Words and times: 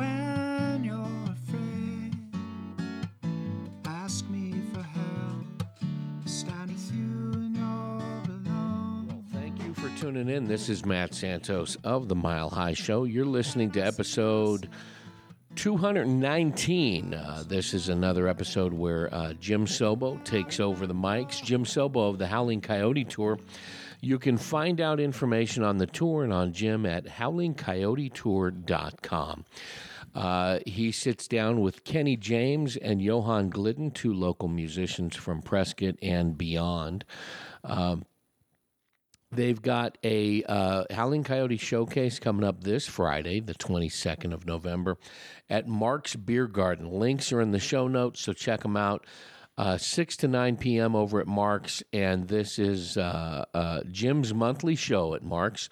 when 0.00 0.82
you're 0.82 1.06
afraid. 1.30 2.16
Ask 3.84 4.26
me 4.30 4.54
for 4.72 4.82
help. 4.82 5.62
Stand 6.24 6.70
with 6.70 6.90
you 6.94 7.32
when 7.32 7.54
you're 7.54 8.00
alone. 8.36 9.22
Thank 9.32 9.62
you 9.62 9.74
for 9.74 9.90
tuning 10.00 10.30
in. 10.30 10.46
This 10.46 10.70
is 10.70 10.86
Matt 10.86 11.12
Santos 11.14 11.76
of 11.84 12.08
The 12.08 12.14
Mile 12.14 12.48
High 12.48 12.72
Show. 12.72 13.04
You're 13.04 13.26
listening 13.26 13.70
to 13.72 13.80
episode 13.80 14.70
219. 15.56 17.12
Uh, 17.12 17.44
this 17.46 17.74
is 17.74 17.90
another 17.90 18.26
episode 18.26 18.72
where 18.72 19.12
uh, 19.12 19.34
Jim 19.34 19.66
Sobo 19.66 20.24
takes 20.24 20.60
over 20.60 20.86
the 20.86 20.94
mics. 20.94 21.42
Jim 21.42 21.64
Sobo 21.64 22.08
of 22.08 22.16
the 22.16 22.26
Howling 22.26 22.62
Coyote 22.62 23.04
Tour. 23.04 23.38
You 24.00 24.18
can 24.18 24.38
find 24.38 24.80
out 24.80 24.98
information 24.98 25.62
on 25.62 25.76
the 25.76 25.86
tour 25.86 26.24
and 26.24 26.32
on 26.32 26.54
Jim 26.54 26.86
at 26.86 27.04
howlingcoyotetour.com. 27.04 29.44
Uh, 30.14 30.58
he 30.66 30.90
sits 30.90 31.28
down 31.28 31.60
with 31.60 31.84
Kenny 31.84 32.16
James 32.16 32.76
and 32.76 33.00
Johan 33.00 33.50
Glidden, 33.50 33.92
two 33.92 34.12
local 34.12 34.48
musicians 34.48 35.16
from 35.16 35.42
Prescott 35.42 35.96
and 36.02 36.36
beyond. 36.36 37.04
Um, 37.62 38.04
They've 39.32 39.60
got 39.60 39.96
a 40.02 40.42
uh, 40.42 40.84
Howling 40.90 41.22
Coyote 41.22 41.56
showcase 41.56 42.18
coming 42.18 42.42
up 42.42 42.64
this 42.64 42.88
Friday, 42.88 43.38
the 43.38 43.54
22nd 43.54 44.32
of 44.32 44.44
November, 44.44 44.98
at 45.48 45.68
Mark's 45.68 46.16
Beer 46.16 46.48
Garden. 46.48 46.90
Links 46.90 47.32
are 47.32 47.40
in 47.40 47.52
the 47.52 47.60
show 47.60 47.86
notes, 47.86 48.20
so 48.20 48.32
check 48.32 48.62
them 48.62 48.76
out. 48.76 49.06
Uh, 49.56 49.76
6 49.76 50.16
to 50.16 50.28
9 50.28 50.56
p.m. 50.56 50.96
over 50.96 51.20
at 51.20 51.28
Mark's, 51.28 51.82
and 51.92 52.26
this 52.26 52.58
is 52.58 52.96
uh, 52.96 53.44
uh, 53.54 53.82
Jim's 53.90 54.34
monthly 54.34 54.74
show 54.74 55.14
at 55.14 55.22
Mark's, 55.22 55.68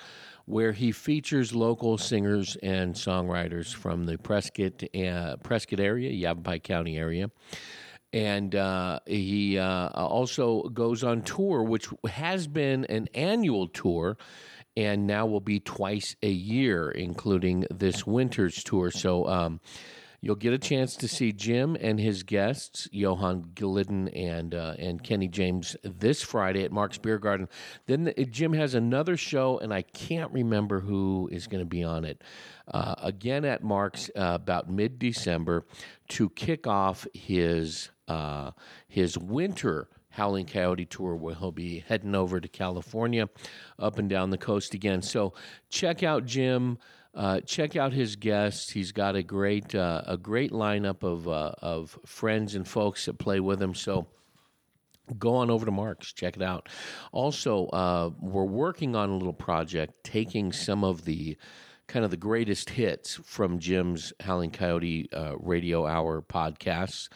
where 0.49 0.73
he 0.73 0.93
features 0.93 1.55
local 1.55 1.99
singers 1.99 2.57
and 2.63 2.95
songwriters 2.95 3.75
from 3.75 4.07
the 4.07 4.17
Prescott 4.19 4.83
uh, 4.95 5.37
Prescott 5.43 5.81
area, 5.81 6.11
Yavapai 6.11 6.59
County 6.59 6.97
area 6.97 7.31
and 8.13 8.55
uh, 8.55 9.01
he 9.07 9.59
uh, 9.59 9.89
also 9.89 10.63
goes 10.71 11.05
on 11.05 11.23
tour, 11.23 11.63
which 11.63 11.89
has 12.09 12.47
been 12.47 12.85
an 12.87 13.09
annual 13.15 13.69
tour, 13.69 14.17
and 14.77 15.07
now 15.07 15.27
will 15.27 15.41
be 15.41 15.61
twice 15.61 16.17
a 16.23 16.31
year, 16.31 16.91
including 16.91 17.67
this 17.71 18.07
winter's 18.07 18.63
tour. 18.65 18.91
So 18.91 19.27
um, 19.27 19.61
you'll 20.21 20.37
get 20.37 20.53
a 20.53 20.59
chance 20.59 20.97
to 20.97 21.09
see 21.09 21.33
Jim 21.33 21.77
and 21.81 21.99
his 21.99 22.23
guests, 22.23 22.89
Johan 22.93 23.53
Glidden 23.55 24.09
and 24.09 24.55
uh, 24.55 24.75
and 24.79 25.03
Kenny 25.03 25.29
James, 25.29 25.77
this 25.83 26.23
Friday 26.23 26.65
at 26.65 26.73
Mark's 26.73 26.99
Beer 26.99 27.19
Garden. 27.19 27.49
Then 27.87 28.05
the, 28.05 28.25
Jim 28.25 28.53
has 28.53 28.75
another 28.75 29.17
show, 29.17 29.59
and 29.59 29.73
I 29.73 29.83
can't 29.83 30.33
remember 30.33 30.81
who 30.81 31.29
is 31.33 31.47
going 31.47 31.63
to 31.63 31.69
be 31.69 31.85
on 31.85 32.05
it. 32.05 32.23
Uh, 32.67 32.95
again 32.99 33.45
at 33.45 33.63
Mark's 33.63 34.11
uh, 34.17 34.33
about 34.35 34.71
mid 34.71 34.99
December 34.99 35.65
to 36.09 36.29
kick 36.31 36.67
off 36.67 37.07
his 37.15 37.91
uh, 38.09 38.51
his 38.89 39.17
winter 39.17 39.89
Howling 40.11 40.47
Coyote 40.47 40.85
tour, 40.85 41.15
where 41.15 41.35
he'll 41.37 41.53
be 41.53 41.85
heading 41.87 42.17
over 42.17 42.41
to 42.41 42.49
California, 42.49 43.29
up 43.79 43.99
and 43.99 44.09
down 44.09 44.31
the 44.31 44.39
coast 44.39 44.75
again. 44.75 45.01
So 45.01 45.33
check 45.71 46.03
out 46.03 46.27
Jim. 46.27 46.79
Uh, 47.19 47.41
check 47.41 47.75
out 47.75 47.93
his 47.93 48.15
guests. 48.15 48.71
He's 48.71 48.93
got 48.93 49.17
a 49.17 49.25
great 49.25 49.75
uh, 49.75 50.03
a 50.07 50.17
great 50.17 50.53
lineup 50.53 51.03
of 51.03 51.27
uh, 51.27 51.51
of 51.61 51.99
friends 52.07 52.55
and 52.55 52.67
folks 52.67 53.07
that 53.07 53.19
play 53.19 53.41
with 53.41 53.61
him. 53.61 53.75
So 53.75 54.07
go 55.19 55.35
on 55.35 55.51
over 55.51 55.67
to 55.67 55.73
Mark's, 55.73 56.13
check 56.13 56.37
it 56.37 56.43
out. 56.43 56.69
Also, 57.11 57.67
uh, 57.67 58.11
we're 58.21 58.45
working 58.45 58.95
on 58.95 59.11
a 59.11 59.17
little 59.17 59.33
project, 59.33 60.05
taking 60.05 60.53
some 60.53 60.85
of 60.85 61.07
the 61.07 61.37
kind 61.89 62.05
of 62.05 62.11
the 62.11 62.17
greatest 62.17 62.71
hits 62.71 63.19
from 63.25 63.59
Jim's 63.59 64.13
Howling 64.21 64.51
Coyote 64.51 65.09
uh, 65.13 65.37
Radio 65.39 65.87
Hour 65.87 66.23
podcasts. 66.23 67.09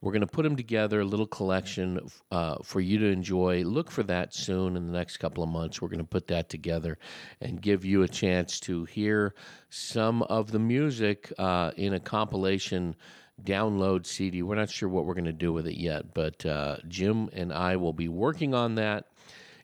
We're 0.00 0.12
going 0.12 0.20
to 0.20 0.26
put 0.26 0.42
them 0.42 0.56
together, 0.56 1.00
a 1.00 1.04
little 1.04 1.26
collection 1.26 2.00
uh, 2.30 2.56
for 2.62 2.80
you 2.80 2.98
to 2.98 3.06
enjoy. 3.06 3.62
Look 3.62 3.90
for 3.90 4.02
that 4.02 4.34
soon 4.34 4.76
in 4.76 4.86
the 4.86 4.92
next 4.92 5.18
couple 5.18 5.42
of 5.42 5.48
months. 5.48 5.80
We're 5.80 5.88
going 5.88 6.00
to 6.00 6.04
put 6.04 6.26
that 6.26 6.48
together 6.48 6.98
and 7.40 7.62
give 7.62 7.84
you 7.84 8.02
a 8.02 8.08
chance 8.08 8.60
to 8.60 8.84
hear 8.84 9.32
some 9.70 10.22
of 10.22 10.50
the 10.50 10.58
music 10.58 11.32
uh, 11.38 11.70
in 11.76 11.94
a 11.94 12.00
compilation 12.00 12.96
download 13.42 14.06
CD. 14.06 14.42
We're 14.42 14.56
not 14.56 14.70
sure 14.70 14.88
what 14.88 15.06
we're 15.06 15.14
going 15.14 15.24
to 15.26 15.32
do 15.32 15.52
with 15.52 15.66
it 15.66 15.76
yet, 15.76 16.14
but 16.14 16.44
uh, 16.44 16.78
Jim 16.88 17.30
and 17.32 17.52
I 17.52 17.76
will 17.76 17.92
be 17.92 18.08
working 18.08 18.54
on 18.54 18.74
that 18.74 19.06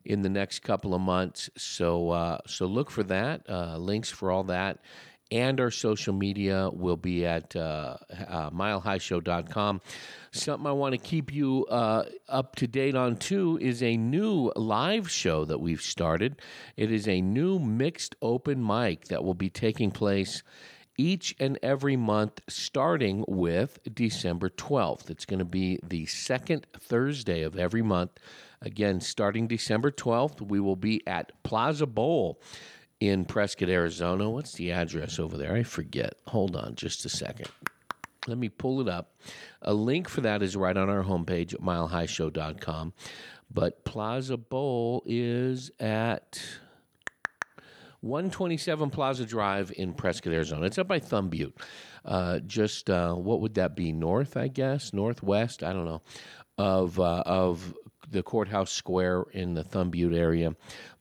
in 0.04 0.22
the 0.22 0.28
next 0.28 0.60
couple 0.60 0.94
of 0.94 1.00
months. 1.00 1.50
So 1.56 2.10
uh, 2.10 2.38
so 2.46 2.66
look 2.66 2.90
for 2.90 3.02
that. 3.04 3.48
Uh, 3.48 3.76
links 3.76 4.10
for 4.10 4.30
all 4.30 4.44
that. 4.44 4.78
And 5.30 5.60
our 5.60 5.70
social 5.70 6.12
media 6.12 6.68
will 6.70 6.98
be 6.98 7.24
at 7.24 7.56
uh, 7.56 7.96
uh, 8.28 8.50
milehighshow.com. 8.50 9.80
Something 10.30 10.66
I 10.66 10.72
want 10.72 10.92
to 10.92 10.98
keep 10.98 11.32
you 11.32 11.64
uh, 11.70 12.04
up 12.28 12.54
to 12.56 12.66
date 12.66 12.94
on 12.94 13.16
too 13.16 13.58
is 13.62 13.82
a 13.82 13.96
new 13.96 14.52
live 14.56 15.10
show 15.10 15.46
that 15.46 15.58
we've 15.58 15.80
started. 15.80 16.42
It 16.76 16.92
is 16.92 17.08
a 17.08 17.22
new 17.22 17.58
mixed 17.58 18.14
open 18.20 18.64
mic 18.66 19.06
that 19.06 19.24
will 19.24 19.32
be 19.32 19.48
taking 19.48 19.90
place 19.90 20.42
each 20.98 21.34
and 21.40 21.58
every 21.62 21.96
month 21.96 22.40
starting 22.48 23.24
with 23.26 23.78
December 23.92 24.50
12th. 24.50 25.10
It's 25.10 25.24
going 25.24 25.38
to 25.38 25.44
be 25.44 25.78
the 25.82 26.06
second 26.06 26.66
Thursday 26.78 27.42
of 27.42 27.56
every 27.56 27.82
month. 27.82 28.12
Again, 28.62 29.00
starting 29.00 29.48
December 29.48 29.90
12th, 29.90 30.40
we 30.40 30.60
will 30.60 30.76
be 30.76 31.06
at 31.06 31.32
Plaza 31.42 31.86
Bowl 31.86 32.40
in 33.00 33.24
Prescott, 33.24 33.68
Arizona. 33.68 34.30
What's 34.30 34.52
the 34.52 34.70
address 34.70 35.18
over 35.18 35.36
there? 35.36 35.54
I 35.54 35.64
forget. 35.64 36.14
Hold 36.28 36.54
on 36.54 36.76
just 36.76 37.04
a 37.04 37.08
second. 37.08 37.48
Let 38.28 38.38
me 38.38 38.48
pull 38.48 38.80
it 38.80 38.88
up. 38.88 39.16
A 39.62 39.74
link 39.74 40.08
for 40.08 40.20
that 40.20 40.42
is 40.42 40.56
right 40.56 40.76
on 40.76 40.88
our 40.88 41.02
homepage 41.02 41.54
at 41.54 41.60
milehighshow.com. 41.60 42.92
But 43.50 43.84
Plaza 43.84 44.36
Bowl 44.36 45.02
is 45.06 45.72
at 45.80 46.40
127 48.00 48.90
Plaza 48.90 49.26
Drive 49.26 49.72
in 49.76 49.92
Prescott, 49.92 50.32
Arizona. 50.32 50.66
It's 50.66 50.78
up 50.78 50.86
by 50.86 51.00
Thumb 51.00 51.28
Butte. 51.28 51.56
Uh, 52.04 52.38
just 52.38 52.88
uh, 52.88 53.14
what 53.14 53.40
would 53.40 53.54
that 53.54 53.74
be? 53.74 53.90
North, 53.90 54.36
I 54.36 54.46
guess, 54.46 54.92
northwest. 54.92 55.64
I 55.64 55.72
don't 55.72 55.84
know 55.84 56.02
of 56.58 57.00
uh, 57.00 57.22
of 57.26 57.74
the 58.12 58.22
courthouse 58.22 58.70
square 58.70 59.24
in 59.32 59.54
the 59.54 59.64
Thumb 59.64 59.90
Butte 59.90 60.14
area. 60.14 60.54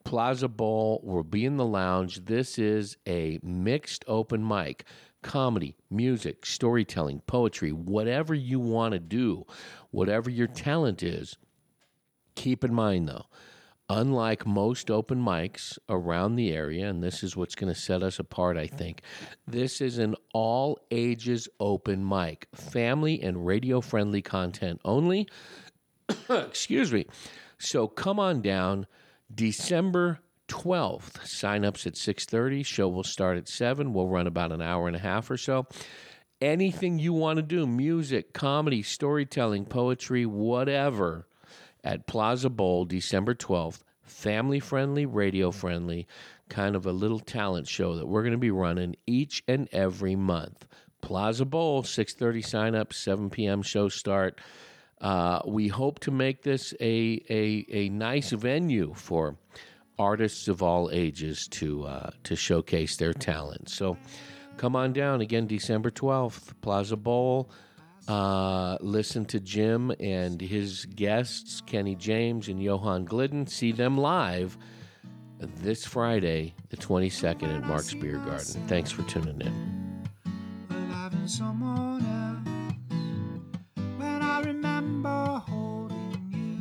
Plaza 0.04 0.48
Bowl 0.48 1.00
will 1.04 1.22
be 1.22 1.44
in 1.44 1.56
the 1.56 1.64
lounge. 1.64 2.24
This 2.24 2.58
is 2.58 2.96
a 3.06 3.38
mixed 3.42 4.04
open 4.08 4.46
mic. 4.46 4.84
Comedy, 5.22 5.76
music, 5.88 6.44
storytelling, 6.44 7.22
poetry, 7.28 7.70
whatever 7.70 8.34
you 8.34 8.58
want 8.58 8.92
to 8.92 8.98
do, 8.98 9.44
whatever 9.92 10.28
your 10.28 10.48
talent 10.48 11.02
is. 11.02 11.36
Keep 12.34 12.64
in 12.64 12.74
mind, 12.74 13.08
though, 13.08 13.26
unlike 13.88 14.46
most 14.46 14.90
open 14.90 15.22
mics 15.22 15.78
around 15.88 16.34
the 16.34 16.50
area, 16.50 16.88
and 16.88 17.04
this 17.04 17.22
is 17.22 17.36
what's 17.36 17.54
going 17.54 17.72
to 17.72 17.78
set 17.78 18.02
us 18.02 18.18
apart, 18.18 18.56
I 18.56 18.66
think, 18.66 19.02
this 19.46 19.80
is 19.80 19.98
an 19.98 20.16
all 20.34 20.80
ages 20.90 21.48
open 21.60 22.08
mic, 22.08 22.48
family 22.52 23.22
and 23.22 23.46
radio 23.46 23.80
friendly 23.80 24.22
content 24.22 24.80
only. 24.84 25.28
Excuse 26.30 26.92
me. 26.92 27.06
So 27.58 27.86
come 27.88 28.18
on 28.18 28.40
down 28.40 28.86
December 29.32 30.20
12th. 30.48 31.26
Sign 31.26 31.64
ups 31.64 31.86
at 31.86 31.94
6:30. 31.94 32.64
Show 32.64 32.88
will 32.88 33.04
start 33.04 33.38
at 33.38 33.48
7. 33.48 33.92
We'll 33.92 34.08
run 34.08 34.26
about 34.26 34.52
an 34.52 34.62
hour 34.62 34.86
and 34.86 34.96
a 34.96 35.00
half 35.00 35.30
or 35.30 35.36
so. 35.36 35.66
Anything 36.40 36.98
you 36.98 37.12
want 37.12 37.36
to 37.36 37.42
do, 37.42 37.66
music, 37.66 38.32
comedy, 38.32 38.82
storytelling, 38.82 39.64
poetry, 39.64 40.26
whatever, 40.26 41.28
at 41.84 42.06
Plaza 42.06 42.50
Bowl 42.50 42.84
December 42.84 43.34
12th. 43.34 43.82
Family 44.02 44.58
friendly, 44.60 45.06
radio 45.06 45.50
friendly, 45.52 46.06
kind 46.48 46.76
of 46.76 46.84
a 46.84 46.92
little 46.92 47.20
talent 47.20 47.68
show 47.68 47.94
that 47.94 48.06
we're 48.06 48.22
going 48.22 48.32
to 48.32 48.38
be 48.38 48.50
running 48.50 48.96
each 49.06 49.42
and 49.46 49.68
every 49.72 50.16
month. 50.16 50.66
Plaza 51.00 51.44
Bowl, 51.44 51.82
6:30 51.82 52.44
sign 52.44 52.74
up, 52.74 52.92
7 52.92 53.30
p.m. 53.30 53.62
show 53.62 53.88
start. 53.88 54.40
Uh, 55.02 55.40
we 55.46 55.68
hope 55.68 55.98
to 55.98 56.10
make 56.10 56.42
this 56.42 56.72
a, 56.80 57.20
a, 57.28 57.66
a 57.70 57.88
nice 57.88 58.30
venue 58.30 58.94
for 58.94 59.36
artists 59.98 60.48
of 60.48 60.62
all 60.62 60.90
ages 60.92 61.46
to 61.50 61.84
uh, 61.84 62.10
to 62.22 62.36
showcase 62.36 62.96
their 62.96 63.12
talent. 63.12 63.68
So 63.68 63.96
come 64.56 64.76
on 64.76 64.92
down 64.92 65.20
again, 65.20 65.46
December 65.46 65.90
twelfth, 65.90 66.54
Plaza 66.60 66.96
Bowl. 66.96 67.50
Uh, 68.08 68.78
listen 68.80 69.24
to 69.26 69.38
Jim 69.38 69.92
and 70.00 70.40
his 70.40 70.86
guests, 70.86 71.60
Kenny 71.60 71.94
James 71.94 72.48
and 72.48 72.62
Johan 72.62 73.04
Glidden. 73.04 73.46
See 73.46 73.70
them 73.72 73.96
live 73.96 74.56
this 75.38 75.84
Friday, 75.84 76.54
the 76.70 76.76
22nd 76.76 77.56
at 77.56 77.64
Mark's 77.64 77.94
Beer 77.94 78.18
Garden. 78.18 78.66
Thanks 78.66 78.90
for 78.90 79.02
tuning 79.02 79.40
in. 79.40 80.02
Remember 85.02 85.38
holding 85.48 86.30
you. 86.30 86.58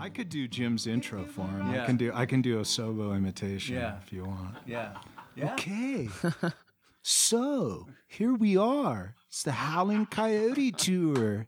I 0.00 0.08
could 0.08 0.28
do 0.28 0.48
Jim's 0.48 0.86
intro 0.88 1.24
for 1.24 1.42
him. 1.46 1.72
Yeah. 1.72 1.82
I 1.84 1.86
can 1.86 1.96
do 1.96 2.10
I 2.12 2.26
can 2.26 2.42
do 2.42 2.58
a 2.58 2.62
Sobo 2.62 3.16
imitation 3.16 3.76
Yeah. 3.76 3.98
if 4.04 4.12
you 4.12 4.24
want. 4.24 4.56
Yeah, 4.66 4.94
Okay. 5.40 6.08
so 7.02 7.86
here 8.08 8.34
we 8.34 8.56
are. 8.56 9.14
It's 9.28 9.44
the 9.44 9.52
Howling 9.52 10.06
Coyote 10.06 10.72
Tour. 10.72 11.46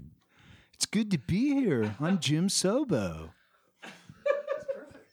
It's 0.74 0.86
good 0.86 1.10
to 1.10 1.18
be 1.18 1.54
here. 1.54 1.96
I'm 2.00 2.20
Jim 2.20 2.46
Sobo. 2.48 3.30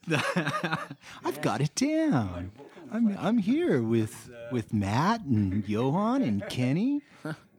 I've 0.12 1.42
got 1.42 1.62
it 1.62 1.74
down. 1.74 2.52
I'm 2.92 3.18
I'm 3.20 3.38
here 3.40 3.82
with 3.82 4.30
with 4.52 4.72
Matt 4.74 5.22
and 5.22 5.68
Johan 5.68 6.22
and 6.22 6.48
Kenny. 6.48 7.02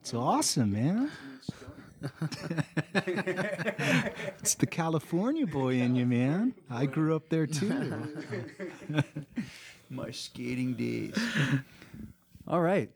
It's 0.00 0.14
awesome, 0.14 0.72
man. 0.72 1.10
it's 4.42 4.54
the 4.54 4.66
California 4.66 5.46
boy 5.46 5.74
in 5.74 5.94
you, 5.94 6.06
man. 6.06 6.54
I 6.70 6.86
grew 6.86 7.14
up 7.14 7.28
there 7.28 7.46
too. 7.46 8.08
My 9.90 10.10
skating 10.10 10.74
days. 10.74 11.14
All 12.48 12.62
right. 12.62 12.90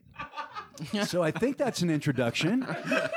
So 1.05 1.23
I 1.23 1.31
think 1.31 1.59
that's 1.59 1.83
an 1.83 1.91
introduction. 1.91 2.67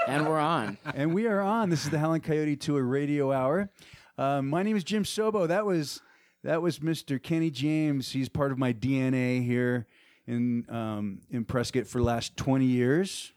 And 0.07 0.27
we're 0.27 0.39
on. 0.39 0.77
and 0.93 1.13
we 1.13 1.25
are 1.27 1.39
on. 1.39 1.69
This 1.69 1.85
is 1.85 1.89
the 1.89 1.99
Howling 1.99 2.21
Coyote 2.21 2.57
Tour 2.57 2.83
Radio 2.83 3.31
Hour. 3.31 3.69
Uh, 4.17 4.41
my 4.41 4.63
name 4.63 4.75
is 4.75 4.83
Jim 4.83 5.03
Sobo. 5.03 5.47
That 5.47 5.65
was 5.65 6.01
that 6.43 6.61
was 6.61 6.79
Mr. 6.79 7.21
Kenny 7.21 7.49
James. 7.49 8.11
He's 8.11 8.27
part 8.29 8.51
of 8.51 8.57
my 8.57 8.73
DNA 8.73 9.45
here 9.45 9.87
in 10.27 10.65
um, 10.69 11.21
in 11.31 11.45
Prescott 11.45 11.87
for 11.87 11.99
the 11.99 12.03
last 12.03 12.35
twenty 12.35 12.65
years. 12.65 13.31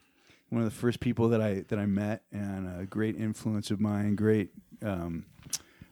One 0.50 0.62
of 0.62 0.64
the 0.64 0.76
first 0.76 1.00
people 1.00 1.28
that 1.30 1.40
I 1.40 1.64
that 1.68 1.78
I 1.78 1.86
met, 1.86 2.22
and 2.32 2.80
a 2.80 2.86
great 2.86 3.16
influence 3.16 3.70
of 3.70 3.80
mine. 3.80 4.16
Great, 4.16 4.50
um, 4.82 5.26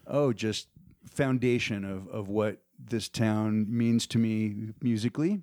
oh, 0.07 0.33
just 0.33 0.69
foundation 1.07 1.85
of 1.85 2.09
of 2.09 2.29
what 2.29 2.63
this 2.79 3.09
town 3.09 3.67
means 3.69 4.07
to 4.09 4.19
me 4.19 4.73
musically. 4.83 5.43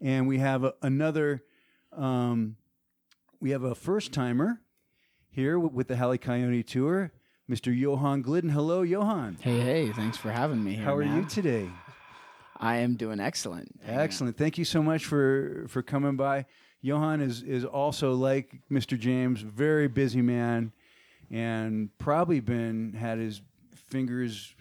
And 0.00 0.26
we 0.26 0.38
have 0.38 0.64
a, 0.64 0.74
another. 0.82 1.44
Um, 1.92 2.56
we 3.40 3.50
have 3.50 3.62
a 3.62 3.74
first 3.74 4.12
timer 4.12 4.60
here 5.28 5.58
with 5.58 5.88
the 5.88 5.96
Howling 5.96 6.18
Coyote 6.18 6.62
Tour, 6.62 7.12
Mr. 7.48 7.78
Johan 7.78 8.22
Glidden. 8.22 8.50
Hello, 8.50 8.82
Johan. 8.82 9.36
Hey, 9.40 9.60
hey, 9.60 9.92
thanks 9.92 10.16
for 10.16 10.30
having 10.30 10.64
me 10.64 10.74
here. 10.74 10.84
How 10.84 10.96
are 10.96 11.04
man. 11.04 11.18
you 11.18 11.28
today? 11.28 11.68
I 12.58 12.76
am 12.76 12.96
doing 12.96 13.20
excellent. 13.20 13.78
Excellent. 13.86 14.38
Thank 14.38 14.56
you 14.56 14.64
so 14.64 14.82
much 14.82 15.04
for 15.04 15.66
for 15.68 15.82
coming 15.82 16.16
by. 16.16 16.46
Johan 16.80 17.20
is 17.20 17.42
is 17.42 17.64
also 17.64 18.12
like 18.12 18.60
Mr. 18.70 18.98
James, 18.98 19.40
very 19.40 19.88
busy 19.88 20.22
man, 20.22 20.72
and 21.30 21.90
probably 21.98 22.40
been 22.40 22.92
had 22.92 23.18
his 23.18 23.40
fingers 23.74 24.54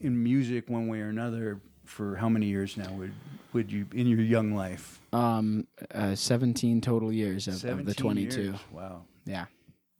in 0.00 0.22
music 0.22 0.68
one 0.68 0.88
way 0.88 1.00
or 1.00 1.08
another 1.08 1.60
for 1.84 2.16
how 2.16 2.28
many 2.28 2.46
years 2.46 2.76
now? 2.76 2.90
Would 2.92 3.12
would 3.52 3.72
you 3.72 3.86
in 3.92 4.06
your 4.06 4.20
young 4.20 4.54
life? 4.54 5.00
Um, 5.12 5.66
uh, 5.94 6.14
17 6.14 6.80
total 6.80 7.10
years 7.10 7.48
of, 7.48 7.64
of 7.64 7.86
the 7.86 7.94
22. 7.94 8.42
years. 8.42 8.56
Wow. 8.70 9.04
Yeah. 9.24 9.46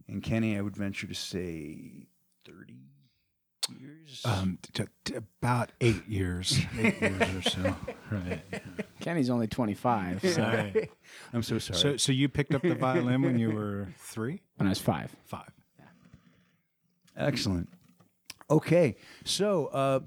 And 0.06 0.22
Kenny, 0.22 0.56
I 0.56 0.60
would 0.60 0.76
venture 0.76 1.06
to 1.06 1.14
say 1.14 2.06
thirty 2.44 2.87
years. 3.70 4.22
Um, 4.24 4.58
t- 4.72 4.84
t- 5.04 5.14
about 5.42 5.72
eight 5.80 6.06
years, 6.08 6.58
eight 6.78 7.00
years 7.00 7.34
or 7.34 7.42
so. 7.42 7.76
Right. 8.10 8.42
Kenny's 9.00 9.30
only 9.30 9.46
25 9.46 10.20
so 10.22 10.28
Sorry. 10.28 10.90
I'm 11.32 11.42
so 11.42 11.58
sorry. 11.58 11.78
So, 11.78 11.96
so 11.96 12.12
you 12.12 12.28
picked 12.28 12.54
up 12.54 12.62
the 12.62 12.74
violin 12.74 13.22
when 13.22 13.38
you 13.38 13.50
were 13.50 13.88
three, 13.98 14.40
when 14.56 14.66
I 14.66 14.70
was 14.70 14.80
five. 14.80 15.14
five. 15.26 15.50
Yeah. 15.78 15.84
Excellent. 17.16 17.68
Okay, 18.50 18.96
so 19.24 19.66
uh, 19.66 20.00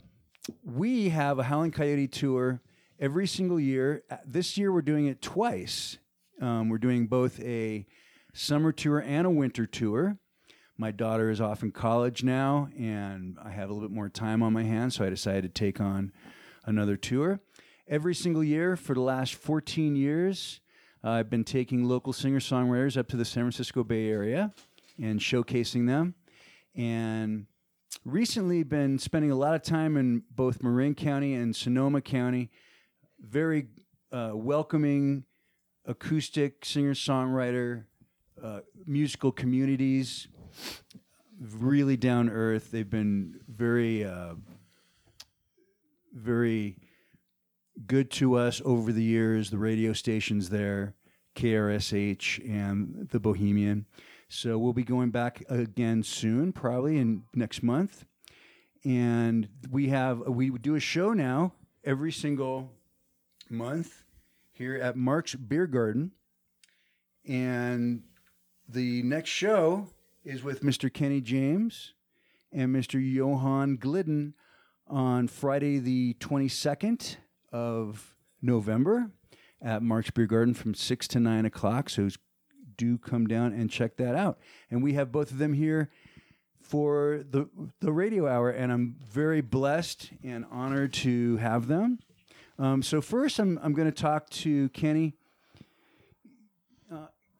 we 0.63 1.09
have 1.09 1.37
a 1.39 1.43
Howling 1.43 1.71
Coyote 1.71 2.07
tour 2.07 2.61
every 2.99 3.27
single 3.27 3.59
year. 3.59 4.03
Uh, 4.09 4.17
This 4.25 4.57
year 4.57 4.71
we're 4.73 4.81
doing 4.81 5.05
it 5.05 5.21
twice. 5.21 5.97
Um, 6.41 6.69
we're 6.69 6.79
doing 6.79 7.05
both 7.05 7.39
a 7.41 7.85
summer 8.33 8.71
tour 8.71 8.99
and 8.99 9.27
a 9.27 9.29
winter 9.29 9.67
tour. 9.67 10.17
My 10.81 10.89
daughter 10.89 11.29
is 11.29 11.39
off 11.39 11.61
in 11.61 11.71
college 11.71 12.23
now, 12.23 12.67
and 12.75 13.37
I 13.39 13.51
have 13.51 13.69
a 13.69 13.73
little 13.73 13.87
bit 13.87 13.93
more 13.93 14.09
time 14.09 14.41
on 14.41 14.51
my 14.51 14.63
hands, 14.63 14.95
so 14.95 15.05
I 15.05 15.11
decided 15.11 15.43
to 15.43 15.49
take 15.49 15.79
on 15.79 16.11
another 16.65 16.97
tour. 16.97 17.39
Every 17.87 18.15
single 18.15 18.43
year 18.43 18.75
for 18.75 18.95
the 18.95 19.01
last 19.01 19.35
14 19.35 19.95
years, 19.95 20.59
uh, 21.03 21.11
I've 21.11 21.29
been 21.29 21.43
taking 21.43 21.83
local 21.83 22.13
singer 22.13 22.39
songwriters 22.39 22.97
up 22.97 23.07
to 23.09 23.15
the 23.15 23.23
San 23.23 23.43
Francisco 23.43 23.83
Bay 23.83 24.09
Area 24.09 24.53
and 24.99 25.19
showcasing 25.19 25.85
them. 25.85 26.15
And 26.73 27.45
recently 28.03 28.63
been 28.63 28.97
spending 28.97 29.29
a 29.29 29.35
lot 29.35 29.53
of 29.53 29.61
time 29.61 29.97
in 29.97 30.23
both 30.31 30.63
Marin 30.63 30.95
County 30.95 31.35
and 31.35 31.55
Sonoma 31.55 32.01
County. 32.01 32.49
Very 33.19 33.67
uh, 34.11 34.31
welcoming, 34.33 35.25
acoustic 35.85 36.65
singer 36.65 36.95
songwriter, 36.95 37.83
uh, 38.43 38.61
musical 38.87 39.31
communities. 39.31 40.27
Really 41.39 41.97
down 41.97 42.29
earth. 42.29 42.71
They've 42.71 42.89
been 42.89 43.39
very, 43.47 44.05
uh, 44.05 44.35
very 46.13 46.77
good 47.87 48.11
to 48.11 48.35
us 48.35 48.61
over 48.63 48.91
the 48.91 49.03
years. 49.03 49.49
The 49.49 49.57
radio 49.57 49.93
stations 49.93 50.49
there, 50.49 50.95
KRSH 51.35 52.47
and 52.47 53.09
the 53.11 53.19
Bohemian. 53.19 53.85
So 54.29 54.57
we'll 54.57 54.73
be 54.73 54.83
going 54.83 55.11
back 55.11 55.43
again 55.49 56.03
soon, 56.03 56.53
probably 56.53 56.97
in 56.97 57.23
next 57.33 57.63
month. 57.63 58.05
And 58.83 59.49
we 59.69 59.89
have 59.89 60.19
we 60.19 60.49
do 60.49 60.75
a 60.75 60.79
show 60.79 61.13
now 61.13 61.53
every 61.83 62.11
single 62.11 62.71
month 63.49 64.03
here 64.53 64.75
at 64.75 64.95
Mark's 64.95 65.35
Beer 65.35 65.67
Garden. 65.67 66.11
And 67.27 68.03
the 68.67 69.03
next 69.03 69.29
show 69.29 69.89
is 70.23 70.43
with 70.43 70.61
Mr. 70.61 70.91
Kenny 70.93 71.21
James 71.21 71.93
and 72.51 72.75
Mr. 72.75 73.01
Johan 73.01 73.77
Glidden 73.77 74.33
on 74.87 75.27
Friday 75.27 75.79
the 75.79 76.15
22nd 76.19 77.17
of 77.51 78.13
November 78.41 79.11
at 79.61 79.81
Mark's 79.81 80.11
Beer 80.11 80.25
Garden 80.25 80.53
from 80.53 80.73
6 80.73 81.07
to 81.09 81.19
9 81.19 81.45
o'clock. 81.45 81.89
So 81.89 82.09
do 82.77 82.97
come 82.97 83.27
down 83.27 83.53
and 83.53 83.69
check 83.69 83.97
that 83.97 84.15
out. 84.15 84.39
And 84.69 84.83
we 84.83 84.93
have 84.93 85.11
both 85.11 85.31
of 85.31 85.37
them 85.37 85.53
here 85.53 85.89
for 86.59 87.23
the 87.29 87.49
the 87.79 87.91
radio 87.91 88.27
hour, 88.27 88.49
and 88.49 88.71
I'm 88.71 88.95
very 89.11 89.41
blessed 89.41 90.11
and 90.23 90.45
honored 90.51 90.93
to 90.93 91.37
have 91.37 91.67
them. 91.67 91.99
Um, 92.57 92.81
so 92.81 93.01
first, 93.01 93.39
I'm 93.39 93.59
I'm 93.61 93.73
going 93.73 93.91
to 93.91 94.01
talk 94.01 94.29
to 94.29 94.69
Kenny. 94.69 95.15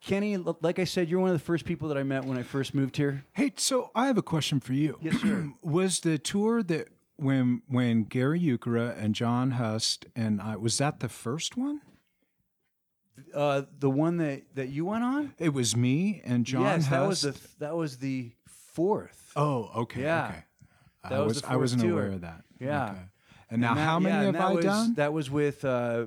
Kenny, 0.02 0.34
l- 0.36 0.58
like 0.62 0.80
I 0.80 0.84
said, 0.84 1.10
you're 1.10 1.20
one 1.20 1.30
of 1.30 1.36
the 1.36 1.44
first 1.44 1.64
people 1.66 1.88
that 1.90 1.98
I 1.98 2.04
met 2.04 2.26
when 2.26 2.38
I 2.38 2.44
first 2.44 2.74
moved 2.74 2.98
here. 2.98 3.24
Hey, 3.34 3.54
so 3.56 3.92
I 3.94 4.08
have 4.08 4.18
a 4.18 4.24
question 4.24 4.60
for 4.60 4.74
you. 4.74 4.98
Yes, 5.02 5.22
sir. 5.22 5.52
was 5.62 6.00
the 6.00 6.18
tour 6.18 6.64
that 6.64 6.90
when 7.18 7.62
when 7.68 8.04
Gary 8.06 8.40
Euchra 8.40 8.98
and 9.02 9.14
John 9.14 9.52
Hust 9.52 10.08
and 10.16 10.42
I 10.42 10.56
was 10.56 10.78
that 10.80 11.00
the 11.00 11.10
first 11.10 11.56
one? 11.56 11.82
Uh, 13.36 13.64
the 13.78 13.90
one 13.90 14.18
that, 14.18 14.42
that 14.56 14.70
you 14.70 14.86
went 14.86 15.04
on? 15.04 15.34
It 15.38 15.54
was 15.54 15.76
me 15.76 16.22
and 16.26 16.46
John 16.46 16.64
yes, 16.64 16.88
Hust. 16.88 16.90
that 16.90 17.08
was 17.08 17.22
the 17.22 17.48
that 17.60 17.76
was 17.76 17.98
the 17.98 18.32
fourth. 18.48 19.32
Oh, 19.36 19.70
okay. 19.76 20.02
Yeah. 20.02 20.26
Okay. 20.30 20.44
That 21.04 21.14
I 21.14 21.20
was 21.20 21.36
was 21.36 21.44
I 21.44 21.56
wasn't 21.58 21.82
fourth 21.84 21.94
aware 21.94 22.08
of 22.08 22.22
that. 22.22 22.44
Yeah. 22.60 22.86
Okay. 22.86 23.00
And 23.52 23.62
now, 23.62 23.76
that- 23.76 23.82
how 23.82 24.00
many 24.00 24.16
yeah, 24.16 24.32
have 24.32 24.36
I 24.36 24.54
was, 24.54 24.66
done? 24.66 24.94
That 24.96 25.14
was 25.14 25.30
with 25.30 25.64
uh, 25.66 26.06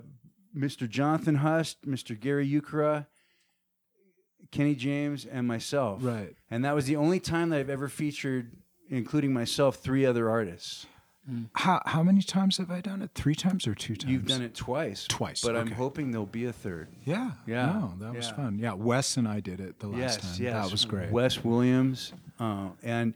Mr. 0.57 0.89
Jonathan 0.89 1.37
Hust, 1.37 1.83
Mr. 1.87 2.19
Gary 2.19 2.49
Euchra, 2.49 3.07
Kenny 4.55 4.77
James, 4.77 5.27
and 5.27 5.49
myself. 5.49 5.99
Right. 6.01 6.35
And 6.49 6.65
that 6.65 6.75
was 6.77 6.87
the 6.87 6.95
only 6.95 7.19
time 7.19 7.49
that 7.51 7.59
I've 7.59 7.71
ever 7.71 7.89
featured, 7.89 8.53
including 8.89 9.33
myself, 9.33 9.77
three 9.77 10.07
other 10.07 10.31
artists. 10.31 10.87
How 11.55 11.81
how 11.87 12.03
many 12.03 12.21
times 12.23 12.59
have 12.59 12.71
I 12.71 12.81
done 12.83 13.01
it? 13.01 13.11
Three 13.15 13.35
times 13.35 13.67
or 13.67 13.75
two 13.75 13.97
times? 13.97 14.13
You've 14.13 14.27
done 14.27 14.43
it 14.43 14.55
twice. 14.55 15.07
Twice, 15.09 15.43
But 15.43 15.57
I'm 15.57 15.71
hoping 15.71 16.11
there'll 16.11 16.27
be 16.27 16.45
a 16.45 16.53
third. 16.53 16.89
Yeah. 17.05 17.33
Yeah. 17.47 17.67
No, 17.67 17.95
that 17.99 18.15
was 18.15 18.31
fun. 18.31 18.59
Yeah, 18.59 18.75
Wes 18.75 19.17
and 19.17 19.27
I 19.27 19.41
did 19.41 19.59
it 19.59 19.81
the 19.81 19.89
last 19.89 19.99
yes, 19.99 20.37
time. 20.37 20.45
yes. 20.45 20.65
That 20.65 20.71
was 20.71 20.85
great. 20.85 21.11
Wes 21.11 21.43
Williams. 21.43 22.13
Uh, 22.39 22.69
and 22.83 23.15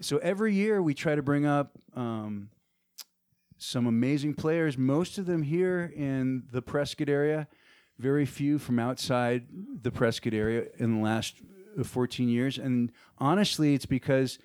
so 0.00 0.18
every 0.18 0.54
year 0.54 0.80
we 0.80 0.94
try 0.94 1.16
to 1.16 1.22
bring 1.22 1.46
up 1.46 1.72
um, 1.96 2.48
some 3.58 3.86
amazing 3.86 4.34
players, 4.34 4.78
most 4.78 5.18
of 5.18 5.26
them 5.26 5.42
here 5.42 5.92
in 5.96 6.44
the 6.52 6.62
Prescott 6.62 7.08
area, 7.08 7.48
very 7.98 8.26
few 8.26 8.58
from 8.58 8.78
outside 8.78 9.46
the 9.82 9.90
Prescott 9.90 10.34
area 10.34 10.66
in 10.78 10.96
the 10.96 11.02
last 11.02 11.36
uh, 11.78 11.84
14 11.84 12.28
years. 12.28 12.58
And 12.58 12.92
honestly, 13.18 13.74
it's 13.74 13.86
because 13.86 14.38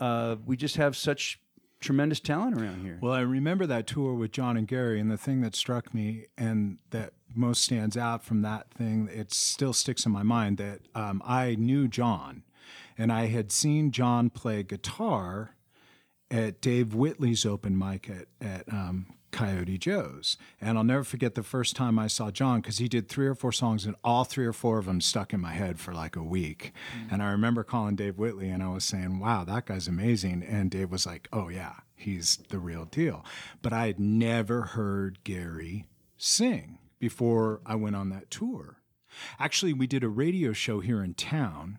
uh, 0.00 0.36
we 0.46 0.56
just 0.56 0.76
have 0.76 0.96
such 0.96 1.40
tremendous 1.80 2.20
talent 2.20 2.60
around 2.60 2.82
here. 2.82 2.98
Well, 3.00 3.12
I 3.12 3.20
remember 3.20 3.66
that 3.66 3.86
tour 3.86 4.14
with 4.14 4.32
John 4.32 4.56
and 4.56 4.66
Gary, 4.66 5.00
and 5.00 5.10
the 5.10 5.16
thing 5.16 5.40
that 5.42 5.54
struck 5.54 5.94
me 5.94 6.26
and 6.36 6.78
that 6.90 7.12
most 7.34 7.62
stands 7.62 7.96
out 7.96 8.24
from 8.24 8.42
that 8.42 8.70
thing, 8.70 9.08
it 9.12 9.32
still 9.32 9.72
sticks 9.72 10.06
in 10.06 10.12
my 10.12 10.22
mind 10.22 10.58
that 10.58 10.80
um, 10.94 11.22
I 11.24 11.54
knew 11.54 11.86
John, 11.88 12.42
and 12.96 13.12
I 13.12 13.26
had 13.26 13.52
seen 13.52 13.92
John 13.92 14.30
play 14.30 14.62
guitar 14.62 15.54
at 16.30 16.60
Dave 16.60 16.94
Whitley's 16.94 17.46
open 17.46 17.78
mic 17.78 18.10
at 18.10 18.26
at 18.40 18.72
um, 18.72 19.06
Coyote 19.30 19.78
Joe's. 19.78 20.36
And 20.60 20.78
I'll 20.78 20.84
never 20.84 21.04
forget 21.04 21.34
the 21.34 21.42
first 21.42 21.76
time 21.76 21.98
I 21.98 22.06
saw 22.06 22.30
John 22.30 22.60
because 22.60 22.78
he 22.78 22.88
did 22.88 23.08
three 23.08 23.26
or 23.26 23.34
four 23.34 23.52
songs 23.52 23.86
and 23.86 23.96
all 24.02 24.24
three 24.24 24.46
or 24.46 24.52
four 24.52 24.78
of 24.78 24.86
them 24.86 25.00
stuck 25.00 25.32
in 25.32 25.40
my 25.40 25.52
head 25.52 25.78
for 25.78 25.92
like 25.92 26.16
a 26.16 26.22
week. 26.22 26.72
Mm. 26.96 27.12
And 27.12 27.22
I 27.22 27.30
remember 27.30 27.64
calling 27.64 27.96
Dave 27.96 28.18
Whitley 28.18 28.48
and 28.48 28.62
I 28.62 28.68
was 28.68 28.84
saying, 28.84 29.18
wow, 29.18 29.44
that 29.44 29.66
guy's 29.66 29.88
amazing. 29.88 30.42
And 30.42 30.70
Dave 30.70 30.90
was 30.90 31.06
like, 31.06 31.28
oh, 31.32 31.48
yeah, 31.48 31.74
he's 31.94 32.38
the 32.48 32.58
real 32.58 32.84
deal. 32.84 33.24
But 33.62 33.72
I 33.72 33.86
had 33.86 34.00
never 34.00 34.62
heard 34.62 35.22
Gary 35.24 35.86
sing 36.16 36.78
before 36.98 37.60
I 37.64 37.74
went 37.74 37.96
on 37.96 38.10
that 38.10 38.30
tour. 38.30 38.78
Actually, 39.38 39.72
we 39.72 39.86
did 39.86 40.04
a 40.04 40.08
radio 40.08 40.52
show 40.52 40.80
here 40.80 41.02
in 41.02 41.14
town 41.14 41.78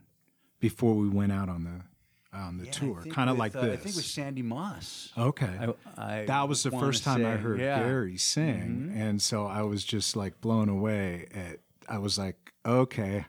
before 0.59 0.95
we 0.95 1.07
went 1.07 1.31
out 1.31 1.49
on 1.49 1.63
the 1.63 1.83
on 2.33 2.57
the 2.57 2.65
Yeah, 2.65 2.71
tour, 2.71 3.03
kind 3.09 3.29
of 3.29 3.37
like 3.37 3.55
uh, 3.55 3.61
this. 3.61 3.73
I 3.73 3.83
think 3.83 3.95
with 3.95 4.05
Sandy 4.05 4.41
Moss. 4.41 5.11
Okay. 5.17 5.73
I, 5.97 6.21
I 6.21 6.25
that 6.25 6.47
was 6.47 6.63
the 6.63 6.71
first 6.71 7.03
time 7.03 7.25
I 7.25 7.37
heard 7.37 7.59
yeah. 7.59 7.79
Mm-hmm. 7.79 7.89
Gary 7.89 8.17
sing. 8.17 8.93
And 8.95 9.21
so 9.21 9.45
I 9.45 9.63
was 9.63 9.83
just 9.83 10.15
like 10.15 10.39
blown 10.41 10.69
away 10.69 11.27
at 11.33 11.59
I 11.87 11.97
was 11.97 12.17
like, 12.19 12.53
okay, 12.65 13.25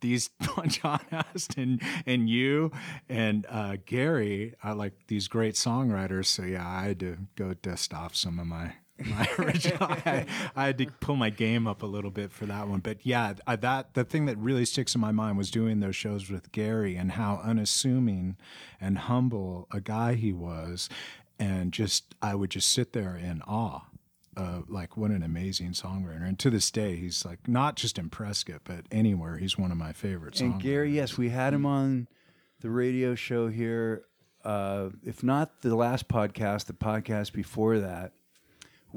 these 0.00 0.30
John 0.68 1.00
Aston 1.10 1.80
and 2.06 2.28
you 2.28 2.70
and 3.08 3.46
uh, 3.48 3.76
Gary 3.84 4.54
are 4.62 4.74
like 4.74 4.94
these 5.08 5.28
great 5.28 5.54
songwriters. 5.54 6.26
So 6.26 6.44
yeah, 6.44 6.66
I 6.66 6.84
had 6.84 7.00
to 7.00 7.18
go 7.36 7.54
dust 7.54 7.92
off 7.92 8.14
some 8.14 8.38
of 8.38 8.46
my 8.46 8.74
my 9.04 9.28
original. 9.38 9.78
I, 9.80 10.26
I 10.56 10.66
had 10.66 10.78
to 10.78 10.86
pull 11.00 11.16
my 11.16 11.30
game 11.30 11.66
up 11.66 11.82
a 11.82 11.86
little 11.86 12.10
bit 12.10 12.32
for 12.32 12.46
that 12.46 12.68
one. 12.68 12.80
But 12.80 13.04
yeah, 13.04 13.34
I, 13.46 13.56
that 13.56 13.94
the 13.94 14.04
thing 14.04 14.26
that 14.26 14.36
really 14.38 14.64
sticks 14.64 14.94
in 14.94 15.00
my 15.00 15.12
mind 15.12 15.38
was 15.38 15.50
doing 15.50 15.80
those 15.80 15.96
shows 15.96 16.30
with 16.30 16.52
Gary 16.52 16.96
and 16.96 17.12
how 17.12 17.40
unassuming 17.42 18.36
and 18.80 18.98
humble 18.98 19.68
a 19.72 19.80
guy 19.80 20.14
he 20.14 20.32
was, 20.32 20.88
and 21.38 21.72
just 21.72 22.14
I 22.20 22.34
would 22.34 22.50
just 22.50 22.72
sit 22.72 22.92
there 22.92 23.16
in 23.16 23.42
awe. 23.42 23.82
Uh, 24.36 24.60
like 24.68 24.96
what 24.96 25.10
an 25.10 25.24
amazing 25.24 25.72
songwriter, 25.72 26.26
and 26.26 26.38
to 26.38 26.48
this 26.48 26.70
day, 26.70 26.94
he's 26.94 27.24
like 27.24 27.48
not 27.48 27.74
just 27.74 27.98
in 27.98 28.08
Prescott, 28.08 28.60
but 28.62 28.86
anywhere. 28.92 29.36
He's 29.36 29.58
one 29.58 29.72
of 29.72 29.76
my 29.76 29.92
favorite 29.92 30.34
songwriters. 30.34 30.40
And 30.40 30.62
Gary, 30.62 30.92
yes, 30.92 31.18
we 31.18 31.30
had 31.30 31.52
him 31.52 31.66
on 31.66 32.06
the 32.60 32.70
radio 32.70 33.16
show 33.16 33.48
here. 33.48 34.04
Uh, 34.44 34.90
if 35.04 35.24
not 35.24 35.62
the 35.62 35.74
last 35.74 36.06
podcast, 36.06 36.66
the 36.66 36.72
podcast 36.72 37.32
before 37.32 37.80
that 37.80 38.12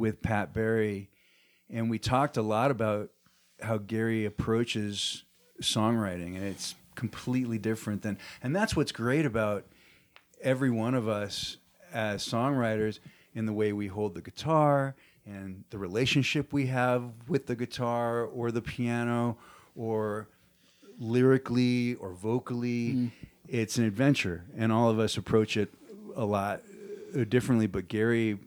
with 0.01 0.21
Pat 0.21 0.51
Barry, 0.51 1.09
and 1.69 1.89
we 1.89 1.99
talked 1.99 2.35
a 2.35 2.41
lot 2.41 2.71
about 2.71 3.11
how 3.61 3.77
Gary 3.77 4.25
approaches 4.25 5.23
songwriting, 5.61 6.35
and 6.35 6.43
it's 6.43 6.73
completely 6.95 7.59
different 7.59 8.01
than. 8.01 8.17
And 8.41 8.55
that's 8.55 8.75
what's 8.75 8.91
great 8.91 9.27
about 9.27 9.65
every 10.41 10.71
one 10.71 10.95
of 10.95 11.07
us 11.07 11.57
as 11.93 12.27
songwriters 12.27 12.99
in 13.35 13.45
the 13.45 13.53
way 13.53 13.71
we 13.73 13.87
hold 13.87 14.15
the 14.15 14.21
guitar 14.21 14.95
and 15.25 15.63
the 15.69 15.77
relationship 15.77 16.51
we 16.51 16.65
have 16.65 17.03
with 17.27 17.45
the 17.45 17.55
guitar 17.55 18.23
or 18.23 18.51
the 18.51 18.61
piano 18.61 19.37
or 19.75 20.27
lyrically 20.97 21.93
or 21.95 22.13
vocally. 22.13 22.93
Mm-hmm. 22.93 23.07
It's 23.47 23.77
an 23.77 23.83
adventure, 23.83 24.45
and 24.57 24.71
all 24.71 24.89
of 24.89 24.97
us 24.97 25.15
approach 25.15 25.57
it 25.57 25.71
a 26.15 26.25
lot 26.25 26.61
differently. 27.29 27.67
But 27.67 27.87
Gary 27.87 28.39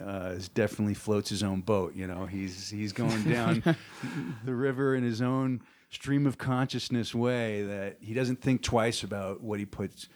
uh, 0.00 0.32
is 0.36 0.48
definitely 0.48 0.94
floats 0.94 1.28
his 1.30 1.42
own 1.42 1.60
boat. 1.60 1.94
You 1.94 2.06
know, 2.06 2.26
he's 2.26 2.70
he's 2.70 2.92
going 2.92 3.22
down 3.24 3.62
the 4.44 4.54
river 4.54 4.94
in 4.94 5.02
his 5.04 5.20
own 5.22 5.62
stream 5.90 6.26
of 6.26 6.38
consciousness 6.38 7.14
way 7.14 7.62
that 7.62 7.98
he 8.00 8.14
doesn't 8.14 8.40
think 8.40 8.62
twice 8.62 9.02
about 9.02 9.42
what 9.42 9.58
he 9.58 9.66
puts 9.66 10.08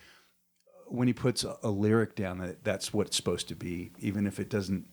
when 0.86 1.06
he 1.08 1.12
puts 1.14 1.44
a, 1.44 1.56
a 1.62 1.68
lyric 1.70 2.14
down. 2.14 2.38
That 2.38 2.64
that's 2.64 2.92
what 2.94 3.08
it's 3.08 3.16
supposed 3.16 3.48
to 3.48 3.54
be, 3.54 3.90
even 3.98 4.26
if 4.26 4.40
it 4.40 4.48
doesn't 4.48 4.86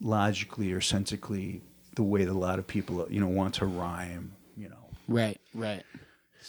logically 0.00 0.72
or 0.72 0.80
sensically 0.80 1.62
the 1.94 2.02
way 2.02 2.24
that 2.24 2.32
a 2.32 2.38
lot 2.38 2.58
of 2.58 2.66
people 2.66 3.06
you 3.10 3.20
know 3.20 3.28
want 3.28 3.54
to 3.54 3.66
rhyme. 3.66 4.34
You 4.56 4.70
know, 4.70 4.88
Right, 5.06 5.40
right. 5.54 5.84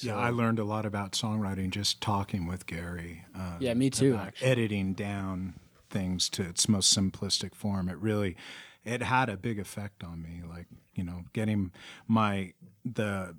yeah, 0.02 0.16
I 0.18 0.30
learned 0.32 0.58
a 0.60 0.64
lot 0.64 0.86
about 0.86 1.12
songwriting 1.14 1.70
just 1.70 2.02
talking 2.02 2.48
with 2.48 2.66
Gary. 2.66 3.24
Uh, 3.36 3.58
Yeah, 3.60 3.74
me 3.76 3.90
too, 3.90 4.14
about. 4.14 4.34
Editing 4.42 4.94
down 4.94 5.54
things 5.89 6.29
to 6.29 6.43
its 6.43 6.69
most 6.69 6.96
simplistic 6.96 7.55
form. 7.55 7.89
It 7.89 7.98
really, 7.98 8.36
it 8.84 9.01
had 9.03 9.29
a 9.29 9.38
big 9.38 9.60
effect 9.60 10.03
on 10.03 10.22
me. 10.22 10.41
Like 10.48 10.67
you 10.93 11.03
know, 11.03 11.24
getting 11.34 11.72
my 12.08 12.53
the, 12.84 13.36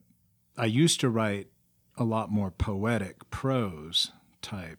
I 0.56 0.66
used 0.66 1.00
to 1.00 1.10
write 1.10 1.48
a 1.96 2.04
lot 2.04 2.30
more 2.30 2.50
poetic 2.50 3.28
prose 3.30 4.12
type 4.40 4.78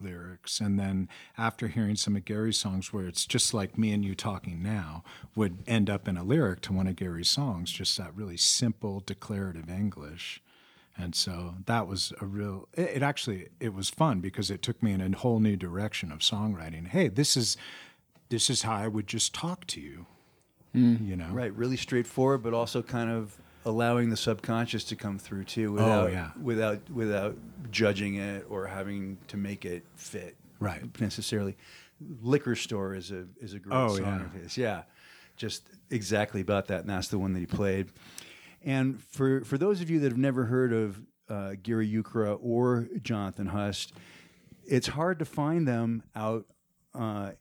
lyrics 0.00 0.60
and 0.60 0.78
then 0.78 1.08
after 1.38 1.68
hearing 1.68 1.96
some 1.96 2.16
of 2.16 2.24
Gary's 2.24 2.58
songs 2.58 2.92
where 2.92 3.06
it's 3.06 3.26
just 3.26 3.54
like 3.54 3.78
me 3.78 3.92
and 3.92 4.04
you 4.04 4.14
talking 4.14 4.62
now 4.62 5.02
would 5.34 5.58
end 5.66 5.88
up 5.88 6.06
in 6.06 6.16
a 6.16 6.24
lyric 6.24 6.60
to 6.60 6.72
one 6.72 6.86
of 6.86 6.96
Gary's 6.96 7.30
songs 7.30 7.70
just 7.70 7.96
that 7.96 8.14
really 8.14 8.36
simple 8.36 9.02
declarative 9.04 9.70
English 9.70 10.42
and 10.96 11.14
so 11.14 11.54
that 11.66 11.86
was 11.86 12.12
a 12.20 12.26
real 12.26 12.68
it, 12.74 12.96
it 12.96 13.02
actually 13.02 13.48
it 13.60 13.74
was 13.74 13.90
fun 13.90 14.20
because 14.20 14.50
it 14.50 14.62
took 14.62 14.82
me 14.82 14.92
in 14.92 15.00
a 15.00 15.16
whole 15.16 15.40
new 15.40 15.56
direction 15.56 16.12
of 16.12 16.20
songwriting 16.20 16.88
hey 16.88 17.08
this 17.08 17.36
is 17.36 17.56
this 18.28 18.48
is 18.50 18.62
how 18.62 18.74
I 18.74 18.88
would 18.88 19.06
just 19.06 19.34
talk 19.34 19.66
to 19.68 19.80
you 19.80 20.06
hmm. 20.72 20.96
you 21.04 21.16
know 21.16 21.30
right? 21.32 21.54
Really 21.54 21.76
straightforward, 21.76 22.42
but 22.42 22.54
also 22.54 22.82
kind 22.82 23.10
of 23.10 23.36
allowing 23.64 24.10
the 24.10 24.16
subconscious 24.16 24.84
to 24.84 24.96
come 24.96 25.18
through 25.18 25.44
too, 25.44 25.70
oh, 25.78 26.04
without 26.04 26.12
yeah. 26.12 26.30
without 26.42 26.90
without 26.90 27.36
judging 27.70 28.16
it 28.16 28.46
or 28.48 28.66
having 28.66 29.18
to 29.28 29.36
make 29.36 29.64
it 29.64 29.84
fit 29.96 30.36
Right. 30.60 30.82
necessarily. 31.00 31.56
Liquor 32.22 32.56
store 32.56 32.94
is 32.94 33.10
a 33.10 33.26
is 33.40 33.54
a 33.54 33.58
great 33.58 33.76
Oh, 33.76 33.96
song 33.96 34.04
yeah. 34.04 34.24
of 34.24 34.32
his. 34.32 34.56
Yeah, 34.58 34.82
just 35.36 35.62
exactly 35.90 36.40
about 36.40 36.66
that, 36.68 36.80
and 36.80 36.90
that's 36.90 37.08
the 37.08 37.18
one 37.18 37.32
that 37.32 37.40
he 37.40 37.46
played. 37.46 37.88
And 38.64 39.00
for 39.02 39.44
for 39.44 39.58
those 39.58 39.80
of 39.80 39.90
you 39.90 40.00
that 40.00 40.10
have 40.10 40.18
never 40.18 40.46
heard 40.46 40.72
of 40.72 41.00
uh, 41.28 41.52
Gary 41.62 41.88
Ukra 41.90 42.38
or 42.40 42.88
Jonathan 43.02 43.46
Hust, 43.46 43.92
it's 44.66 44.86
hard 44.88 45.18
to 45.20 45.24
find 45.24 45.68
them 45.68 46.02
out 46.16 46.46
uh, 46.94 47.32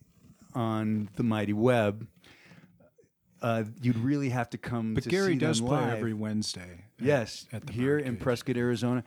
on 0.54 1.10
the 1.16 1.24
mighty 1.24 1.54
web. 1.54 2.08
Uh, 3.42 3.64
you'd 3.82 3.98
really 3.98 4.30
have 4.30 4.50
to 4.52 4.58
come. 4.58 4.94
but 4.94 5.04
to 5.04 5.10
Gary 5.10 5.34
see 5.34 5.40
does 5.40 5.60
play 5.60 5.70
live. 5.72 5.98
every 5.98 6.14
Wednesday 6.14 6.86
at- 7.00 7.06
Yes, 7.06 7.46
at 7.52 7.66
the 7.68 7.74
here 7.74 7.98
in 7.98 8.16
Prescott, 8.18 8.56
Arizona. 8.56 9.04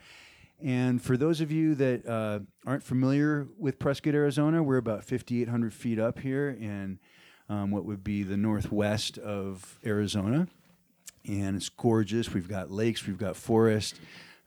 And 0.62 1.00
for 1.02 1.16
those 1.16 1.40
of 1.42 1.50
you 1.52 1.74
that 1.76 2.06
uh, 2.06 2.40
aren't 2.66 2.82
familiar 2.82 3.46
with 3.58 3.78
Prescott, 3.78 4.14
Arizona, 4.14 4.62
we're 4.62 4.76
about 4.78 5.04
5,800 5.04 5.72
feet 5.72 5.98
up 5.98 6.18
here 6.18 6.48
in 6.50 6.98
um, 7.48 7.70
what 7.70 7.84
would 7.84 8.02
be 8.04 8.22
the 8.22 8.36
northwest 8.38 9.16
of 9.18 9.78
Arizona. 9.84 10.48
And 11.28 11.56
it's 11.56 11.68
gorgeous. 11.68 12.32
We've 12.32 12.48
got 12.48 12.70
lakes, 12.70 13.06
we've 13.06 13.18
got 13.18 13.36
forest, 13.36 14.00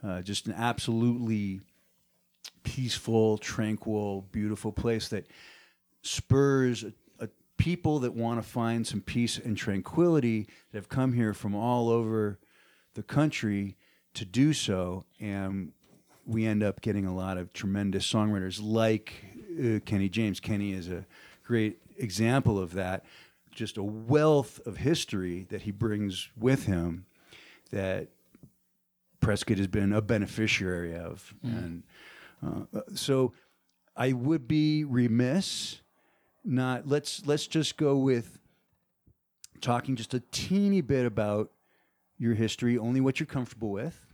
uh, 0.03 0.21
just 0.21 0.47
an 0.47 0.53
absolutely 0.53 1.61
peaceful, 2.63 3.37
tranquil, 3.37 4.25
beautiful 4.31 4.71
place 4.71 5.09
that 5.09 5.27
spurs 6.01 6.83
a, 6.83 6.93
a 7.19 7.27
people 7.57 7.99
that 7.99 8.13
want 8.13 8.41
to 8.41 8.47
find 8.47 8.85
some 8.85 9.01
peace 9.01 9.37
and 9.37 9.57
tranquility 9.57 10.47
that 10.71 10.77
have 10.77 10.89
come 10.89 11.13
here 11.13 11.33
from 11.33 11.55
all 11.55 11.89
over 11.89 12.39
the 12.93 13.03
country 13.03 13.75
to 14.13 14.25
do 14.25 14.53
so. 14.53 15.05
And 15.19 15.71
we 16.25 16.45
end 16.45 16.63
up 16.63 16.81
getting 16.81 17.05
a 17.05 17.13
lot 17.13 17.37
of 17.37 17.51
tremendous 17.53 18.11
songwriters 18.11 18.59
like 18.61 19.13
uh, 19.59 19.79
Kenny 19.85 20.09
James. 20.09 20.39
Kenny 20.39 20.73
is 20.73 20.89
a 20.89 21.05
great 21.43 21.79
example 21.97 22.59
of 22.59 22.73
that. 22.73 23.03
Just 23.59 23.77
a 23.77 23.83
wealth 23.83 24.61
of 24.65 24.77
history 24.77 25.45
that 25.49 25.63
he 25.63 25.71
brings 25.71 26.29
with 26.37 26.65
him 26.65 27.05
that 27.71 28.07
Prescott 29.19 29.57
has 29.57 29.67
been 29.67 29.91
a 29.91 30.01
beneficiary 30.01 30.95
of. 30.95 31.33
And 31.43 31.83
uh, 32.73 32.81
so 32.93 33.33
I 33.97 34.13
would 34.13 34.47
be 34.47 34.85
remiss 34.85 35.81
not 36.45 36.87
let's 36.87 37.25
let's 37.25 37.47
just 37.47 37.75
go 37.75 37.97
with 37.97 38.39
talking 39.59 39.97
just 39.97 40.13
a 40.13 40.21
teeny 40.31 40.79
bit 40.79 41.05
about 41.05 41.51
your 42.17 42.35
history, 42.35 42.77
only 42.77 43.01
what 43.01 43.19
you're 43.19 43.27
comfortable 43.27 43.71
with. 43.71 44.05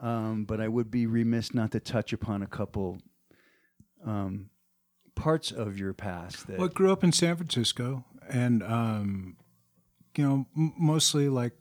Um, 0.00 0.46
but 0.46 0.58
I 0.58 0.68
would 0.68 0.90
be 0.90 1.06
remiss 1.06 1.52
not 1.52 1.70
to 1.72 1.80
touch 1.80 2.14
upon 2.14 2.42
a 2.42 2.46
couple 2.46 2.96
um, 4.06 4.48
parts 5.14 5.52
of 5.52 5.78
your 5.78 5.92
past 5.92 6.46
that 6.46 6.56
Well, 6.56 6.70
I 6.70 6.72
grew 6.72 6.90
up 6.90 7.04
in 7.04 7.12
San 7.12 7.36
Francisco, 7.36 8.06
and 8.32 8.62
um, 8.62 9.36
you 10.16 10.24
know, 10.24 10.46
mostly 10.54 11.28
like, 11.28 11.52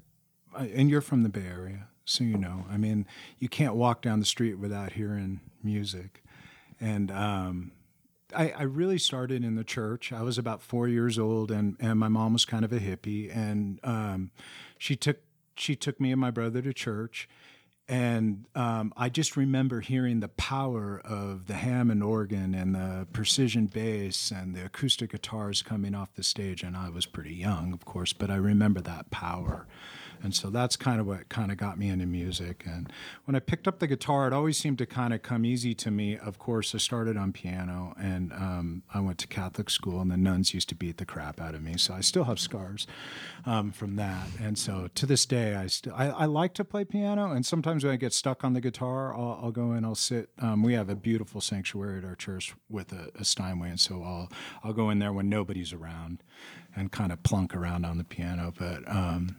and 0.57 0.89
you're 0.89 1.01
from 1.01 1.23
the 1.23 1.29
Bay 1.29 1.45
Area, 1.45 1.87
so 2.05 2.23
you 2.23 2.37
know. 2.37 2.65
I 2.69 2.77
mean, 2.77 3.05
you 3.39 3.49
can't 3.49 3.75
walk 3.75 4.01
down 4.01 4.19
the 4.19 4.25
street 4.25 4.55
without 4.55 4.93
hearing 4.93 5.41
music, 5.63 6.23
and 6.79 7.11
um, 7.11 7.71
I, 8.35 8.49
I 8.51 8.63
really 8.63 8.97
started 8.97 9.43
in 9.43 9.55
the 9.55 9.63
church. 9.63 10.11
I 10.11 10.21
was 10.21 10.37
about 10.37 10.61
four 10.61 10.87
years 10.87 11.19
old, 11.19 11.51
and 11.51 11.75
and 11.79 11.99
my 11.99 12.07
mom 12.07 12.33
was 12.33 12.45
kind 12.45 12.65
of 12.65 12.73
a 12.73 12.79
hippie, 12.79 13.35
and 13.35 13.79
um, 13.83 14.31
she 14.77 14.95
took 14.95 15.17
she 15.55 15.75
took 15.75 15.99
me 15.99 16.11
and 16.11 16.19
my 16.19 16.31
brother 16.31 16.61
to 16.61 16.73
church. 16.73 17.29
And 17.91 18.45
um, 18.55 18.93
I 18.95 19.09
just 19.09 19.35
remember 19.35 19.81
hearing 19.81 20.21
the 20.21 20.29
power 20.29 21.01
of 21.03 21.47
the 21.47 21.55
Hammond 21.55 22.01
organ 22.01 22.55
and 22.55 22.73
the 22.73 23.05
precision 23.11 23.65
bass 23.65 24.31
and 24.31 24.55
the 24.55 24.63
acoustic 24.63 25.11
guitars 25.11 25.61
coming 25.61 25.93
off 25.93 26.13
the 26.13 26.23
stage. 26.23 26.63
And 26.63 26.77
I 26.77 26.89
was 26.89 27.05
pretty 27.05 27.33
young, 27.33 27.73
of 27.73 27.83
course, 27.83 28.13
but 28.13 28.31
I 28.31 28.37
remember 28.37 28.79
that 28.79 29.11
power. 29.11 29.67
And 30.23 30.35
so 30.35 30.49
that's 30.49 30.75
kind 30.75 30.99
of 30.99 31.07
what 31.07 31.29
kind 31.29 31.51
of 31.51 31.57
got 31.57 31.77
me 31.77 31.89
into 31.89 32.05
music. 32.05 32.63
And 32.65 32.91
when 33.25 33.35
I 33.35 33.39
picked 33.39 33.67
up 33.67 33.79
the 33.79 33.87
guitar, 33.87 34.27
it 34.27 34.33
always 34.33 34.57
seemed 34.57 34.77
to 34.79 34.85
kind 34.85 35.13
of 35.13 35.21
come 35.21 35.45
easy 35.45 35.73
to 35.75 35.91
me. 35.91 36.17
Of 36.17 36.37
course, 36.37 36.75
I 36.75 36.77
started 36.77 37.17
on 37.17 37.33
piano 37.33 37.93
and 37.99 38.31
um, 38.33 38.83
I 38.93 38.99
went 38.99 39.17
to 39.19 39.27
Catholic 39.27 39.69
school, 39.69 39.99
and 39.99 40.11
the 40.11 40.17
nuns 40.17 40.53
used 40.53 40.69
to 40.69 40.75
beat 40.75 40.97
the 40.97 41.05
crap 41.05 41.41
out 41.41 41.55
of 41.55 41.61
me. 41.61 41.77
So 41.77 41.93
I 41.93 42.01
still 42.01 42.25
have 42.25 42.39
scars 42.39 42.87
um, 43.45 43.71
from 43.71 43.95
that. 43.95 44.27
And 44.39 44.57
so 44.57 44.89
to 44.93 45.05
this 45.05 45.25
day, 45.25 45.55
I, 45.55 45.67
still 45.67 45.93
I, 45.95 46.09
I, 46.09 46.25
like 46.25 46.53
to 46.55 46.63
play 46.63 46.85
piano. 46.85 47.31
And 47.31 47.45
sometimes 47.45 47.83
when 47.83 47.93
I 47.93 47.97
get 47.97 48.13
stuck 48.13 48.43
on 48.43 48.53
the 48.53 48.61
guitar, 48.61 49.13
I'll, 49.13 49.39
I'll 49.43 49.51
go 49.51 49.73
in, 49.73 49.83
I'll 49.83 49.95
sit. 49.95 50.29
Um, 50.39 50.63
we 50.63 50.73
have 50.73 50.89
a 50.89 50.95
beautiful 50.95 51.41
sanctuary 51.41 51.99
at 51.99 52.05
our 52.05 52.15
church 52.15 52.53
with 52.69 52.91
a, 52.91 53.11
a 53.15 53.25
Steinway. 53.25 53.69
And 53.69 53.79
so 53.79 54.03
I'll, 54.03 54.31
I'll 54.63 54.73
go 54.73 54.89
in 54.89 54.99
there 54.99 55.13
when 55.13 55.29
nobody's 55.29 55.73
around 55.73 56.23
and 56.75 56.91
kind 56.91 57.11
of 57.11 57.23
plunk 57.23 57.55
around 57.55 57.85
on 57.85 57.97
the 57.97 58.03
piano. 58.03 58.53
But 58.57 58.87
um, 58.87 59.37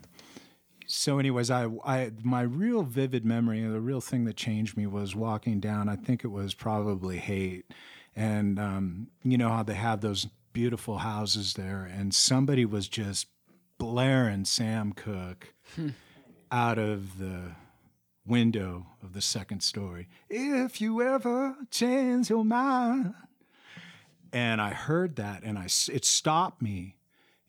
so 0.93 1.19
anyways 1.19 1.49
I, 1.49 1.67
I 1.83 2.11
my 2.21 2.41
real 2.41 2.83
vivid 2.83 3.25
memory 3.25 3.61
the 3.61 3.81
real 3.81 4.01
thing 4.01 4.25
that 4.25 4.37
changed 4.37 4.77
me 4.77 4.85
was 4.87 5.15
walking 5.15 5.59
down 5.59 5.89
i 5.89 5.95
think 5.95 6.23
it 6.23 6.29
was 6.29 6.53
probably 6.53 7.17
Haight 7.17 7.65
and 8.15 8.59
um, 8.59 9.07
you 9.23 9.37
know 9.37 9.49
how 9.49 9.63
they 9.63 9.73
have 9.73 10.01
those 10.01 10.27
beautiful 10.53 10.99
houses 10.99 11.53
there 11.53 11.83
and 11.83 12.13
somebody 12.13 12.63
was 12.65 12.87
just 12.87 13.27
blaring 13.77 14.45
sam 14.45 14.93
cooke 14.93 15.53
hmm. 15.75 15.89
out 16.51 16.77
of 16.77 17.17
the 17.17 17.55
window 18.25 18.87
of 19.01 19.13
the 19.13 19.21
second 19.21 19.61
story. 19.61 20.07
If 20.29 20.79
you 20.79 21.01
ever 21.01 21.55
change 21.69 22.29
your 22.29 22.45
mind. 22.45 23.13
And 24.31 24.59
i 24.59 24.71
heard 24.71 25.15
that 25.17 25.43
and 25.43 25.59
i 25.59 25.65
it 25.65 26.05
stopped 26.05 26.59
me 26.59 26.95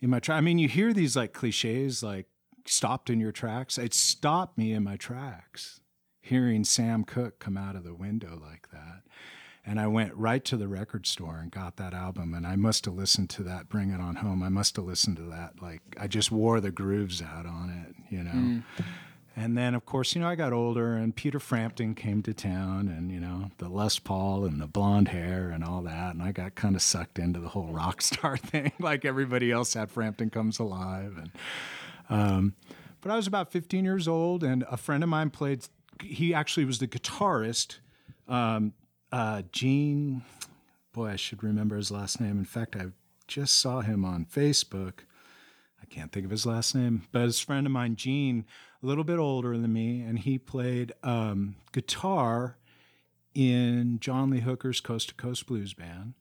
in 0.02 0.10
my 0.10 0.20
try 0.20 0.36
i 0.36 0.42
mean 0.42 0.58
you 0.58 0.68
hear 0.68 0.92
these 0.92 1.16
like 1.16 1.32
cliches 1.32 2.02
like 2.02 2.26
stopped 2.66 3.11
in 3.11 3.21
your 3.21 3.33
tracks. 3.33 3.78
It 3.78 3.94
stopped 3.94 4.59
me 4.59 4.73
in 4.73 4.85
my 4.85 4.97
tracks 4.97 5.80
hearing 6.25 6.64
Sam 6.64 7.04
Cooke 7.04 7.38
come 7.38 7.59
out 7.59 7.76
of 7.76 7.85
the 7.85 7.94
window 7.94 8.40
like 8.42 8.71
that. 8.73 9.02
And 9.66 9.78
I 9.78 9.87
went 9.87 10.14
right 10.14 10.44
to 10.47 10.56
the 10.56 10.68
record 10.68 11.06
store 11.06 11.38
and 11.38 11.50
got 11.50 11.76
that 11.76 11.94
album. 11.94 12.35
And 12.35 12.47
I 12.47 12.56
must 12.56 12.87
have 12.87 12.94
listened 12.94 13.30
to 13.30 13.42
that, 13.44 13.68
Bring 13.68 13.90
It 13.90 14.00
On 14.00 14.16
Home. 14.16 14.42
I 14.42 14.49
must 14.49 14.76
have 14.76 14.87
listened 14.87 15.16
to 15.18 15.23
that. 15.25 15.61
Like, 15.61 15.80
I 15.99 16.06
just 16.06 16.30
wore 16.30 16.61
the 16.61 16.71
grooves 16.71 17.23
out 17.23 17.47
on 17.47 17.71
it, 17.71 17.94
you 18.11 18.23
know. 18.23 18.30
Mm. 18.30 18.62
And 19.37 19.59
then, 19.59 19.75
of 19.75 19.85
course, 19.85 20.14
you 20.14 20.21
know, 20.21 20.28
I 20.28 20.35
got 20.35 20.52
older 20.52 20.94
and 20.97 21.14
Peter 21.14 21.40
Frampton 21.40 21.94
came 21.94 22.23
to 22.23 22.33
town 22.33 22.88
and, 22.88 23.11
you 23.11 23.21
know, 23.21 23.50
the 23.59 23.68
Les 23.68 23.99
Paul 23.99 24.44
and 24.44 24.61
the 24.61 24.66
blonde 24.66 25.09
hair 25.09 25.50
and 25.50 25.64
all 25.64 25.83
that. 25.83 26.14
And 26.14 26.23
I 26.23 26.33
got 26.33 26.54
kind 26.54 26.76
of 26.76 26.83
sucked 26.83 27.18
into 27.18 27.40
the 27.40 27.49
whole 27.49 27.73
rock 27.73 28.00
star 28.00 28.37
thing, 28.38 28.73
like 28.78 29.04
everybody 29.04 29.50
else 29.50 29.75
had 29.75 29.90
Frampton 29.90 30.30
Comes 30.30 30.59
Alive. 30.59 31.16
And, 31.18 31.30
um, 32.08 32.54
but 33.00 33.11
I 33.11 33.16
was 33.16 33.26
about 33.26 33.50
15 33.52 33.84
years 33.84 34.08
old, 34.08 34.42
and 34.42 34.64
a 34.70 34.76
friend 34.76 35.02
of 35.02 35.08
mine 35.08 35.30
played. 35.30 35.66
He 36.02 36.34
actually 36.34 36.64
was 36.64 36.78
the 36.78 36.88
guitarist. 36.88 37.78
Um, 38.28 38.73
uh, 39.12 39.42
Gene, 39.52 40.23
boy, 40.92 41.11
I 41.11 41.16
should 41.16 41.42
remember 41.42 41.76
his 41.76 41.90
last 41.90 42.20
name. 42.20 42.38
In 42.38 42.44
fact, 42.44 42.76
I 42.76 42.87
just 43.28 43.61
saw 43.61 43.80
him 43.80 44.04
on 44.04 44.25
Facebook. 44.25 45.00
I 45.80 45.87
can't 45.87 46.12
think 46.12 46.25
of 46.25 46.30
his 46.30 46.46
last 46.46 46.75
name, 46.75 47.02
but 47.12 47.23
his 47.23 47.40
friend 47.40 47.66
of 47.66 47.73
mine, 47.73 47.96
Gene, 47.96 48.46
a 48.82 48.87
little 48.87 49.04
bit 49.04 49.18
older 49.18 49.56
than 49.58 49.73
me, 49.73 50.00
and 50.00 50.18
he 50.18 50.38
played 50.38 50.92
um, 51.02 51.56
guitar 51.73 52.56
in 53.34 53.99
John 54.00 54.30
Lee 54.30 54.40
Hooker's 54.40 54.80
Coast 54.80 55.11
to 55.11 55.14
Coast 55.14 55.46
Blues 55.46 55.75
Band 55.75 56.14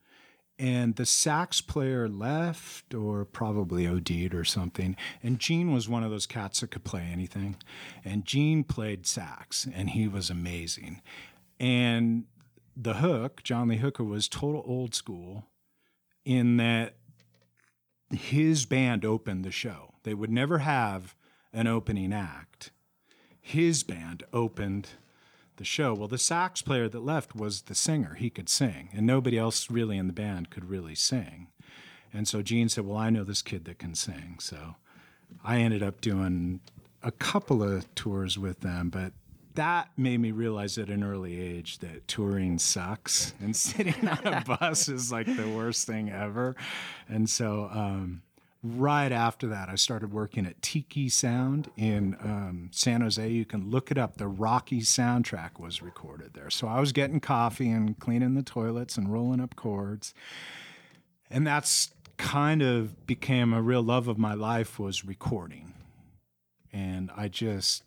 and 0.58 0.96
the 0.96 1.06
sax 1.06 1.60
player 1.60 2.08
left 2.08 2.94
or 2.94 3.24
probably 3.24 3.86
OD'd 3.86 4.34
or 4.34 4.44
something. 4.44 4.96
And 5.22 5.38
Gene 5.38 5.72
was 5.72 5.88
one 5.88 6.04
of 6.04 6.10
those 6.10 6.26
cats 6.26 6.60
that 6.60 6.70
could 6.70 6.84
play 6.84 7.08
anything. 7.12 7.56
And 8.04 8.24
Gene 8.24 8.64
played 8.64 9.06
sax, 9.06 9.66
and 9.72 9.90
he 9.90 10.06
was 10.06 10.30
amazing. 10.30 11.02
And 11.58 12.24
the 12.76 12.94
hook, 12.94 13.42
John 13.42 13.68
Lee 13.68 13.78
Hooker, 13.78 14.04
was 14.04 14.28
total 14.28 14.62
old 14.66 14.94
school 14.94 15.46
in 16.24 16.56
that 16.58 16.94
his 18.10 18.64
band 18.64 19.04
opened 19.04 19.44
the 19.44 19.50
show. 19.50 19.94
They 20.04 20.14
would 20.14 20.30
never 20.30 20.58
have 20.58 21.14
an 21.52 21.66
opening 21.66 22.12
act. 22.12 22.70
His 23.40 23.82
band 23.82 24.22
opened 24.32 24.88
the 25.56 25.64
show. 25.64 25.94
Well, 25.94 26.08
the 26.08 26.18
sax 26.18 26.62
player 26.62 26.88
that 26.88 27.00
left 27.00 27.34
was 27.34 27.62
the 27.62 27.74
singer. 27.74 28.14
He 28.14 28.30
could 28.30 28.48
sing, 28.48 28.90
and 28.92 29.06
nobody 29.06 29.38
else 29.38 29.70
really 29.70 29.96
in 29.96 30.06
the 30.06 30.12
band 30.12 30.50
could 30.50 30.68
really 30.68 30.94
sing. 30.94 31.48
And 32.12 32.28
so 32.28 32.42
Gene 32.42 32.68
said, 32.68 32.86
Well, 32.86 32.96
I 32.96 33.10
know 33.10 33.24
this 33.24 33.42
kid 33.42 33.64
that 33.64 33.78
can 33.78 33.94
sing. 33.94 34.36
So 34.40 34.76
I 35.44 35.58
ended 35.58 35.82
up 35.82 36.00
doing 36.00 36.60
a 37.02 37.10
couple 37.10 37.62
of 37.62 37.92
tours 37.94 38.38
with 38.38 38.60
them, 38.60 38.88
but 38.88 39.12
that 39.54 39.90
made 39.96 40.18
me 40.18 40.32
realize 40.32 40.78
at 40.78 40.88
an 40.88 41.04
early 41.04 41.40
age 41.40 41.78
that 41.78 42.08
touring 42.08 42.58
sucks 42.58 43.34
and 43.40 43.54
sitting 43.56 44.08
on 44.08 44.26
a 44.26 44.40
bus 44.42 44.88
is 44.88 45.12
like 45.12 45.26
the 45.26 45.48
worst 45.48 45.86
thing 45.86 46.10
ever. 46.10 46.56
And 47.08 47.28
so, 47.28 47.68
um, 47.72 48.22
right 48.64 49.12
after 49.12 49.46
that, 49.48 49.68
I 49.68 49.74
started 49.74 50.12
working 50.12 50.46
at 50.46 50.62
Tiki 50.62 51.10
Sound 51.10 51.70
in 51.76 52.16
um, 52.20 52.70
San 52.72 53.02
Jose. 53.02 53.28
You 53.28 53.44
can 53.44 53.70
look 53.70 53.90
it 53.90 53.98
up. 53.98 54.16
The 54.16 54.26
Rocky 54.26 54.80
soundtrack 54.80 55.60
was 55.60 55.82
recorded 55.82 56.32
there. 56.32 56.48
So 56.48 56.66
I 56.66 56.80
was 56.80 56.92
getting 56.92 57.20
coffee 57.20 57.70
and 57.70 57.98
cleaning 57.98 58.34
the 58.34 58.42
toilets 58.42 58.96
and 58.96 59.12
rolling 59.12 59.40
up 59.40 59.54
chords. 59.54 60.14
And 61.30 61.46
that's 61.46 61.92
kind 62.16 62.62
of 62.62 63.06
became 63.06 63.52
a 63.52 63.60
real 63.60 63.82
love 63.82 64.08
of 64.08 64.16
my 64.16 64.32
life 64.32 64.78
was 64.78 65.04
recording. 65.04 65.74
And 66.72 67.10
I 67.14 67.28
just 67.28 67.82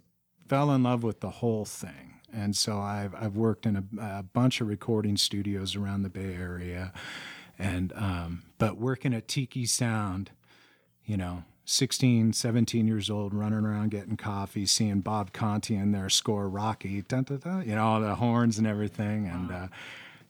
fell 0.47 0.71
in 0.71 0.83
love 0.83 1.01
with 1.01 1.21
the 1.21 1.29
whole 1.29 1.65
thing. 1.65 2.19
And 2.31 2.55
so 2.55 2.77
I've, 2.79 3.15
I've 3.15 3.35
worked 3.35 3.65
in 3.65 3.77
a, 3.77 3.83
a 4.19 4.23
bunch 4.23 4.61
of 4.61 4.67
recording 4.67 5.17
studios 5.17 5.75
around 5.75 6.03
the 6.03 6.09
Bay 6.09 6.35
Area. 6.35 6.93
And, 7.57 7.91
um, 7.95 8.43
but 8.59 8.77
working 8.77 9.13
at 9.13 9.27
Tiki 9.27 9.65
Sound, 9.65 10.31
you 11.07 11.17
know, 11.17 11.43
16, 11.65 12.33
17 12.33 12.87
years 12.87 13.09
old, 13.09 13.33
running 13.33 13.65
around 13.65 13.91
getting 13.91 14.15
coffee, 14.15 14.65
seeing 14.65 15.01
Bob 15.01 15.33
Conti 15.33 15.75
in 15.75 15.91
there 15.91 16.09
score 16.09 16.47
Rocky, 16.47 17.01
dun, 17.01 17.23
dun, 17.23 17.39
dun, 17.39 17.67
you 17.67 17.75
know, 17.75 17.83
all 17.83 17.99
the 17.99 18.15
horns 18.15 18.57
and 18.57 18.67
everything, 18.67 19.25
and 19.25 19.51
uh, 19.51 19.67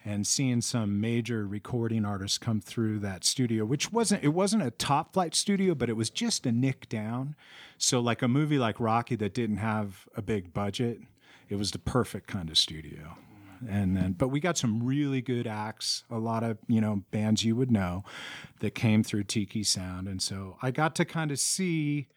and 0.05 0.25
seeing 0.25 0.61
some 0.61 1.01
major 1.01 1.45
recording 1.45 2.05
artists 2.05 2.37
come 2.37 2.61
through 2.61 2.99
that 2.99 3.25
studio, 3.25 3.65
which 3.65 3.91
wasn't 3.91 4.23
it 4.23 4.29
wasn't 4.29 4.63
a 4.63 4.71
top 4.71 5.13
flight 5.13 5.35
studio, 5.35 5.75
but 5.75 5.89
it 5.89 5.97
was 5.97 6.09
just 6.09 6.45
a 6.45 6.51
nick 6.51 6.87
down. 6.87 7.35
So 7.77 7.99
like 7.99 8.21
a 8.21 8.27
movie 8.27 8.57
like 8.57 8.79
Rocky 8.79 9.15
that 9.17 9.33
didn't 9.33 9.57
have 9.57 10.07
a 10.15 10.21
big 10.21 10.53
budget, 10.53 11.01
it 11.49 11.57
was 11.57 11.71
the 11.71 11.79
perfect 11.79 12.27
kind 12.27 12.49
of 12.49 12.57
studio 12.57 13.17
and 13.69 13.95
then 13.95 14.13
but 14.13 14.29
we 14.29 14.39
got 14.39 14.57
some 14.57 14.83
really 14.83 15.21
good 15.21 15.47
acts 15.47 16.03
a 16.09 16.17
lot 16.17 16.43
of 16.43 16.57
you 16.67 16.81
know 16.81 17.03
bands 17.11 17.43
you 17.43 17.55
would 17.55 17.71
know 17.71 18.03
that 18.59 18.75
came 18.75 19.03
through 19.03 19.23
tiki 19.23 19.63
sound 19.63 20.07
and 20.07 20.21
so 20.21 20.57
i 20.61 20.71
got 20.71 20.95
to 20.95 21.05
kind 21.05 21.31
of 21.31 21.39
see 21.39 22.07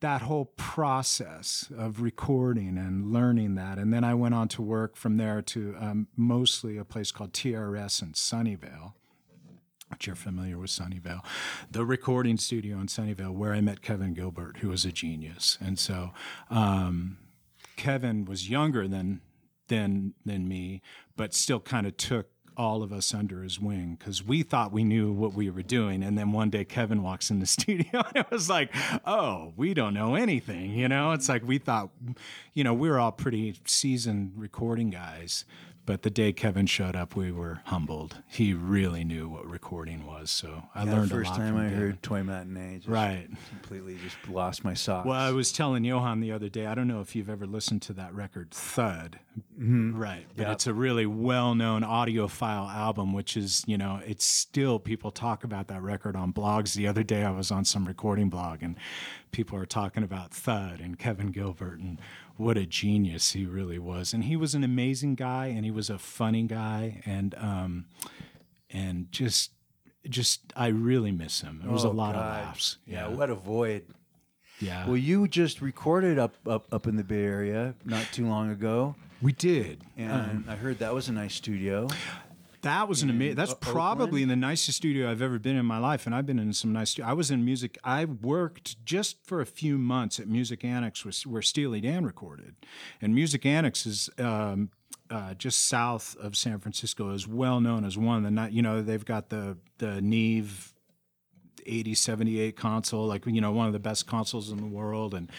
that 0.00 0.22
whole 0.22 0.46
process 0.56 1.70
of 1.76 2.00
recording 2.00 2.76
and 2.76 3.12
learning 3.12 3.54
that 3.54 3.78
and 3.78 3.92
then 3.92 4.04
i 4.04 4.14
went 4.14 4.34
on 4.34 4.48
to 4.48 4.62
work 4.62 4.96
from 4.96 5.16
there 5.16 5.40
to 5.42 5.74
um, 5.78 6.08
mostly 6.16 6.76
a 6.76 6.84
place 6.84 7.12
called 7.12 7.32
trs 7.32 8.02
in 8.02 8.12
sunnyvale 8.12 8.92
which 9.92 10.06
you're 10.06 10.16
familiar 10.16 10.56
with 10.56 10.70
Sunnyvale, 10.70 11.22
the 11.70 11.84
recording 11.84 12.38
studio 12.38 12.78
in 12.78 12.86
Sunnyvale, 12.86 13.34
where 13.34 13.52
I 13.52 13.60
met 13.60 13.82
Kevin 13.82 14.14
Gilbert, 14.14 14.56
who 14.58 14.70
was 14.70 14.86
a 14.86 14.90
genius. 14.90 15.58
And 15.60 15.78
so 15.78 16.12
um, 16.48 17.18
Kevin 17.76 18.24
was 18.24 18.48
younger 18.48 18.88
than 18.88 19.20
than 19.72 20.12
than 20.26 20.46
me, 20.46 20.82
but 21.16 21.32
still 21.32 21.60
kind 21.60 21.86
of 21.86 21.96
took 21.96 22.28
all 22.58 22.82
of 22.82 22.92
us 22.92 23.14
under 23.14 23.42
his 23.42 23.58
wing 23.58 23.96
because 23.98 24.22
we 24.22 24.42
thought 24.42 24.70
we 24.70 24.84
knew 24.84 25.10
what 25.10 25.32
we 25.32 25.48
were 25.48 25.62
doing. 25.62 26.02
And 26.02 26.18
then 26.18 26.32
one 26.32 26.50
day 26.50 26.66
Kevin 26.66 27.02
walks 27.02 27.30
in 27.30 27.40
the 27.40 27.46
studio 27.58 28.02
and 28.06 28.16
it 28.16 28.30
was 28.30 28.50
like, 28.50 28.74
oh, 29.06 29.54
we 29.56 29.72
don't 29.72 29.94
know 29.94 30.14
anything. 30.14 30.72
You 30.72 30.88
know, 30.88 31.12
it's 31.12 31.28
like 31.28 31.46
we 31.46 31.56
thought, 31.56 31.88
you 32.52 32.62
know, 32.62 32.74
we 32.74 32.90
were 32.90 32.98
all 32.98 33.12
pretty 33.12 33.58
seasoned 33.64 34.32
recording 34.36 34.90
guys. 34.90 35.46
But 35.84 36.02
the 36.02 36.10
day 36.10 36.32
Kevin 36.32 36.66
showed 36.66 36.94
up, 36.94 37.16
we 37.16 37.32
were 37.32 37.60
humbled. 37.64 38.22
He 38.28 38.54
really 38.54 39.02
knew 39.02 39.28
what 39.28 39.44
recording 39.46 40.06
was, 40.06 40.30
so 40.30 40.62
I 40.76 40.84
yeah, 40.84 40.92
learned 40.92 41.10
the 41.10 41.14
first 41.14 41.30
a 41.30 41.32
lot. 41.32 41.38
First 41.38 41.48
time 41.48 41.56
I 41.56 41.64
him. 41.64 41.74
heard 41.74 42.02
Toy 42.04 42.22
Matinee, 42.22 42.76
just 42.76 42.88
right? 42.88 43.28
Completely 43.48 43.96
just 43.96 44.16
lost 44.28 44.64
my 44.64 44.74
socks. 44.74 45.06
Well, 45.06 45.18
I 45.18 45.32
was 45.32 45.50
telling 45.50 45.82
Johan 45.82 46.20
the 46.20 46.30
other 46.30 46.48
day. 46.48 46.66
I 46.66 46.76
don't 46.76 46.86
know 46.86 47.00
if 47.00 47.16
you've 47.16 47.28
ever 47.28 47.46
listened 47.46 47.82
to 47.82 47.92
that 47.94 48.14
record, 48.14 48.52
Thud. 48.52 49.18
Mm-hmm. 49.58 49.96
Right, 49.98 50.26
but 50.36 50.44
yep. 50.44 50.52
it's 50.52 50.66
a 50.68 50.74
really 50.74 51.06
well-known 51.06 51.82
audiophile 51.82 52.72
album, 52.72 53.12
which 53.12 53.36
is 53.36 53.64
you 53.66 53.76
know 53.76 54.00
it's 54.06 54.24
still 54.24 54.78
people 54.78 55.10
talk 55.10 55.42
about 55.42 55.66
that 55.66 55.82
record 55.82 56.14
on 56.14 56.32
blogs. 56.32 56.74
The 56.74 56.86
other 56.86 57.02
day 57.02 57.24
I 57.24 57.30
was 57.30 57.50
on 57.50 57.64
some 57.64 57.86
recording 57.86 58.28
blog 58.28 58.62
and 58.62 58.76
people 59.32 59.58
are 59.58 59.66
talking 59.66 60.04
about 60.04 60.30
Thud 60.30 60.78
and 60.80 60.98
Kevin 60.98 61.28
Gilbert 61.28 61.80
and 61.80 61.98
what 62.42 62.56
a 62.58 62.66
genius 62.66 63.32
he 63.32 63.44
really 63.46 63.78
was. 63.78 64.12
And 64.12 64.24
he 64.24 64.36
was 64.36 64.54
an 64.54 64.64
amazing 64.64 65.14
guy, 65.14 65.46
and 65.46 65.64
he 65.64 65.70
was 65.70 65.88
a 65.90 65.98
funny 65.98 66.42
guy, 66.44 67.02
and 67.06 67.34
um, 67.38 67.86
and 68.70 69.10
just 69.12 69.52
just 70.08 70.52
I 70.56 70.66
really 70.68 71.12
miss 71.12 71.40
him. 71.42 71.60
There 71.62 71.70
was 71.72 71.84
a 71.84 71.88
Oh, 71.88 71.92
lot 71.92 72.14
of 72.14 72.20
laughs. 72.20 72.78
Yeah, 72.86 73.08
Yeah, 73.08 73.14
what 73.16 73.30
a 73.30 73.34
void. 73.36 73.84
yeah. 74.60 74.86
Well, 74.86 74.96
you 74.96 75.28
just 75.28 75.60
recorded 75.60 76.18
up 76.18 76.34
up 76.46 76.66
up 76.72 76.86
in 76.86 76.96
the 76.96 77.04
Bay 77.04 77.24
Area 77.24 77.74
not 77.84 78.06
too 78.12 78.26
long 78.26 78.50
ago, 78.50 78.96
we 79.20 79.32
did. 79.32 79.82
and 79.96 80.44
I 80.48 80.56
heard 80.56 80.78
that 80.80 80.92
was 80.94 81.08
a 81.08 81.12
nice 81.12 81.34
studio. 81.34 81.86
That 82.62 82.88
was 82.88 83.02
an 83.02 83.10
amazing. 83.10 83.34
That's 83.36 83.52
O- 83.52 83.56
probably 83.56 84.24
the 84.24 84.36
nicest 84.36 84.76
studio 84.78 85.10
I've 85.10 85.20
ever 85.22 85.38
been 85.38 85.56
in 85.56 85.66
my 85.66 85.78
life, 85.78 86.06
and 86.06 86.14
I've 86.14 86.26
been 86.26 86.38
in 86.38 86.52
some 86.52 86.72
nice. 86.72 86.90
Stu- 86.90 87.02
I 87.02 87.12
was 87.12 87.30
in 87.30 87.44
music. 87.44 87.76
I 87.84 88.04
worked 88.04 88.84
just 88.84 89.16
for 89.26 89.40
a 89.40 89.46
few 89.46 89.78
months 89.78 90.20
at 90.20 90.28
Music 90.28 90.64
Annex, 90.64 91.04
where 91.26 91.42
Steely 91.42 91.80
Dan 91.80 92.04
recorded, 92.04 92.54
and 93.00 93.14
Music 93.14 93.44
Annex 93.44 93.84
is 93.84 94.08
um, 94.18 94.70
uh, 95.10 95.34
just 95.34 95.66
south 95.66 96.16
of 96.20 96.36
San 96.36 96.58
Francisco. 96.60 97.10
is 97.10 97.26
well 97.26 97.60
known 97.60 97.84
as 97.84 97.98
one 97.98 98.18
of 98.18 98.22
the. 98.22 98.30
ni- 98.30 98.54
You 98.54 98.62
know, 98.62 98.80
they've 98.80 99.04
got 99.04 99.28
the 99.30 99.58
the 99.78 100.00
Neve 100.00 100.72
8078 101.66 102.56
console, 102.56 103.06
like 103.06 103.26
you 103.26 103.40
know, 103.40 103.52
one 103.52 103.66
of 103.66 103.72
the 103.72 103.78
best 103.78 104.06
consoles 104.06 104.50
in 104.50 104.58
the 104.58 104.66
world, 104.66 105.14
and 105.14 105.30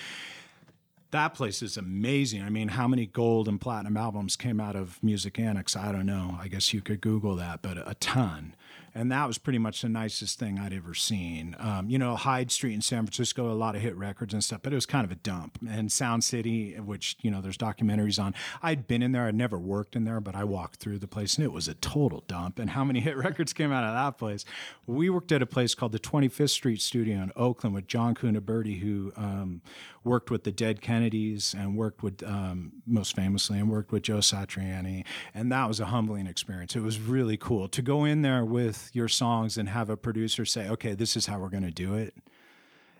that 1.13 1.33
place 1.33 1.61
is 1.61 1.77
amazing. 1.77 2.41
I 2.41 2.49
mean, 2.49 2.69
how 2.69 2.87
many 2.87 3.05
gold 3.05 3.47
and 3.47 3.61
platinum 3.61 3.95
albums 3.95 4.35
came 4.35 4.59
out 4.59 4.75
of 4.75 5.01
Music 5.01 5.39
Annex? 5.39 5.75
I 5.75 5.91
don't 5.91 6.05
know. 6.05 6.37
I 6.41 6.47
guess 6.47 6.73
you 6.73 6.81
could 6.81 7.01
Google 7.01 7.35
that, 7.37 7.61
but 7.61 7.77
a 7.77 7.95
ton. 7.99 8.55
And 8.95 9.11
that 9.11 9.27
was 9.27 9.37
pretty 9.37 9.59
much 9.59 9.81
the 9.81 9.89
nicest 9.89 10.37
thing 10.37 10.59
I'd 10.59 10.73
ever 10.73 10.93
seen. 10.93 11.55
Um, 11.59 11.89
you 11.89 11.97
know, 11.97 12.15
Hyde 12.15 12.51
Street 12.51 12.73
in 12.73 12.81
San 12.81 13.05
Francisco, 13.05 13.51
a 13.51 13.53
lot 13.53 13.75
of 13.75 13.81
hit 13.81 13.95
records 13.95 14.33
and 14.33 14.43
stuff, 14.43 14.61
but 14.61 14.71
it 14.71 14.75
was 14.75 14.85
kind 14.85 15.03
of 15.03 15.11
a 15.11 15.15
dump. 15.15 15.57
And 15.67 15.91
Sound 15.91 16.23
City, 16.23 16.75
which, 16.75 17.17
you 17.21 17.31
know, 17.31 17.41
there's 17.41 17.57
documentaries 17.57 18.23
on. 18.23 18.35
I'd 18.61 18.87
been 18.87 19.01
in 19.01 19.11
there, 19.11 19.25
I'd 19.25 19.35
never 19.35 19.57
worked 19.57 19.95
in 19.95 20.03
there, 20.03 20.19
but 20.19 20.35
I 20.35 20.43
walked 20.43 20.79
through 20.79 20.99
the 20.99 21.07
place 21.07 21.37
and 21.37 21.45
it 21.45 21.51
was 21.51 21.67
a 21.67 21.73
total 21.75 22.23
dump. 22.27 22.59
And 22.59 22.69
how 22.69 22.83
many 22.83 22.99
hit 23.01 23.17
records 23.17 23.53
came 23.53 23.71
out 23.71 23.83
of 23.83 23.93
that 23.93 24.19
place? 24.19 24.45
We 24.85 25.09
worked 25.09 25.31
at 25.31 25.41
a 25.41 25.47
place 25.47 25.73
called 25.73 25.91
the 25.91 25.99
25th 25.99 26.51
Street 26.51 26.81
Studio 26.81 27.15
in 27.15 27.31
Oakland 27.35 27.73
with 27.73 27.87
John 27.87 28.13
Cuniberti, 28.13 28.79
who 28.79 29.11
um, 29.15 29.61
worked 30.03 30.29
with 30.29 30.43
the 30.43 30.51
Dead 30.51 30.81
Kennedys 30.81 31.55
and 31.57 31.75
worked 31.75 32.03
with, 32.03 32.21
um, 32.23 32.73
most 32.85 33.15
famously, 33.15 33.57
and 33.57 33.69
worked 33.69 33.91
with 33.91 34.03
Joe 34.03 34.17
Satriani. 34.17 35.05
And 35.33 35.51
that 35.51 35.67
was 35.67 35.79
a 35.79 35.85
humbling 35.85 36.27
experience. 36.27 36.75
It 36.75 36.81
was 36.81 36.99
really 36.99 37.37
cool 37.37 37.67
to 37.69 37.81
go 37.81 38.05
in 38.05 38.21
there 38.21 38.45
with 38.45 38.82
your 38.93 39.07
songs 39.07 39.57
and 39.57 39.69
have 39.69 39.89
a 39.89 39.97
producer 39.97 40.45
say, 40.45 40.69
okay, 40.69 40.93
this 40.93 41.15
is 41.15 41.25
how 41.25 41.39
we're 41.39 41.49
going 41.49 41.63
to 41.63 41.71
do 41.71 41.95
it. 41.95 42.13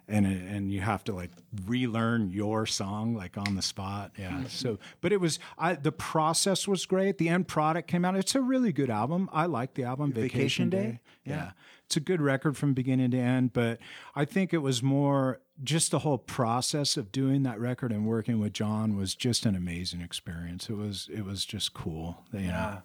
And, 0.05 0.25
and 0.25 0.71
you 0.71 0.81
have 0.81 1.05
to 1.05 1.13
like 1.13 1.31
relearn 1.65 2.29
your 2.29 2.65
song 2.65 3.15
like 3.15 3.37
on 3.37 3.55
the 3.55 3.61
spot 3.61 4.11
yeah 4.19 4.41
hmm. 4.41 4.47
so 4.47 4.77
but 4.99 5.13
it 5.13 5.21
was 5.21 5.39
I 5.57 5.75
the 5.75 5.93
process 5.93 6.67
was 6.67 6.85
great 6.85 7.19
the 7.19 7.29
end 7.29 7.47
product 7.47 7.87
came 7.87 8.03
out 8.03 8.17
it's 8.17 8.35
a 8.35 8.41
really 8.41 8.73
good 8.73 8.89
album 8.89 9.29
I 9.31 9.45
like 9.45 9.75
the 9.75 9.85
album 9.85 10.11
Vacation 10.11 10.69
Vacation, 10.69 10.69
Day? 10.69 10.83
Day 10.83 10.99
yeah. 11.23 11.51
It's 11.85 11.97
a 11.97 11.99
good 11.99 12.21
record 12.21 12.57
from 12.57 12.73
beginning 12.73 13.11
to 13.11 13.19
end, 13.19 13.53
but 13.53 13.77
I 14.15 14.25
think 14.25 14.53
it 14.53 14.59
was 14.59 14.81
more 14.81 15.41
just 15.63 15.91
the 15.91 15.99
whole 15.99 16.17
process 16.17 16.97
of 16.97 17.11
doing 17.11 17.43
that 17.43 17.59
record 17.59 17.91
and 17.91 18.07
working 18.07 18.39
with 18.39 18.53
John 18.53 18.97
was 18.97 19.13
just 19.13 19.45
an 19.45 19.55
amazing 19.55 20.01
experience. 20.01 20.69
It 20.69 20.75
was 20.75 21.09
it 21.13 21.23
was 21.23 21.45
just 21.45 21.73
cool. 21.73 22.23
You 22.33 22.47
know. 22.47 22.81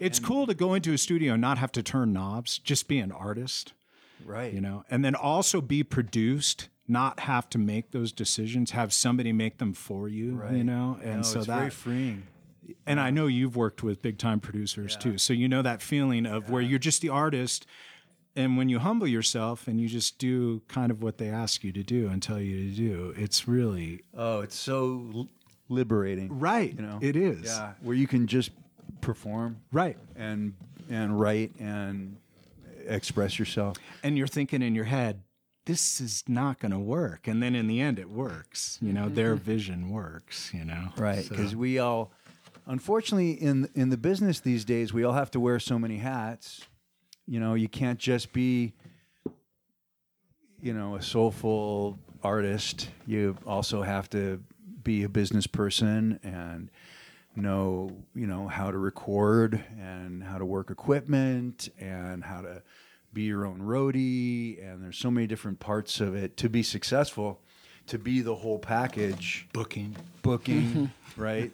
It's 0.00 0.18
cool 0.18 0.46
to 0.46 0.54
go 0.54 0.74
into 0.74 0.92
a 0.92 0.98
studio 0.98 1.32
and 1.34 1.40
not 1.40 1.58
have 1.58 1.72
to 1.72 1.82
turn 1.82 2.12
knobs, 2.12 2.58
just 2.58 2.88
be 2.88 2.98
an 2.98 3.12
artist, 3.12 3.72
Right. 4.24 4.52
you 4.52 4.60
know, 4.60 4.84
and 4.90 5.04
then 5.04 5.14
also 5.14 5.60
be 5.60 5.82
produced, 5.82 6.68
not 6.86 7.20
have 7.20 7.48
to 7.50 7.58
make 7.58 7.90
those 7.90 8.12
decisions, 8.12 8.70
have 8.72 8.92
somebody 8.92 9.32
make 9.32 9.58
them 9.58 9.72
for 9.74 10.08
you, 10.08 10.34
Right. 10.36 10.56
you 10.56 10.64
know. 10.64 10.98
And 11.02 11.16
no, 11.18 11.22
so 11.22 11.38
it's 11.38 11.46
that 11.48 11.58
very 11.58 11.70
freeing. 11.70 12.22
and 12.86 13.00
I 13.00 13.10
know 13.10 13.26
you've 13.26 13.56
worked 13.56 13.82
with 13.82 14.02
big 14.02 14.18
time 14.18 14.40
producers 14.40 14.96
too. 14.96 15.18
So 15.18 15.32
you 15.32 15.48
know 15.48 15.62
that 15.62 15.80
feeling 15.82 16.26
of 16.26 16.50
where 16.50 16.62
you're 16.62 16.78
just 16.78 17.00
the 17.02 17.08
artist 17.08 17.66
and 18.36 18.56
when 18.56 18.68
you 18.68 18.78
humble 18.78 19.06
yourself 19.08 19.66
and 19.66 19.80
you 19.80 19.88
just 19.88 20.18
do 20.18 20.60
kind 20.68 20.92
of 20.92 21.02
what 21.02 21.18
they 21.18 21.28
ask 21.28 21.64
you 21.64 21.72
to 21.72 21.82
do 21.82 22.06
and 22.08 22.22
tell 22.22 22.40
you 22.40 22.70
to 22.70 22.76
do, 22.76 23.14
it's 23.16 23.48
really 23.48 24.02
Oh, 24.14 24.40
it's 24.42 24.54
so 24.56 25.28
liberating. 25.68 26.38
right. 26.38 26.74
You 26.74 26.82
know. 26.82 26.98
it 27.02 27.16
is. 27.16 27.44
Yeah, 27.46 27.72
where 27.82 27.96
you 27.96 28.06
can 28.06 28.26
just 28.26 28.50
perform 29.00 29.60
Right. 29.72 29.96
and 30.16 30.54
and 30.90 31.20
write 31.20 31.52
and 31.58 32.16
express 32.86 33.38
yourself. 33.38 33.76
And 34.02 34.16
you're 34.16 34.26
thinking 34.26 34.62
in 34.62 34.74
your 34.74 34.84
head, 34.86 35.22
this 35.66 36.00
is 36.00 36.24
not 36.26 36.58
going 36.60 36.72
to 36.72 36.78
work. 36.78 37.28
And 37.28 37.42
then 37.42 37.54
in 37.54 37.66
the 37.66 37.80
end, 37.80 37.98
it 37.98 38.08
works. 38.08 38.78
You 38.80 38.94
know, 38.94 39.10
their 39.10 39.34
mm-hmm. 39.34 39.44
vision 39.44 39.90
works, 39.90 40.50
you 40.54 40.64
know? 40.64 40.88
Right, 40.96 41.24
So- 41.24 41.30
because 41.36 41.54
we 41.54 41.78
all, 41.78 42.10
unfortunately, 42.66 43.32
in 43.32 43.68
in 43.74 43.90
the 43.90 43.98
business 43.98 44.40
these 44.40 44.64
days, 44.64 44.92
we 44.94 45.04
all 45.04 45.12
have 45.12 45.30
to 45.32 45.40
wear 45.40 45.60
so 45.60 45.78
many 45.78 45.98
hats. 45.98 46.62
You 47.26 47.38
know, 47.40 47.52
you 47.54 47.68
can't 47.68 47.98
just 47.98 48.32
be, 48.32 48.72
you 50.62 50.72
know, 50.72 50.96
a 50.96 51.02
soulful 51.02 51.98
artist. 52.22 52.88
You 53.06 53.36
also 53.46 53.82
have 53.82 54.08
to 54.10 54.42
be 54.82 55.02
a 55.02 55.08
business 55.08 55.46
person 55.46 56.18
and 56.22 56.70
know, 57.40 57.90
you 58.14 58.26
know, 58.26 58.48
how 58.48 58.70
to 58.70 58.78
record 58.78 59.62
and 59.78 60.22
how 60.22 60.38
to 60.38 60.44
work 60.44 60.70
equipment 60.70 61.68
and 61.78 62.24
how 62.24 62.40
to 62.40 62.62
be 63.12 63.22
your 63.22 63.46
own 63.46 63.60
roadie. 63.60 64.62
And 64.64 64.82
there's 64.82 64.98
so 64.98 65.10
many 65.10 65.26
different 65.26 65.60
parts 65.60 66.00
of 66.00 66.14
it 66.14 66.36
to 66.38 66.48
be 66.48 66.62
successful. 66.62 67.40
To 67.88 67.98
be 67.98 68.20
the 68.20 68.34
whole 68.34 68.58
package, 68.58 69.48
booking. 69.54 69.96
booking, 70.20 70.90
right? 71.16 71.50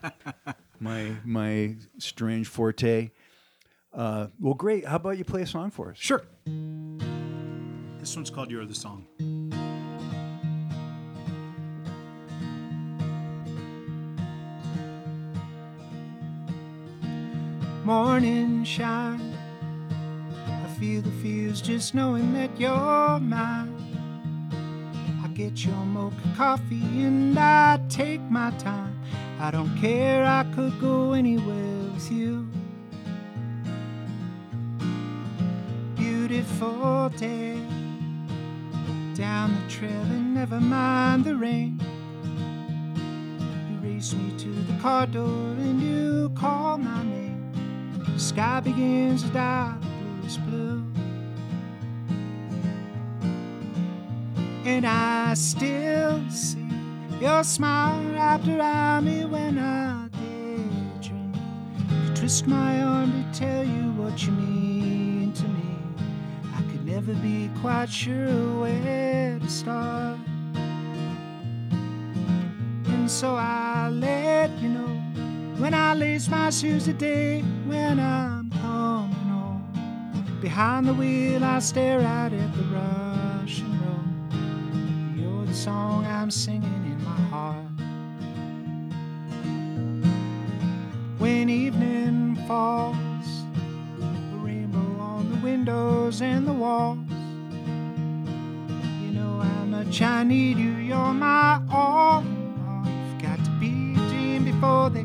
my 0.80 1.12
my 1.26 1.76
strange 1.98 2.48
forte. 2.48 3.10
Uh, 3.92 4.28
well, 4.40 4.54
great. 4.54 4.86
How 4.86 4.96
about 4.96 5.18
you 5.18 5.24
play 5.24 5.42
a 5.42 5.46
song 5.46 5.70
for 5.70 5.90
us? 5.90 5.98
Sure. 5.98 6.22
This 7.98 8.16
one's 8.16 8.30
called 8.30 8.50
You're 8.50 8.64
the 8.64 8.74
Song. 8.74 9.06
Morning 17.84 18.64
shine. 18.64 19.36
I 20.46 20.66
feel 20.78 21.02
the 21.02 21.10
feels 21.22 21.60
just 21.60 21.94
knowing 21.94 22.32
that 22.34 22.58
you're 22.58 23.18
mine. 23.20 23.74
I 25.24 25.28
get 25.28 25.64
your 25.64 25.84
mocha 25.84 26.16
coffee 26.36 27.04
and 27.04 27.38
I 27.38 27.80
take 27.88 28.20
my 28.22 28.50
time. 28.52 28.98
I 29.40 29.50
don't 29.50 29.76
care, 29.78 30.24
I 30.24 30.44
could 30.54 30.80
go 30.80 31.12
anywhere 31.12 31.92
with 31.94 32.10
you. 32.12 32.48
beautiful 36.32 37.08
day. 37.10 37.54
Down 39.14 39.54
the 39.54 39.70
trail 39.70 39.90
and 39.90 40.34
never 40.34 40.60
mind 40.60 41.24
the 41.24 41.36
rain. 41.36 41.80
You 43.70 43.88
race 43.88 44.12
me 44.14 44.36
to 44.38 44.48
the 44.48 44.80
car 44.80 45.06
door 45.06 45.26
and 45.26 45.80
you 45.80 46.30
call 46.34 46.78
my 46.78 47.02
name. 47.04 47.31
The 48.12 48.20
sky 48.20 48.60
begins 48.60 49.22
to 49.22 49.28
die, 49.30 49.74
the 49.80 49.86
bluest 50.20 50.46
blue. 50.46 50.84
And 54.64 54.86
I 54.86 55.34
still 55.34 56.22
see 56.30 56.66
your 57.20 57.42
smile 57.42 58.02
wrapped 58.12 58.46
around 58.46 59.06
me 59.06 59.24
when 59.24 59.58
I 59.58 60.08
daydream. 60.08 61.32
You 61.90 62.14
twist 62.14 62.46
my 62.46 62.82
arm 62.82 63.10
to 63.12 63.38
tell 63.38 63.64
you 63.64 63.92
what 63.92 64.24
you 64.24 64.32
mean 64.32 65.32
to 65.32 65.44
me. 65.44 65.78
I 66.54 66.62
could 66.70 66.84
never 66.84 67.14
be 67.14 67.50
quite 67.60 67.88
sure 67.88 68.60
where 68.60 69.38
to 69.38 69.48
start. 69.48 70.18
And 72.86 73.10
so 73.10 73.36
I 73.36 73.88
let 73.88 74.50
you 74.60 74.68
know 74.68 74.92
when 75.58 75.74
I 75.74 75.94
lace 75.94 76.28
my 76.28 76.50
shoes 76.50 76.84
today, 76.84 77.42
when 77.72 77.98
I'm 77.98 78.50
coming 78.50 79.28
home. 79.36 80.38
Behind 80.42 80.86
the 80.86 80.92
wheel, 80.92 81.42
I 81.42 81.58
stare 81.60 82.00
out 82.00 82.32
at 82.32 82.50
the 82.54 82.64
Russian 82.64 83.72
road. 83.82 85.18
You're 85.18 85.46
the 85.46 85.54
song 85.54 86.04
I'm 86.04 86.30
singing 86.30 86.82
in 86.92 87.02
my 87.02 87.20
heart. 87.32 87.70
When 91.18 91.48
evening 91.48 92.36
falls, 92.46 93.28
a 94.00 94.36
rainbow 94.46 94.90
on 95.00 95.30
the 95.32 95.38
windows 95.48 96.20
and 96.20 96.46
the 96.46 96.52
walls. 96.52 96.98
You 99.02 99.10
know 99.18 99.40
how 99.40 99.64
much 99.64 100.02
I 100.02 100.24
need 100.24 100.58
you, 100.58 100.72
you're 100.88 101.14
my 101.14 101.62
all. 101.72 102.22
You've 102.84 103.22
got 103.22 103.42
to 103.42 103.50
be 103.58 103.94
a 103.96 104.08
dream 104.10 104.44
before 104.44 104.90
they 104.90 105.04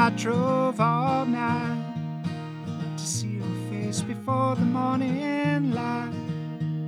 I 0.00 0.08
drove 0.16 0.80
all 0.80 1.26
night 1.26 2.24
to 2.96 3.04
see 3.04 3.32
your 3.32 3.70
face 3.70 4.00
before 4.00 4.54
the 4.56 4.64
morning 4.64 5.72
light. 5.72 6.14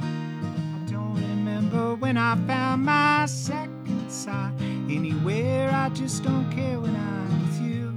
I 0.00 0.90
don't 0.90 1.16
remember 1.16 1.94
when 1.96 2.16
I 2.16 2.36
found 2.46 2.86
my 2.86 3.26
second 3.26 4.10
sight. 4.10 4.54
Anywhere, 4.88 5.70
I 5.74 5.90
just 5.90 6.24
don't 6.24 6.50
care 6.50 6.80
when 6.80 6.96
I'm 6.96 7.42
with 7.42 7.60
you. 7.60 7.94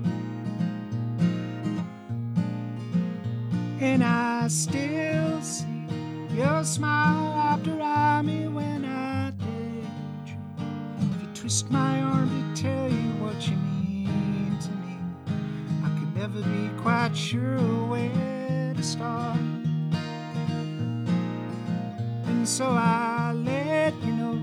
And 3.80 4.04
I 4.04 4.49
still 4.49 5.41
see 5.41 5.88
your 6.36 6.65
smile 6.65 7.39
after 7.54 7.82
I 7.82 8.21
me 8.21 8.49
when 8.49 8.84
I 8.84 9.32
daydream. 9.32 11.15
If 11.15 11.21
you 11.21 11.28
twist 11.34 11.71
my 11.71 12.01
arm 12.01 12.54
to 12.54 12.62
tell 12.62 12.91
you 12.91 13.12
what 13.23 13.47
you 13.47 13.56
mean 13.56 13.74
never 16.27 16.41
be 16.49 16.69
quite 16.81 17.15
sure 17.15 17.59
where 17.88 18.73
to 18.75 18.81
start. 18.81 19.38
And 22.25 22.47
so 22.47 22.65
I 22.65 23.31
let 23.35 23.93
you 24.03 24.11
know 24.11 24.33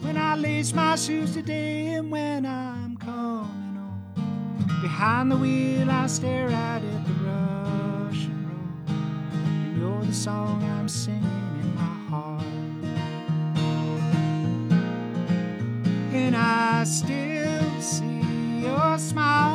when 0.00 0.16
I 0.16 0.34
lace 0.34 0.72
my 0.72 0.96
shoes 0.96 1.34
today 1.34 1.94
and 1.94 2.10
when 2.10 2.44
I'm 2.44 2.96
coming 2.96 3.76
home. 3.76 4.80
Behind 4.82 5.30
the 5.30 5.36
wheel, 5.36 5.88
I 5.88 6.08
stare 6.08 6.50
out 6.50 6.82
at 6.82 7.06
the 7.06 7.14
Russian 7.24 8.48
road. 8.48 8.96
And 9.44 9.78
you're 9.78 10.04
the 10.04 10.12
song 10.12 10.64
I'm 10.76 10.88
singing 10.88 11.22
in 11.62 11.74
my 11.76 11.96
heart. 12.10 12.42
And 16.12 16.34
I 16.34 16.82
still 16.82 17.80
see 17.80 18.64
your 18.64 18.98
smile 18.98 19.51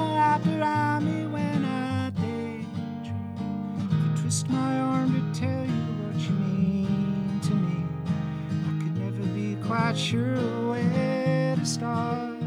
sure 9.98 10.70
where 10.70 11.56
to 11.56 11.66
start. 11.66 12.40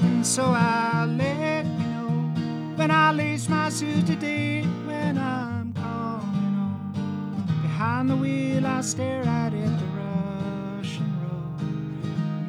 And 0.00 0.26
so 0.26 0.42
I 0.44 1.04
let 1.06 1.64
you 1.64 1.86
know 1.86 2.10
when 2.74 2.90
I 2.90 3.12
lace 3.12 3.48
my 3.48 3.70
shoes 3.70 4.02
today 4.02 4.62
when 4.86 5.16
I'm 5.16 5.72
coming 5.72 6.54
home. 6.54 7.46
Behind 7.62 8.10
the 8.10 8.16
wheel, 8.16 8.66
I 8.66 8.80
stare 8.80 9.24
out 9.24 9.54
at 9.54 9.78
the 9.78 9.86
Russian 9.96 11.12
road. 11.22 11.60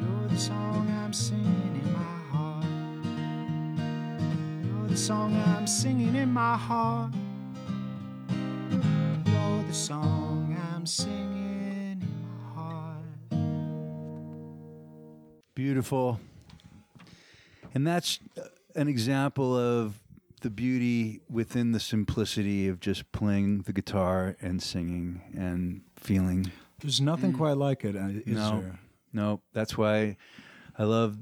You're 0.02 0.28
the 0.28 0.38
song 0.38 0.90
I'm 1.04 1.12
singing 1.12 1.80
in 1.84 1.92
my 1.92 2.18
heart. 2.32 2.64
You're 4.64 4.88
the 4.88 4.96
song 4.96 5.36
I'm 5.56 5.68
singing 5.68 6.16
in 6.16 6.32
my 6.32 6.56
heart. 6.56 7.09
Beautiful. 15.64 16.18
And 17.74 17.86
that's 17.86 18.18
uh, 18.38 18.44
an 18.76 18.88
example 18.88 19.54
of 19.54 20.00
the 20.40 20.48
beauty 20.48 21.20
within 21.28 21.72
the 21.72 21.80
simplicity 21.80 22.66
of 22.66 22.80
just 22.80 23.12
playing 23.12 23.60
the 23.66 23.74
guitar 23.74 24.36
and 24.40 24.62
singing 24.62 25.20
and 25.36 25.82
feeling. 25.96 26.50
There's 26.78 27.02
nothing 27.02 27.34
quite 27.34 27.58
like 27.58 27.84
it, 27.84 27.94
uh, 27.94 28.08
No. 28.24 28.62
there? 28.62 28.78
No, 29.12 29.42
that's 29.52 29.76
why 29.76 30.16
I 30.78 30.84
love 30.84 31.18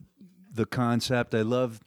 the 0.55 0.67
concept. 0.67 1.35
I 1.35 1.43
love 1.43 1.81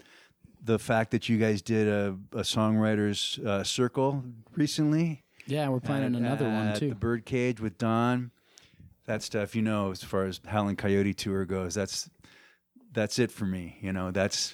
the 0.62 0.78
fact 0.78 1.12
that 1.12 1.30
you 1.30 1.38
guys 1.38 1.62
did 1.62 1.88
a, 1.88 2.18
a 2.34 2.42
songwriters 2.42 3.42
uh, 3.46 3.64
circle 3.64 4.26
recently. 4.58 5.24
Yeah, 5.48 5.70
we're 5.70 5.80
planning 5.80 6.16
at- 6.16 6.20
another 6.22 6.48
one 6.50 6.68
at 6.68 6.80
too. 6.80 6.90
The 6.90 6.96
Birdcage 6.96 7.62
with 7.62 7.78
Don. 7.78 8.32
That 9.06 9.24
stuff, 9.24 9.56
you 9.56 9.62
know, 9.62 9.92
as 9.92 10.04
far 10.04 10.26
as 10.26 10.42
Howling 10.46 10.76
Coyote 10.76 11.14
tour 11.14 11.46
goes, 11.46 11.74
that's 11.74 12.10
that's 12.92 13.20
it 13.20 13.32
for 13.32 13.46
me. 13.46 13.78
You 13.82 13.94
know, 13.94 14.12
that's. 14.12 14.54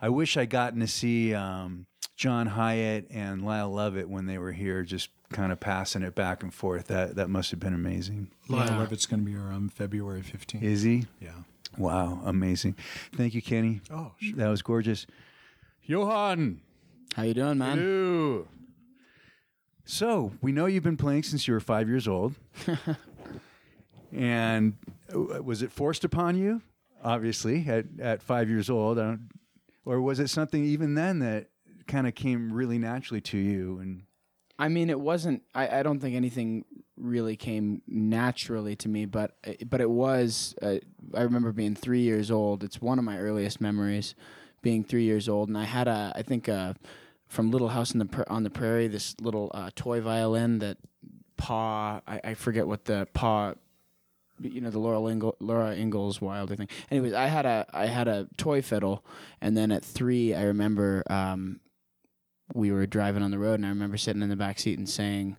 I 0.00 0.08
wish 0.08 0.36
I 0.36 0.46
gotten 0.46 0.80
to 0.80 0.86
see 0.86 1.34
um, 1.34 1.86
John 2.16 2.46
Hiatt 2.46 3.06
and 3.10 3.44
Lyle 3.44 3.70
Lovett 3.70 4.08
when 4.08 4.26
they 4.26 4.38
were 4.38 4.52
here, 4.52 4.82
just 4.82 5.10
kind 5.32 5.52
of 5.52 5.60
passing 5.60 6.02
it 6.02 6.14
back 6.14 6.42
and 6.42 6.52
forth. 6.52 6.86
That 6.86 7.16
that 7.16 7.28
must 7.28 7.50
have 7.50 7.60
been 7.60 7.74
amazing. 7.74 8.30
Lyle 8.48 8.66
Yeah. 8.66 8.78
Lovett's 8.78 9.06
going 9.06 9.20
to 9.20 9.26
be 9.26 9.32
here 9.32 9.42
on 9.50 9.68
February 9.68 10.22
15th. 10.22 10.62
Is 10.62 10.82
he? 10.82 11.06
yeah. 11.20 11.30
Wow, 11.78 12.20
amazing. 12.24 12.74
Thank 13.14 13.32
you, 13.32 13.40
Kenny. 13.40 13.80
Oh, 13.92 14.10
sure. 14.18 14.36
That 14.36 14.48
was 14.48 14.60
gorgeous. 14.60 15.06
Johan. 15.84 16.60
How 17.14 17.22
you 17.22 17.32
doing, 17.34 17.58
man? 17.58 17.78
Hello. 17.78 18.48
So 19.84 20.32
we 20.42 20.50
know 20.52 20.66
you've 20.66 20.82
been 20.82 20.96
playing 20.96 21.22
since 21.24 21.46
you 21.46 21.54
were 21.54 21.60
five 21.60 21.88
years 21.88 22.06
old, 22.08 22.34
and 24.12 24.74
uh, 25.14 25.42
was 25.42 25.62
it 25.62 25.70
forced 25.72 26.04
upon 26.04 26.36
you? 26.36 26.62
Obviously, 27.02 27.66
at 27.68 27.86
at 28.00 28.22
five 28.22 28.48
years 28.48 28.68
old, 28.68 28.98
or 29.84 30.00
was 30.00 30.20
it 30.20 30.28
something 30.28 30.64
even 30.64 30.94
then 30.94 31.18
that 31.20 31.48
kind 31.86 32.06
of 32.06 32.14
came 32.14 32.52
really 32.52 32.78
naturally 32.78 33.20
to 33.20 33.38
you? 33.38 33.78
And 33.78 34.02
I 34.58 34.68
mean, 34.68 34.90
it 34.90 35.00
wasn't. 35.00 35.42
I, 35.54 35.80
I 35.80 35.82
don't 35.82 36.00
think 36.00 36.14
anything 36.14 36.64
really 36.96 37.34
came 37.36 37.80
naturally 37.86 38.76
to 38.76 38.88
me, 38.88 39.06
but 39.06 39.36
but 39.66 39.80
it 39.80 39.90
was. 39.90 40.54
Uh, 40.60 40.76
I 41.14 41.22
remember 41.22 41.52
being 41.52 41.74
three 41.74 42.02
years 42.02 42.30
old. 42.30 42.62
It's 42.62 42.80
one 42.80 42.98
of 42.98 43.04
my 43.04 43.18
earliest 43.18 43.60
memories, 43.60 44.14
being 44.62 44.84
three 44.84 45.04
years 45.04 45.28
old, 45.28 45.48
and 45.48 45.56
I 45.56 45.64
had 45.64 45.88
a. 45.88 46.12
I 46.14 46.22
think 46.22 46.48
uh, 46.48 46.74
from 47.26 47.50
Little 47.50 47.68
House 47.68 47.92
the 47.92 48.04
Pra- 48.04 48.26
on 48.28 48.42
the 48.42 48.50
Prairie, 48.50 48.88
this 48.88 49.16
little 49.20 49.50
uh, 49.54 49.70
toy 49.74 50.00
violin 50.00 50.58
that 50.58 50.76
Pa. 51.36 52.02
I, 52.06 52.20
I 52.22 52.34
forget 52.34 52.66
what 52.66 52.84
the 52.84 53.08
Pa. 53.14 53.54
You 54.40 54.60
know 54.60 54.70
the 54.70 54.78
Laura 54.78 55.00
Ingle, 55.10 55.36
Laura 55.40 55.74
Ingalls 55.74 56.20
Wilder 56.20 56.56
thing. 56.56 56.68
Anyways, 56.90 57.12
I 57.12 57.26
had 57.26 57.46
a 57.46 57.66
I 57.72 57.86
had 57.86 58.08
a 58.08 58.28
toy 58.36 58.62
fiddle, 58.62 59.04
and 59.40 59.56
then 59.56 59.70
at 59.70 59.84
three, 59.84 60.34
I 60.34 60.44
remember 60.44 61.02
um, 61.10 61.60
we 62.54 62.72
were 62.72 62.86
driving 62.86 63.22
on 63.22 63.30
the 63.30 63.38
road, 63.38 63.54
and 63.54 63.66
I 63.66 63.68
remember 63.68 63.96
sitting 63.96 64.22
in 64.22 64.28
the 64.28 64.36
back 64.36 64.58
seat 64.58 64.78
and 64.78 64.88
saying, 64.88 65.36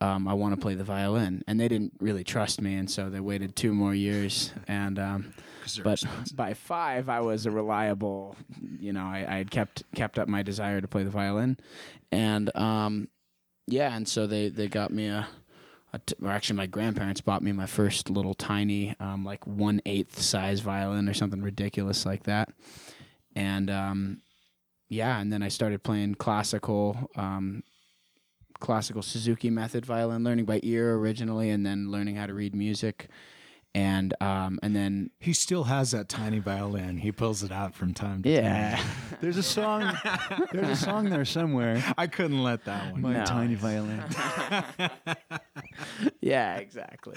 um, 0.00 0.26
"I 0.26 0.34
want 0.34 0.54
to 0.54 0.60
play 0.60 0.74
the 0.74 0.84
violin." 0.84 1.44
And 1.46 1.60
they 1.60 1.68
didn't 1.68 1.92
really 2.00 2.24
trust 2.24 2.60
me, 2.60 2.74
and 2.74 2.90
so 2.90 3.08
they 3.08 3.20
waited 3.20 3.54
two 3.56 3.72
more 3.72 3.94
years. 3.94 4.52
And 4.66 4.98
um, 4.98 5.34
but 5.82 6.02
expensive. 6.02 6.36
by 6.36 6.54
five, 6.54 7.08
I 7.08 7.20
was 7.20 7.46
a 7.46 7.50
reliable. 7.50 8.36
You 8.78 8.92
know, 8.92 9.04
I, 9.04 9.24
I 9.28 9.36
had 9.36 9.50
kept 9.50 9.84
kept 9.94 10.18
up 10.18 10.28
my 10.28 10.42
desire 10.42 10.80
to 10.80 10.88
play 10.88 11.04
the 11.04 11.10
violin, 11.10 11.58
and 12.12 12.54
um, 12.56 13.08
yeah, 13.66 13.94
and 13.94 14.06
so 14.06 14.26
they 14.26 14.48
they 14.48 14.68
got 14.68 14.92
me 14.92 15.06
a. 15.06 15.28
t- 15.98 16.14
or 16.22 16.30
actually, 16.30 16.56
my 16.56 16.66
grandparents 16.66 17.20
bought 17.20 17.42
me 17.42 17.52
my 17.52 17.66
first 17.66 18.10
little 18.10 18.34
tiny, 18.34 18.94
um, 19.00 19.24
like 19.24 19.46
one 19.46 19.80
eighth 19.86 20.20
size 20.20 20.60
violin 20.60 21.08
or 21.08 21.14
something 21.14 21.42
ridiculous 21.42 22.06
like 22.06 22.24
that, 22.24 22.50
and 23.36 23.70
um, 23.70 24.22
yeah, 24.88 25.20
and 25.20 25.32
then 25.32 25.42
I 25.42 25.48
started 25.48 25.82
playing 25.82 26.16
classical, 26.16 27.10
um, 27.16 27.62
classical 28.60 29.02
Suzuki 29.02 29.50
method 29.50 29.84
violin, 29.84 30.24
learning 30.24 30.44
by 30.44 30.60
ear 30.62 30.96
originally, 30.96 31.50
and 31.50 31.64
then 31.64 31.90
learning 31.90 32.16
how 32.16 32.26
to 32.26 32.34
read 32.34 32.54
music, 32.54 33.08
and 33.74 34.14
um, 34.20 34.58
and 34.62 34.74
then 34.76 35.10
He 35.18 35.32
still 35.32 35.64
has 35.64 35.90
that 35.90 36.08
tiny 36.08 36.38
violin. 36.38 36.98
He 36.98 37.10
pulls 37.12 37.42
it 37.42 37.50
out 37.50 37.74
from 37.74 37.92
time 37.94 38.22
to 38.22 38.28
yeah, 38.30 38.76
time. 38.76 38.86
there's 39.20 39.36
a 39.36 39.42
song, 39.42 39.92
there's 40.52 40.68
a 40.68 40.76
song 40.76 41.10
there 41.10 41.24
somewhere. 41.24 41.82
I 41.98 42.06
couldn't 42.06 42.42
let 42.42 42.64
that 42.66 42.92
one. 42.92 43.00
My 43.02 43.12
No. 43.14 43.24
tiny 43.24 43.54
violin. 43.56 44.02
yeah, 46.20 46.56
exactly. 46.56 47.16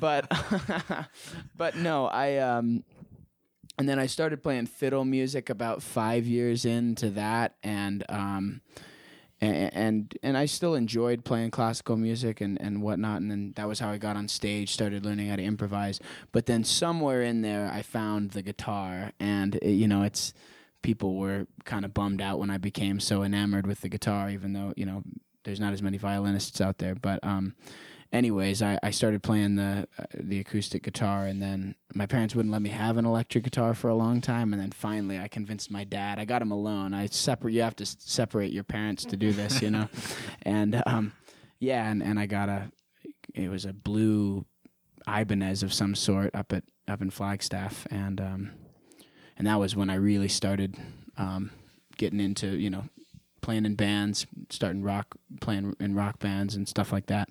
But 0.00 0.26
but 1.56 1.76
no, 1.76 2.06
I 2.06 2.38
um 2.38 2.84
and 3.78 3.88
then 3.88 3.98
I 3.98 4.06
started 4.06 4.42
playing 4.42 4.66
fiddle 4.66 5.04
music 5.04 5.48
about 5.48 5.82
5 5.82 6.26
years 6.26 6.64
into 6.64 7.10
that 7.10 7.56
and 7.62 8.04
um 8.08 8.60
and 9.40 9.74
and, 9.74 10.18
and 10.22 10.36
I 10.36 10.46
still 10.46 10.74
enjoyed 10.74 11.24
playing 11.24 11.50
classical 11.50 11.96
music 11.96 12.40
and, 12.40 12.60
and 12.60 12.82
whatnot. 12.82 13.20
And 13.20 13.30
then 13.30 13.52
that 13.56 13.66
was 13.66 13.80
how 13.80 13.90
I 13.90 13.98
got 13.98 14.16
on 14.16 14.28
stage, 14.28 14.72
started 14.72 15.04
learning 15.04 15.28
how 15.28 15.36
to 15.36 15.42
improvise. 15.42 16.00
But 16.32 16.46
then 16.46 16.64
somewhere 16.64 17.22
in 17.22 17.42
there, 17.42 17.70
I 17.72 17.82
found 17.82 18.32
the 18.32 18.42
guitar, 18.42 19.12
and 19.18 19.56
it, 19.56 19.70
you 19.70 19.88
know, 19.88 20.02
it's 20.02 20.34
people 20.82 21.16
were 21.16 21.46
kind 21.64 21.84
of 21.84 21.92
bummed 21.92 22.22
out 22.22 22.38
when 22.38 22.50
I 22.50 22.58
became 22.58 23.00
so 23.00 23.22
enamored 23.22 23.66
with 23.66 23.80
the 23.80 23.88
guitar, 23.88 24.30
even 24.30 24.52
though 24.52 24.72
you 24.76 24.86
know 24.86 25.02
there's 25.44 25.60
not 25.60 25.72
as 25.72 25.82
many 25.82 25.98
violinists 25.98 26.60
out 26.60 26.78
there. 26.78 26.94
But 26.94 27.20
um, 27.22 27.54
anyways, 28.12 28.62
I, 28.62 28.78
I 28.82 28.90
started 28.90 29.22
playing 29.22 29.56
the 29.56 29.86
uh, 29.98 30.04
the 30.14 30.40
acoustic 30.40 30.82
guitar, 30.82 31.26
and 31.26 31.40
then 31.40 31.74
my 31.94 32.06
parents 32.06 32.34
wouldn't 32.34 32.52
let 32.52 32.62
me 32.62 32.70
have 32.70 32.96
an 32.96 33.04
electric 33.04 33.44
guitar 33.44 33.74
for 33.74 33.88
a 33.88 33.94
long 33.94 34.20
time, 34.20 34.52
and 34.52 34.60
then 34.60 34.70
finally 34.72 35.18
I 35.18 35.28
convinced 35.28 35.70
my 35.70 35.84
dad. 35.84 36.18
I 36.18 36.24
got 36.24 36.42
him 36.42 36.50
a 36.50 36.56
loan. 36.56 36.94
I 36.94 37.06
separate. 37.06 37.54
You 37.54 37.62
have 37.62 37.76
to 37.76 37.86
separate 37.86 38.52
your 38.52 38.64
parents 38.64 39.04
to 39.06 39.16
do 39.16 39.32
this, 39.32 39.62
you 39.62 39.70
know, 39.70 39.88
and 40.42 40.82
um, 40.86 41.12
yeah, 41.58 41.90
and, 41.90 42.02
and 42.02 42.18
I 42.18 42.26
got 42.26 42.48
a. 42.48 42.70
It 43.34 43.48
was 43.48 43.64
a 43.64 43.72
blue 43.72 44.44
Ibanez 45.06 45.62
of 45.62 45.72
some 45.72 45.94
sort 45.94 46.34
up 46.34 46.52
at 46.52 46.64
up 46.88 47.00
in 47.00 47.10
Flagstaff, 47.10 47.86
and 47.90 48.20
um, 48.20 48.50
and 49.36 49.46
that 49.46 49.58
was 49.58 49.76
when 49.76 49.90
I 49.90 49.94
really 49.94 50.28
started 50.28 50.76
um, 51.16 51.50
getting 51.96 52.20
into 52.20 52.48
you 52.56 52.70
know 52.70 52.84
playing 53.40 53.64
in 53.64 53.74
bands, 53.74 54.26
starting 54.50 54.82
rock, 54.82 55.16
playing 55.40 55.74
in 55.80 55.94
rock 55.94 56.18
bands 56.18 56.54
and 56.56 56.68
stuff 56.68 56.92
like 56.92 57.06
that. 57.06 57.28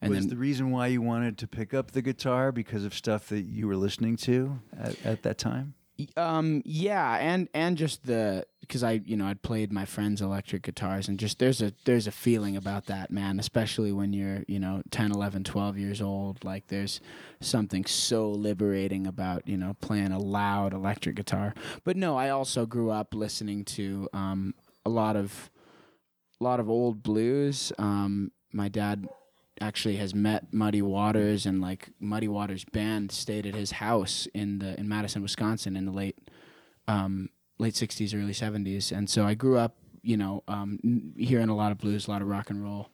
And 0.00 0.10
was 0.10 0.20
then 0.20 0.28
the 0.28 0.36
reason 0.36 0.70
why 0.70 0.88
you 0.88 1.02
wanted 1.02 1.38
to 1.38 1.48
pick 1.48 1.74
up 1.74 1.92
the 1.92 2.02
guitar 2.02 2.52
because 2.52 2.84
of 2.84 2.94
stuff 2.94 3.28
that 3.28 3.42
you 3.42 3.66
were 3.66 3.76
listening 3.76 4.16
to 4.18 4.60
at, 4.78 5.04
at 5.04 5.22
that 5.22 5.38
time? 5.38 5.74
Um, 6.16 6.62
yeah, 6.64 7.16
and 7.16 7.48
and 7.52 7.76
just 7.76 8.06
the 8.06 8.46
because 8.60 8.84
I 8.84 9.00
you 9.04 9.16
know 9.16 9.26
I'd 9.26 9.42
played 9.42 9.72
my 9.72 9.84
friends' 9.84 10.22
electric 10.22 10.62
guitars 10.62 11.08
and 11.08 11.18
just 11.18 11.40
there's 11.40 11.60
a 11.60 11.72
there's 11.86 12.06
a 12.06 12.12
feeling 12.12 12.56
about 12.56 12.86
that 12.86 13.10
man, 13.10 13.40
especially 13.40 13.90
when 13.90 14.12
you're 14.12 14.44
you 14.46 14.60
know 14.60 14.82
10, 14.92 15.10
11, 15.10 15.42
12 15.42 15.76
years 15.76 16.00
old. 16.00 16.44
Like 16.44 16.68
there's 16.68 17.00
something 17.40 17.84
so 17.84 18.30
liberating 18.30 19.08
about 19.08 19.48
you 19.48 19.56
know 19.56 19.74
playing 19.80 20.12
a 20.12 20.20
loud 20.20 20.72
electric 20.72 21.16
guitar. 21.16 21.52
But 21.82 21.96
no, 21.96 22.16
I 22.16 22.28
also 22.28 22.64
grew 22.64 22.90
up 22.90 23.12
listening 23.12 23.64
to 23.64 24.08
um 24.12 24.54
a 24.86 24.90
lot 24.90 25.16
of 25.16 25.50
a 26.40 26.44
lot 26.44 26.60
of 26.60 26.70
old 26.70 27.02
blues. 27.02 27.72
Um, 27.76 28.30
my 28.52 28.68
dad 28.68 29.08
actually 29.60 29.96
has 29.96 30.14
met 30.14 30.52
Muddy 30.52 30.82
Waters 30.82 31.46
and 31.46 31.60
like 31.60 31.90
Muddy 32.00 32.28
Waters 32.28 32.64
band 32.64 33.12
stayed 33.12 33.46
at 33.46 33.54
his 33.54 33.72
house 33.72 34.26
in 34.34 34.58
the 34.58 34.78
in 34.78 34.88
Madison, 34.88 35.22
Wisconsin 35.22 35.76
in 35.76 35.84
the 35.84 35.92
late 35.92 36.18
um, 36.86 37.28
late 37.58 37.76
sixties, 37.76 38.14
early 38.14 38.32
seventies, 38.32 38.92
and 38.92 39.08
so 39.10 39.24
I 39.26 39.34
grew 39.34 39.58
up, 39.58 39.76
you 40.02 40.16
know, 40.16 40.42
um, 40.48 40.78
hearing 41.16 41.48
a 41.48 41.56
lot 41.56 41.72
of 41.72 41.78
blues, 41.78 42.06
a 42.06 42.10
lot 42.10 42.22
of 42.22 42.28
rock 42.28 42.50
and 42.50 42.62
roll, 42.62 42.90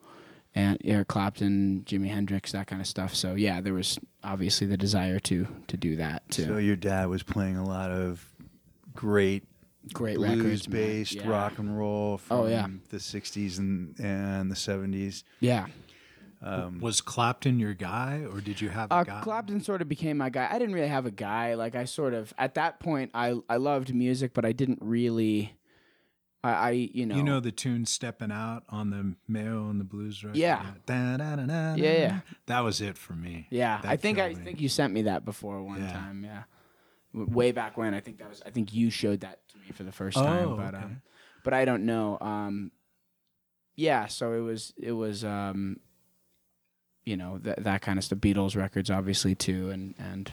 and 0.53 0.77
Eric 0.83 1.07
Clapton, 1.07 1.83
Jimi 1.85 2.09
Hendrix, 2.09 2.51
that 2.51 2.67
kind 2.67 2.81
of 2.81 2.87
stuff. 2.87 3.13
So 3.15 3.35
yeah, 3.35 3.61
there 3.61 3.73
was 3.73 3.99
obviously 4.23 4.67
the 4.67 4.77
desire 4.77 5.19
to 5.19 5.47
to 5.67 5.77
do 5.77 5.95
that 5.97 6.29
too. 6.29 6.45
So 6.45 6.57
your 6.57 6.75
dad 6.75 7.07
was 7.09 7.23
playing 7.23 7.57
a 7.57 7.65
lot 7.65 7.91
of 7.91 8.25
great 8.93 9.43
Great 9.93 10.17
records, 10.19 10.65
blues-based 10.65 11.13
Yeah. 11.13 11.29
rock 11.29 11.59
and 11.59 11.77
roll 11.77 12.17
from 12.17 12.37
Oh, 12.39 12.47
yeah. 12.47 12.65
the 12.89 12.97
'60s 12.97 13.59
and 13.59 13.93
and 13.99 14.49
the 14.49 14.55
'70s. 14.55 15.21
Yeah. 15.39 15.67
Was 16.79 17.01
Clapton 17.01 17.59
your 17.59 17.73
guy, 17.73 18.23
or 18.31 18.39
did 18.39 18.61
you 18.61 18.69
have 18.69 18.91
a 18.91 18.95
Uh, 18.95 19.03
guy? 19.03 19.21
Clapton 19.21 19.61
sort 19.61 19.81
of 19.81 19.89
became 19.89 20.17
my 20.17 20.29
guy. 20.29 20.47
I 20.51 20.59
didn't 20.59 20.75
really 20.75 20.87
have 20.87 21.05
a 21.05 21.11
guy. 21.11 21.55
Like 21.55 21.75
I 21.75 21.85
sort 21.85 22.13
of 22.13 22.33
at 22.37 22.53
that 22.55 22.79
point, 22.79 23.11
I 23.13 23.39
I 23.49 23.57
loved 23.57 23.93
music, 23.93 24.33
but 24.33 24.45
I 24.45 24.51
didn't 24.51 24.79
really. 24.81 25.57
I, 26.43 26.51
I 26.51 26.69
you 26.71 27.07
know 27.07 27.15
You 27.15 27.23
know 27.23 27.39
the 27.39 27.51
tune 27.51 27.85
"Stepping 27.87 28.31
Out" 28.31 28.63
on 28.69 28.91
the 28.91 29.15
Mayall 29.27 29.71
and 29.71 29.79
the 29.79 29.83
Blues 29.83 30.23
record. 30.23 30.37
Yeah. 30.37 30.63
Da-da-da-da-da. 30.85 31.73
Yeah, 31.75 31.91
yeah. 31.93 32.19
That 32.45 32.59
was 32.59 32.79
it 32.81 32.97
for 32.99 33.13
me. 33.13 33.47
Yeah, 33.49 33.81
That 33.81 33.89
I 33.89 33.97
think 33.97 34.19
I 34.19 34.29
me. 34.29 34.35
think 34.35 34.61
you 34.61 34.69
sent 34.69 34.93
me 34.93 35.01
that 35.03 35.25
before 35.25 35.63
one 35.63 35.81
Yeah. 35.81 35.91
time. 35.91 36.23
Yeah, 36.23 36.43
way 37.13 37.51
back 37.51 37.77
when. 37.77 37.95
I 37.95 37.99
think 38.01 38.19
that 38.19 38.29
was. 38.29 38.43
I 38.45 38.51
think 38.51 38.71
you 38.73 38.91
showed 38.91 39.21
that 39.21 39.39
to 39.49 39.57
me 39.57 39.71
for 39.73 39.81
the 39.83 39.91
first 39.91 40.17
time. 40.17 40.49
Oh, 40.49 40.55
but 40.55 40.75
okay. 40.75 40.83
um, 40.83 41.01
but 41.43 41.53
I 41.55 41.65
don't 41.65 41.85
know. 41.87 42.19
Um, 42.21 42.71
yeah, 43.75 44.05
so 44.05 44.33
it 44.33 44.41
was 44.41 44.73
it 44.77 44.91
was 44.91 45.23
um, 45.25 45.79
you 47.05 47.15
know 47.15 47.39
that 47.39 47.63
that 47.63 47.81
kind 47.81 47.97
of 47.97 48.03
stuff. 48.03 48.19
Beatles 48.19 48.55
records, 48.55 48.89
obviously 48.89 49.35
too, 49.35 49.69
and 49.69 49.93
and 49.97 50.31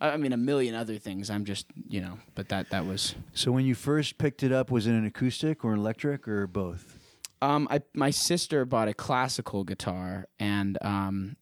I 0.00 0.16
mean 0.16 0.32
a 0.32 0.36
million 0.36 0.74
other 0.74 0.98
things. 0.98 1.30
I'm 1.30 1.44
just 1.44 1.66
you 1.88 2.00
know, 2.00 2.18
but 2.34 2.48
that 2.48 2.70
that 2.70 2.86
was. 2.86 3.14
So 3.34 3.50
when 3.52 3.64
you 3.64 3.74
first 3.74 4.18
picked 4.18 4.42
it 4.42 4.52
up, 4.52 4.70
was 4.70 4.86
it 4.86 4.92
an 4.92 5.06
acoustic 5.06 5.64
or 5.64 5.74
electric 5.74 6.28
or 6.28 6.46
both? 6.46 6.98
Um, 7.42 7.66
I 7.70 7.80
my 7.94 8.10
sister 8.10 8.64
bought 8.64 8.88
a 8.88 8.94
classical 8.94 9.64
guitar, 9.64 10.26
and 10.38 10.76
um, 10.82 11.36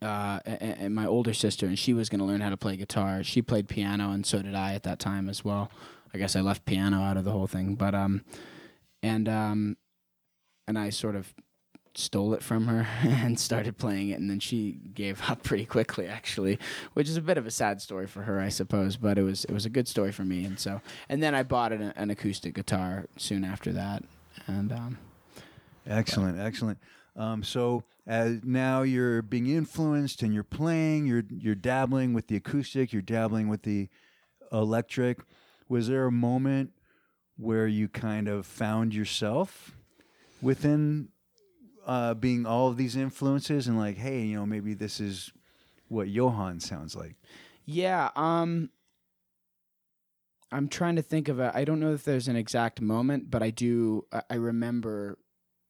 uh, 0.00 0.40
and 0.44 0.94
my 0.94 1.06
older 1.06 1.34
sister, 1.34 1.66
and 1.66 1.78
she 1.78 1.92
was 1.92 2.08
going 2.08 2.20
to 2.20 2.24
learn 2.24 2.40
how 2.40 2.50
to 2.50 2.56
play 2.56 2.76
guitar. 2.76 3.24
She 3.24 3.42
played 3.42 3.68
piano, 3.68 4.10
and 4.10 4.24
so 4.24 4.42
did 4.42 4.54
I 4.54 4.74
at 4.74 4.84
that 4.84 5.00
time 5.00 5.28
as 5.28 5.44
well. 5.44 5.70
I 6.12 6.18
guess 6.18 6.36
I 6.36 6.40
left 6.40 6.64
piano 6.64 7.02
out 7.02 7.16
of 7.16 7.24
the 7.24 7.32
whole 7.32 7.48
thing, 7.48 7.74
but 7.74 7.94
um, 7.94 8.24
and 9.02 9.28
um, 9.28 9.76
and 10.68 10.78
I 10.78 10.90
sort 10.90 11.16
of 11.16 11.34
stole 11.94 12.34
it 12.34 12.42
from 12.42 12.66
her 12.66 12.86
and 13.02 13.38
started 13.38 13.78
playing 13.78 14.10
it, 14.10 14.20
and 14.20 14.28
then 14.28 14.40
she 14.40 14.78
gave 14.94 15.22
up 15.28 15.42
pretty 15.42 15.64
quickly, 15.64 16.06
actually, 16.06 16.58
which 16.94 17.08
is 17.08 17.16
a 17.16 17.22
bit 17.22 17.38
of 17.38 17.46
a 17.46 17.50
sad 17.50 17.80
story 17.80 18.06
for 18.06 18.22
her, 18.22 18.40
I 18.40 18.48
suppose. 18.48 18.96
But 18.96 19.18
it 19.18 19.22
was 19.22 19.44
it 19.44 19.52
was 19.52 19.66
a 19.66 19.70
good 19.70 19.88
story 19.88 20.12
for 20.12 20.24
me, 20.24 20.44
and 20.44 20.58
so 20.58 20.80
and 21.08 21.22
then 21.22 21.34
I 21.34 21.42
bought 21.42 21.72
an, 21.72 21.92
an 21.96 22.10
acoustic 22.10 22.54
guitar 22.54 23.06
soon 23.16 23.44
after 23.44 23.72
that, 23.72 24.04
and 24.46 24.72
um, 24.72 24.98
Excellent, 25.86 26.38
excellent. 26.38 26.78
Um, 27.16 27.42
so 27.42 27.84
as 28.06 28.40
now 28.42 28.82
you're 28.82 29.22
being 29.22 29.46
influenced 29.46 30.22
and 30.22 30.32
you're 30.32 30.42
playing, 30.42 31.06
you're 31.06 31.24
you're 31.30 31.54
dabbling 31.54 32.12
with 32.12 32.28
the 32.28 32.36
acoustic, 32.36 32.92
you're 32.92 33.02
dabbling 33.02 33.48
with 33.48 33.62
the 33.62 33.88
electric. 34.52 35.18
Was 35.68 35.88
there 35.88 36.06
a 36.06 36.12
moment 36.12 36.72
where 37.36 37.66
you 37.66 37.88
kind 37.88 38.28
of 38.28 38.46
found 38.46 38.94
yourself 38.94 39.72
within 40.40 41.08
uh, 41.86 42.14
being 42.14 42.46
all 42.46 42.68
of 42.68 42.76
these 42.76 42.96
influences 42.96 43.66
and 43.66 43.78
like, 43.78 43.96
hey, 43.96 44.22
you 44.22 44.36
know, 44.36 44.46
maybe 44.46 44.74
this 44.74 45.00
is 45.00 45.32
what 45.88 46.08
Johan 46.08 46.60
sounds 46.60 46.94
like? 46.96 47.16
Yeah, 47.66 48.10
um 48.16 48.70
I'm 50.52 50.68
trying 50.68 50.96
to 50.96 51.02
think 51.02 51.28
of 51.28 51.40
a 51.40 51.50
I 51.54 51.64
don't 51.64 51.80
know 51.80 51.92
if 51.92 52.04
there's 52.04 52.28
an 52.28 52.36
exact 52.36 52.80
moment, 52.80 53.30
but 53.30 53.42
I 53.42 53.50
do 53.50 54.06
I- 54.30 54.34
remember 54.36 55.18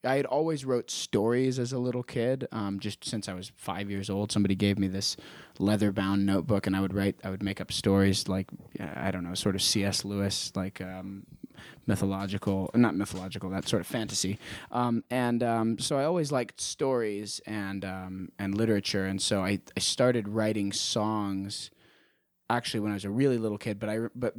I 0.07 0.17
had 0.17 0.27
always 0.27 0.67
wrote 0.67 0.91
stories 0.91 1.59
as 1.59 1.73
a 1.73 1.79
little 1.79 2.03
kid. 2.03 2.47
Um, 2.53 2.79
just 2.79 3.05
since 3.07 3.27
I 3.27 3.33
was 3.33 3.51
five 3.57 3.89
years 3.91 4.11
old, 4.11 4.31
somebody 4.31 4.55
gave 4.55 4.79
me 4.79 4.87
this 4.87 5.17
leather-bound 5.59 6.27
notebook, 6.27 6.67
and 6.67 6.77
I 6.77 6.83
would 6.83 6.93
write. 6.93 7.17
I 7.25 7.31
would 7.31 7.43
make 7.43 7.59
up 7.59 7.73
stories 7.73 8.29
like 8.29 8.49
I 8.79 9.11
don't 9.11 9.25
know, 9.25 9.33
sort 9.33 9.55
of 9.55 9.63
C.S. 9.63 10.05
Lewis, 10.05 10.53
like 10.55 10.83
um, 10.83 11.25
mythological, 11.87 12.71
not 12.75 12.97
mythological, 12.97 13.51
that 13.51 13.69
sort 13.69 13.81
of 13.81 13.87
fantasy. 13.87 14.39
Um, 14.71 15.05
and 15.11 15.43
um, 15.43 15.79
so 15.79 15.99
I 15.99 16.05
always 16.05 16.33
liked 16.33 16.61
stories 16.61 17.41
and 17.47 17.85
um, 17.85 18.29
and 18.39 18.57
literature, 18.57 19.07
and 19.07 19.21
so 19.21 19.43
I, 19.43 19.61
I 19.77 19.81
started 19.81 20.29
writing 20.29 20.73
songs 20.73 21.71
actually 22.51 22.81
when 22.81 22.91
I 22.91 22.95
was 22.95 23.05
a 23.05 23.11
really 23.11 23.39
little 23.39 23.59
kid, 23.59 23.79
but 23.79 23.89
I 23.89 23.99
but 24.15 24.35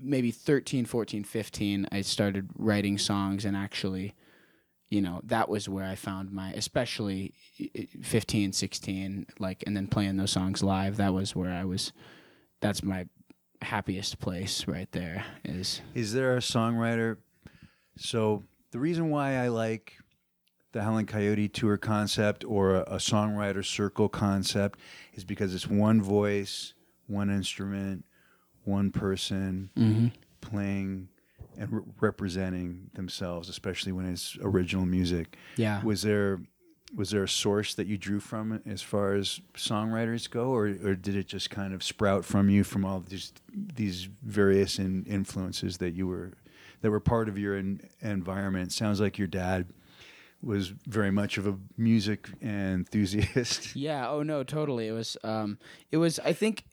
maybe 0.00 0.30
13, 0.30 0.84
14, 0.84 1.24
15, 1.24 1.86
I 1.92 2.00
started 2.00 2.50
writing 2.56 2.98
songs 2.98 3.44
and 3.44 3.56
actually 3.56 4.14
you 4.90 5.00
know, 5.00 5.20
that 5.24 5.48
was 5.48 5.68
where 5.68 5.84
I 5.84 5.96
found 5.96 6.30
my 6.30 6.52
especially 6.52 7.34
i- 7.60 7.88
15, 8.02 8.52
16 8.52 9.26
like 9.38 9.64
and 9.66 9.76
then 9.76 9.88
playing 9.88 10.16
those 10.16 10.30
songs 10.30 10.62
live, 10.62 10.98
that 10.98 11.12
was 11.12 11.34
where 11.34 11.52
I 11.52 11.64
was 11.64 11.92
that's 12.60 12.82
my 12.82 13.06
happiest 13.64 14.18
place 14.18 14.66
right 14.66 14.90
there 14.92 15.24
is 15.44 15.80
Is 15.94 16.12
there 16.12 16.36
a 16.36 16.40
songwriter? 16.40 17.18
So 17.96 18.42
the 18.70 18.78
reason 18.78 19.10
why 19.10 19.36
I 19.36 19.48
like 19.48 19.94
the 20.72 20.82
Howling 20.82 21.06
Coyote 21.06 21.48
tour 21.48 21.76
concept 21.76 22.44
or 22.44 22.74
a, 22.74 22.80
a 22.82 22.96
songwriter 22.96 23.64
circle 23.64 24.08
concept 24.08 24.80
is 25.14 25.24
because 25.24 25.54
it's 25.54 25.68
one 25.68 26.02
voice, 26.02 26.74
one 27.06 27.30
instrument, 27.30 28.04
one 28.64 28.90
person 28.90 29.70
mm-hmm. 29.76 30.08
playing 30.40 31.08
and 31.56 31.72
re- 31.72 31.82
representing 32.00 32.90
themselves, 32.94 33.48
especially 33.48 33.92
when 33.92 34.06
it's 34.06 34.36
original 34.42 34.84
music. 34.86 35.36
yeah. 35.56 35.82
Was 35.84 36.02
there 36.02 36.40
was 36.94 37.10
there 37.10 37.24
a 37.24 37.28
source 37.28 37.74
that 37.74 37.86
you 37.86 37.96
drew 37.98 38.20
from 38.20 38.60
as 38.66 38.82
far 38.82 39.14
as 39.14 39.40
songwriters 39.54 40.28
go, 40.30 40.48
or, 40.54 40.66
or 40.66 40.94
did 40.94 41.16
it 41.16 41.26
just 41.26 41.50
kind 41.50 41.74
of 41.74 41.82
sprout 41.82 42.24
from 42.24 42.48
you 42.48 42.64
from 42.64 42.84
all 42.84 43.00
these 43.00 43.32
these 43.52 44.08
various 44.22 44.78
in, 44.78 45.04
influences 45.04 45.78
that 45.78 45.94
you 45.94 46.06
were 46.06 46.32
that 46.82 46.90
were 46.90 47.00
part 47.00 47.28
of 47.28 47.38
your 47.38 47.56
en- 47.56 47.80
environment? 48.00 48.72
Sounds 48.72 49.00
like 49.00 49.18
your 49.18 49.28
dad 49.28 49.66
was 50.42 50.68
very 50.86 51.10
much 51.10 51.38
of 51.38 51.46
a 51.46 51.56
music 51.76 52.28
enthusiast. 52.42 53.74
Yeah. 53.76 54.08
Oh 54.08 54.22
no, 54.22 54.44
totally. 54.44 54.88
It 54.88 54.92
was. 54.92 55.16
Um. 55.24 55.58
It 55.90 55.96
was. 55.96 56.18
I 56.20 56.32
think. 56.32 56.64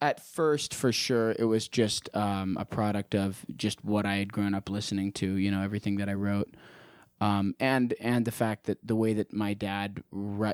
At 0.00 0.20
first, 0.20 0.74
for 0.74 0.92
sure, 0.92 1.34
it 1.38 1.44
was 1.44 1.66
just 1.66 2.14
um, 2.14 2.58
a 2.60 2.66
product 2.66 3.14
of 3.14 3.46
just 3.56 3.82
what 3.82 4.04
I 4.04 4.16
had 4.16 4.30
grown 4.30 4.52
up 4.52 4.68
listening 4.68 5.12
to. 5.12 5.36
You 5.36 5.50
know, 5.50 5.62
everything 5.62 5.96
that 5.96 6.10
I 6.10 6.12
wrote, 6.12 6.54
um, 7.20 7.54
and 7.60 7.94
and 8.00 8.24
the 8.24 8.32
fact 8.32 8.64
that 8.64 8.78
the 8.86 8.96
way 8.96 9.12
that 9.14 9.32
my 9.32 9.54
dad, 9.54 10.02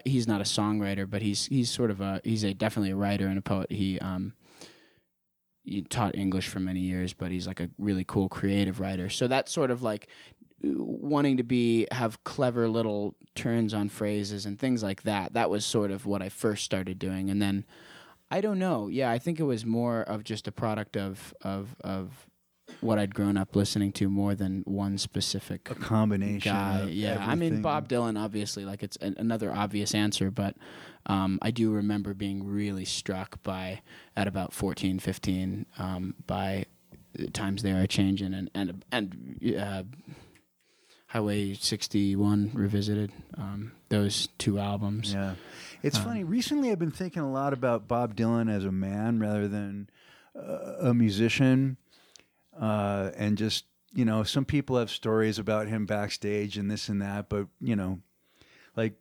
he's 0.05 0.28
not 0.28 0.41
a 0.41 0.45
songwriter, 0.45 1.09
but 1.09 1.22
he's 1.22 1.47
he's 1.47 1.70
sort 1.70 1.91
of 1.91 2.01
a 2.01 2.20
he's 2.24 2.45
a 2.45 2.55
definitely 2.55 2.91
a 2.91 2.97
writer 2.97 3.26
and 3.26 3.39
a 3.39 3.43
poet. 3.43 3.70
He 3.70 3.99
um. 3.99 4.34
He 5.62 5.82
taught 5.82 6.16
English 6.16 6.49
for 6.49 6.59
many 6.59 6.80
years, 6.80 7.12
but 7.12 7.30
he's 7.30 7.47
like 7.47 7.61
a 7.61 7.68
really 7.78 8.03
cool 8.03 8.30
creative 8.30 8.80
writer. 8.80 9.11
So 9.11 9.28
that's 9.28 9.53
sort 9.53 9.70
of 9.70 9.82
like 9.82 10.09
wanting 10.62 11.37
to 11.37 11.43
be 11.43 11.87
have 11.93 12.24
clever 12.24 12.66
little 12.66 13.14
turns 13.34 13.74
on 13.74 13.91
phrases 13.91 14.47
and 14.47 14.59
things 14.59 14.82
like 14.82 15.03
that. 15.03 15.34
That 15.34 15.51
was 15.51 15.64
sort 15.64 15.91
of 15.91 16.07
what 16.07 16.22
I 16.22 16.30
first 16.30 16.64
started 16.64 16.99
doing, 16.99 17.30
and 17.30 17.41
then 17.43 17.66
I 18.30 18.41
don't 18.41 18.59
know. 18.59 18.89
Yeah, 18.89 19.11
I 19.11 19.18
think 19.18 19.39
it 19.39 19.45
was 19.45 19.66
more 19.66 20.03
of 20.03 20.24
just 20.24 20.49
a 20.49 20.53
product 20.53 20.97
of 20.97 21.34
of 21.43 21.76
of 21.80 22.26
what 22.81 22.99
I'd 22.99 23.14
grown 23.14 23.37
up 23.37 23.55
listening 23.55 23.93
to 23.93 24.09
more 24.09 24.35
than 24.35 24.62
one 24.66 24.99
specific 24.99 25.70
a 25.70 25.74
combination. 25.74 26.53
guy. 26.53 26.89
Yeah, 26.91 27.24
I 27.26 27.35
mean. 27.35 27.62
Bob 27.62 27.89
Dylan, 27.89 28.18
obviously, 28.18 28.64
like 28.64 28.83
it's 28.83 28.97
an, 28.99 29.14
another 29.18 29.53
obvious 29.53 29.95
answer, 29.95 30.31
but 30.31 30.57
um, 31.07 31.39
I 31.43 31.51
do 31.51 31.70
remember 31.72 32.14
being 32.14 32.47
really 32.47 32.85
struck 32.85 33.43
by 33.43 33.83
at 34.16 34.26
about 34.26 34.53
14, 34.53 34.99
15, 34.99 35.66
um, 35.78 36.14
by 36.26 36.66
the 37.12 37.31
times 37.31 37.62
they 37.62 37.72
are 37.72 37.87
changing 37.87 38.33
and 38.33 38.51
and 38.55 38.85
and 38.93 39.57
uh, 39.59 39.83
Highway 41.11 41.55
61 41.55 42.53
Revisited. 42.55 43.11
Um, 43.37 43.72
those 43.89 44.28
two 44.39 44.61
albums. 44.61 45.12
Yeah. 45.12 45.35
It's 45.83 45.99
funny. 45.99 46.22
Recently, 46.22 46.70
I've 46.70 46.78
been 46.78 46.93
thinking 46.93 47.22
a 47.22 47.33
lot 47.33 47.53
about 47.53 47.89
Bob 47.89 48.14
Dylan 48.14 48.49
as 48.49 48.64
a 48.64 48.70
man 48.70 49.18
rather 49.18 49.49
than 49.49 49.91
uh, 50.37 50.89
a 50.89 50.95
musician. 50.95 51.78
Uh, 52.61 53.11
and 53.16 53.38
just, 53.38 53.64
you 53.94 54.04
know, 54.04 54.22
some 54.22 54.44
people 54.44 54.76
have 54.78 54.90
stories 54.90 55.38
about 55.38 55.66
him 55.66 55.86
backstage 55.86 56.58
and 56.58 56.70
this 56.70 56.88
and 56.90 57.00
that, 57.00 57.28
but, 57.30 57.46
you 57.61 57.74
know, 57.74 57.98
like, 58.76 58.92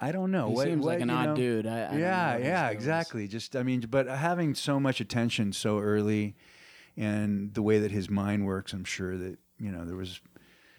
I 0.00 0.10
don't 0.10 0.30
know. 0.30 0.48
He 0.48 0.54
What- 0.54 0.66
seems 0.66 0.84
what, 0.84 0.94
like 0.94 1.00
an 1.02 1.10
odd 1.10 1.28
know? 1.30 1.36
dude. 1.36 1.66
I, 1.66 1.80
I 1.82 1.96
yeah, 1.98 2.36
yeah, 2.38 2.68
exactly. 2.70 3.28
Just, 3.28 3.54
I 3.54 3.62
mean, 3.62 3.80
but 3.88 4.06
having 4.08 4.54
so 4.54 4.80
much 4.80 5.00
attention 5.00 5.52
so 5.52 5.78
early 5.78 6.34
and 6.96 7.52
the 7.54 7.62
way 7.62 7.78
that 7.80 7.90
his 7.92 8.08
mind 8.08 8.46
works, 8.46 8.72
I'm 8.72 8.84
sure 8.84 9.16
that, 9.18 9.38
you 9.60 9.70
know, 9.70 9.84
there 9.84 9.96
was, 9.96 10.20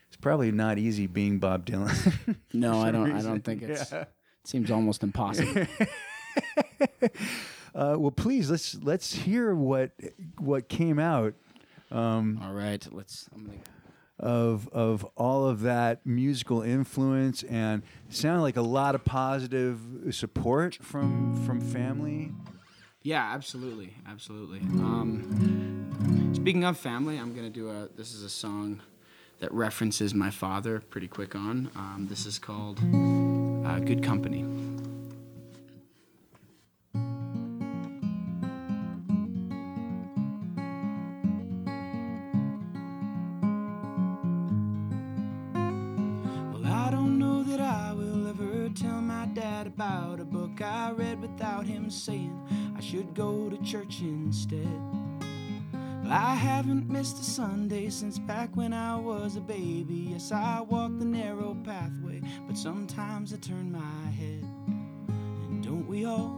it's 0.08 0.18
probably 0.18 0.52
not 0.52 0.78
easy 0.80 1.08
being 1.08 1.40
Bob 1.40 1.66
Dylan. 1.66 2.36
No, 2.54 2.80
I 2.82 2.90
don't. 2.92 3.12
I 3.12 3.22
don't 3.22 3.44
think 3.44 3.62
it's. 3.64 3.92
Yeah. 3.92 4.02
It 4.04 4.08
seems 4.46 4.72
almost 4.72 5.04
impossible. 5.04 5.66
Uh, 7.74 7.96
well, 8.00 8.12
please 8.12 8.50
let's 8.50 8.76
let's 8.84 9.14
hear 9.14 9.54
what 9.54 9.92
what 10.40 10.70
came 10.70 10.98
out 10.98 11.34
um, 11.92 12.40
All 12.44 12.54
right, 12.54 12.86
let's. 12.92 13.30
I'm 13.34 13.46
gonna. 13.46 13.58
of 14.20 14.68
of 14.70 15.04
all 15.16 15.48
of 15.48 15.62
that 15.62 16.06
musical 16.06 16.62
influence 16.62 17.44
and 17.44 17.84
it 18.10 18.16
sounded 18.16 18.42
like 18.42 18.56
a 18.56 18.62
lot 18.62 18.96
of 18.96 19.04
positive 19.04 19.80
support 20.12 20.76
from 20.82 21.36
from 21.46 21.60
family. 21.62 22.32
Yeah, 23.04 23.34
absolutely, 23.34 23.94
absolutely. 24.08 24.60
Um, 24.60 26.32
speaking 26.34 26.64
of 26.64 26.78
family, 26.78 27.18
I'm 27.18 27.36
gonna 27.36 27.50
do 27.52 27.70
a. 27.70 27.88
This 27.96 28.14
is 28.14 28.24
a 28.24 28.30
song 28.30 28.82
that 29.40 29.52
references 29.54 30.14
my 30.14 30.32
father. 30.32 30.80
Pretty 30.80 31.08
quick 31.08 31.36
on. 31.36 31.70
Um, 31.76 32.08
this 32.10 32.26
is 32.26 32.40
called 32.40 32.80
uh, 33.66 33.80
"Good 33.80 34.02
Company." 34.02 34.44
Him 51.86 51.92
saying 51.92 52.74
I 52.76 52.82
should 52.82 53.14
go 53.14 53.48
to 53.50 53.58
church 53.64 54.02
instead. 54.02 54.82
I 56.08 56.34
haven't 56.34 56.90
missed 56.90 57.20
a 57.20 57.24
Sunday 57.24 57.90
since 57.90 58.18
back 58.18 58.50
when 58.56 58.74
I 58.74 58.96
was 58.96 59.36
a 59.36 59.42
baby. 59.42 60.08
Yes, 60.12 60.32
I 60.32 60.62
walk 60.62 60.98
the 60.98 61.06
narrow 61.06 61.56
pathway, 61.64 62.22
but 62.48 62.58
sometimes 62.58 63.34
I 63.34 63.38
turn 63.38 63.72
my 63.72 64.12
head. 64.12 64.44
And 65.48 65.64
don't 65.64 65.88
we 65.88 66.06
all? 66.06 66.36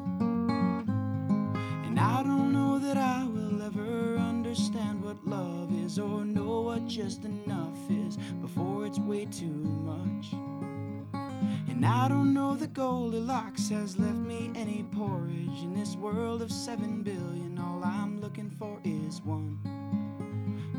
And 1.85 1.97
I 1.97 2.23
don't 2.23 2.51
know 2.51 2.77
that 2.79 2.97
I 2.97 3.25
will 3.25 3.61
ever 3.61 4.17
understand 4.17 5.01
what 5.01 5.25
love 5.25 5.71
is 5.85 5.97
or 5.97 6.25
know 6.25 6.61
what 6.61 6.87
just 6.87 7.23
enough 7.23 7.79
is 7.89 8.17
before 8.41 8.85
it's 8.85 8.99
way 8.99 9.25
too 9.25 9.45
much. 9.45 10.56
And 11.77 11.85
I 11.85 12.07
don't 12.07 12.33
know 12.33 12.55
that 12.55 12.73
Goldilocks 12.73 13.69
has 13.69 13.99
left 13.99 14.15
me 14.15 14.49
any 14.55 14.83
porridge 14.93 15.61
in 15.61 15.75
this 15.75 15.95
world 15.95 16.41
of 16.41 16.51
seven 16.51 17.03
billion. 17.03 17.59
All 17.59 17.83
I'm 17.83 18.19
looking 18.19 18.49
for 18.49 18.79
is 18.83 19.21
one, 19.21 19.59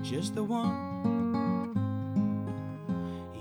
just 0.03 0.34
the 0.34 0.42
one. 0.42 1.72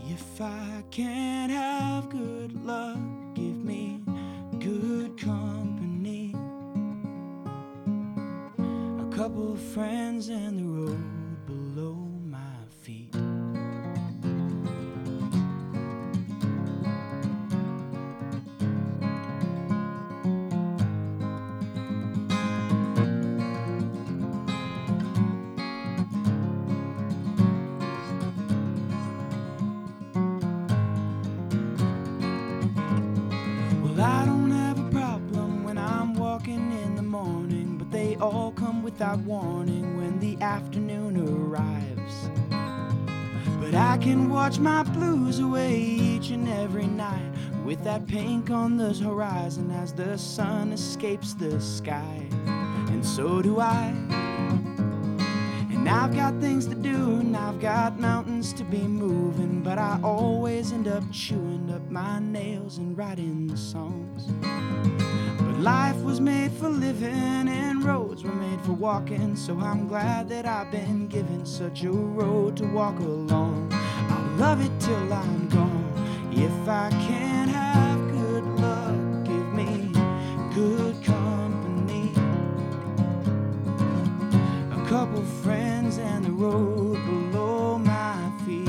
If 0.07 0.39
I 0.39 0.83
can't 0.91 1.51
have 1.51 2.09
good 2.09 2.63
luck, 2.63 2.99
give 3.33 3.57
me 3.65 4.03
good 4.59 5.17
company. 5.19 6.35
A 8.99 9.15
couple 9.15 9.55
friends 9.73 10.29
and 10.29 10.59
the 10.59 10.63
road 10.63 11.16
all 38.21 38.51
come 38.51 38.83
without 38.83 39.19
warning 39.19 39.97
when 39.97 40.19
the 40.19 40.41
afternoon 40.41 41.17
arrives. 41.17 42.29
But 43.59 43.75
I 43.75 43.97
can 43.97 44.29
watch 44.29 44.59
my 44.59 44.83
blues 44.83 45.39
away 45.39 45.77
each 45.79 46.29
and 46.29 46.47
every 46.47 46.87
night 46.87 47.31
with 47.65 47.83
that 47.83 48.07
pink 48.07 48.49
on 48.49 48.77
the 48.77 48.93
horizon 48.93 49.71
as 49.71 49.93
the 49.93 50.17
sun 50.17 50.71
escapes 50.71 51.33
the 51.33 51.59
sky. 51.59 52.27
And 52.45 53.05
so 53.05 53.41
do 53.41 53.59
I. 53.59 53.93
And 55.69 55.89
I've 55.89 56.15
got 56.15 56.39
things 56.39 56.65
to 56.67 56.75
do, 56.75 57.19
and 57.19 57.35
I've 57.35 57.59
got 57.59 57.99
mountains 57.99 58.53
to 58.53 58.63
be 58.63 58.81
moving, 58.81 59.61
but 59.61 59.77
I 59.77 59.99
always 60.03 60.71
end 60.71 60.87
up 60.87 61.03
chewing 61.11 61.71
up 61.73 61.89
my 61.89 62.19
nails 62.19 62.77
and 62.77 62.97
writing 62.97 63.47
the 63.47 63.57
songs. 63.57 64.27
Life 65.59 65.97
was 66.03 66.21
made 66.21 66.51
for 66.51 66.69
living, 66.69 67.49
and 67.49 67.83
roads 67.83 68.23
were 68.23 68.31
made 68.31 68.61
for 68.61 68.73
walking, 68.73 69.35
so 69.35 69.59
I'm 69.59 69.87
glad 69.87 70.29
that 70.29 70.45
I've 70.45 70.69
been 70.69 71.07
given 71.07 71.47
such 71.47 71.83
a 71.83 71.91
road 71.91 72.57
to 72.57 72.65
walk 72.67 72.99
along. 72.99 73.71
I'll 73.73 74.37
love 74.37 74.61
it 74.61 74.71
till 74.79 75.11
I'm 75.11 75.49
gone. 75.49 75.91
If 76.31 76.69
I 76.69 76.91
can't 76.91 77.49
have 77.49 77.99
good 78.11 78.43
luck, 78.61 79.25
give 79.25 79.51
me 79.51 79.91
good 80.53 81.03
company 81.03 82.11
a 84.71 84.87
couple 84.87 85.23
friends 85.41 85.97
and 85.97 86.23
the 86.23 86.31
road 86.31 87.03
below 87.07 87.79
my 87.79 88.31
feet. 88.45 88.67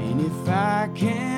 And 0.00 0.20
if 0.20 0.48
I 0.48 0.90
can't 0.96 1.37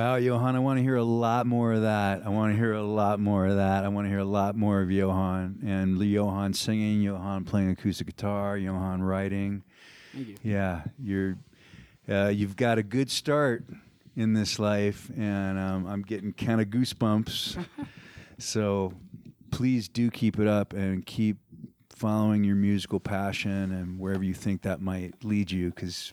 Wow, 0.00 0.16
Johan, 0.16 0.56
I 0.56 0.60
want 0.60 0.78
to 0.78 0.82
hear 0.82 0.96
a 0.96 1.04
lot 1.04 1.44
more 1.44 1.74
of 1.74 1.82
that. 1.82 2.22
I 2.24 2.30
want 2.30 2.54
to 2.54 2.56
hear 2.56 2.72
a 2.72 2.82
lot 2.82 3.20
more 3.20 3.44
of 3.44 3.56
that. 3.56 3.84
I 3.84 3.88
want 3.88 4.06
to 4.06 4.08
hear 4.08 4.20
a 4.20 4.24
lot 4.24 4.56
more 4.56 4.80
of 4.80 4.90
Johan 4.90 5.58
and 5.62 6.00
Johan 6.00 6.54
singing, 6.54 7.02
Johan 7.02 7.44
playing 7.44 7.68
acoustic 7.68 8.06
guitar, 8.06 8.56
Johan 8.56 9.02
writing. 9.02 9.62
Thank 10.14 10.28
you. 10.28 10.36
Yeah, 10.42 10.84
you're 10.98 11.36
uh, 12.08 12.28
you've 12.28 12.56
got 12.56 12.78
a 12.78 12.82
good 12.82 13.10
start 13.10 13.66
in 14.16 14.32
this 14.32 14.58
life, 14.58 15.10
and 15.18 15.58
um, 15.58 15.86
I'm 15.86 16.00
getting 16.00 16.32
kind 16.32 16.62
of 16.62 16.68
goosebumps. 16.68 17.62
so 18.38 18.94
please 19.50 19.86
do 19.86 20.10
keep 20.10 20.38
it 20.38 20.46
up 20.46 20.72
and 20.72 21.04
keep 21.04 21.36
following 21.90 22.42
your 22.42 22.56
musical 22.56 23.00
passion 23.00 23.70
and 23.70 23.98
wherever 23.98 24.24
you 24.24 24.32
think 24.32 24.62
that 24.62 24.80
might 24.80 25.22
lead 25.22 25.50
you, 25.50 25.68
because 25.68 26.10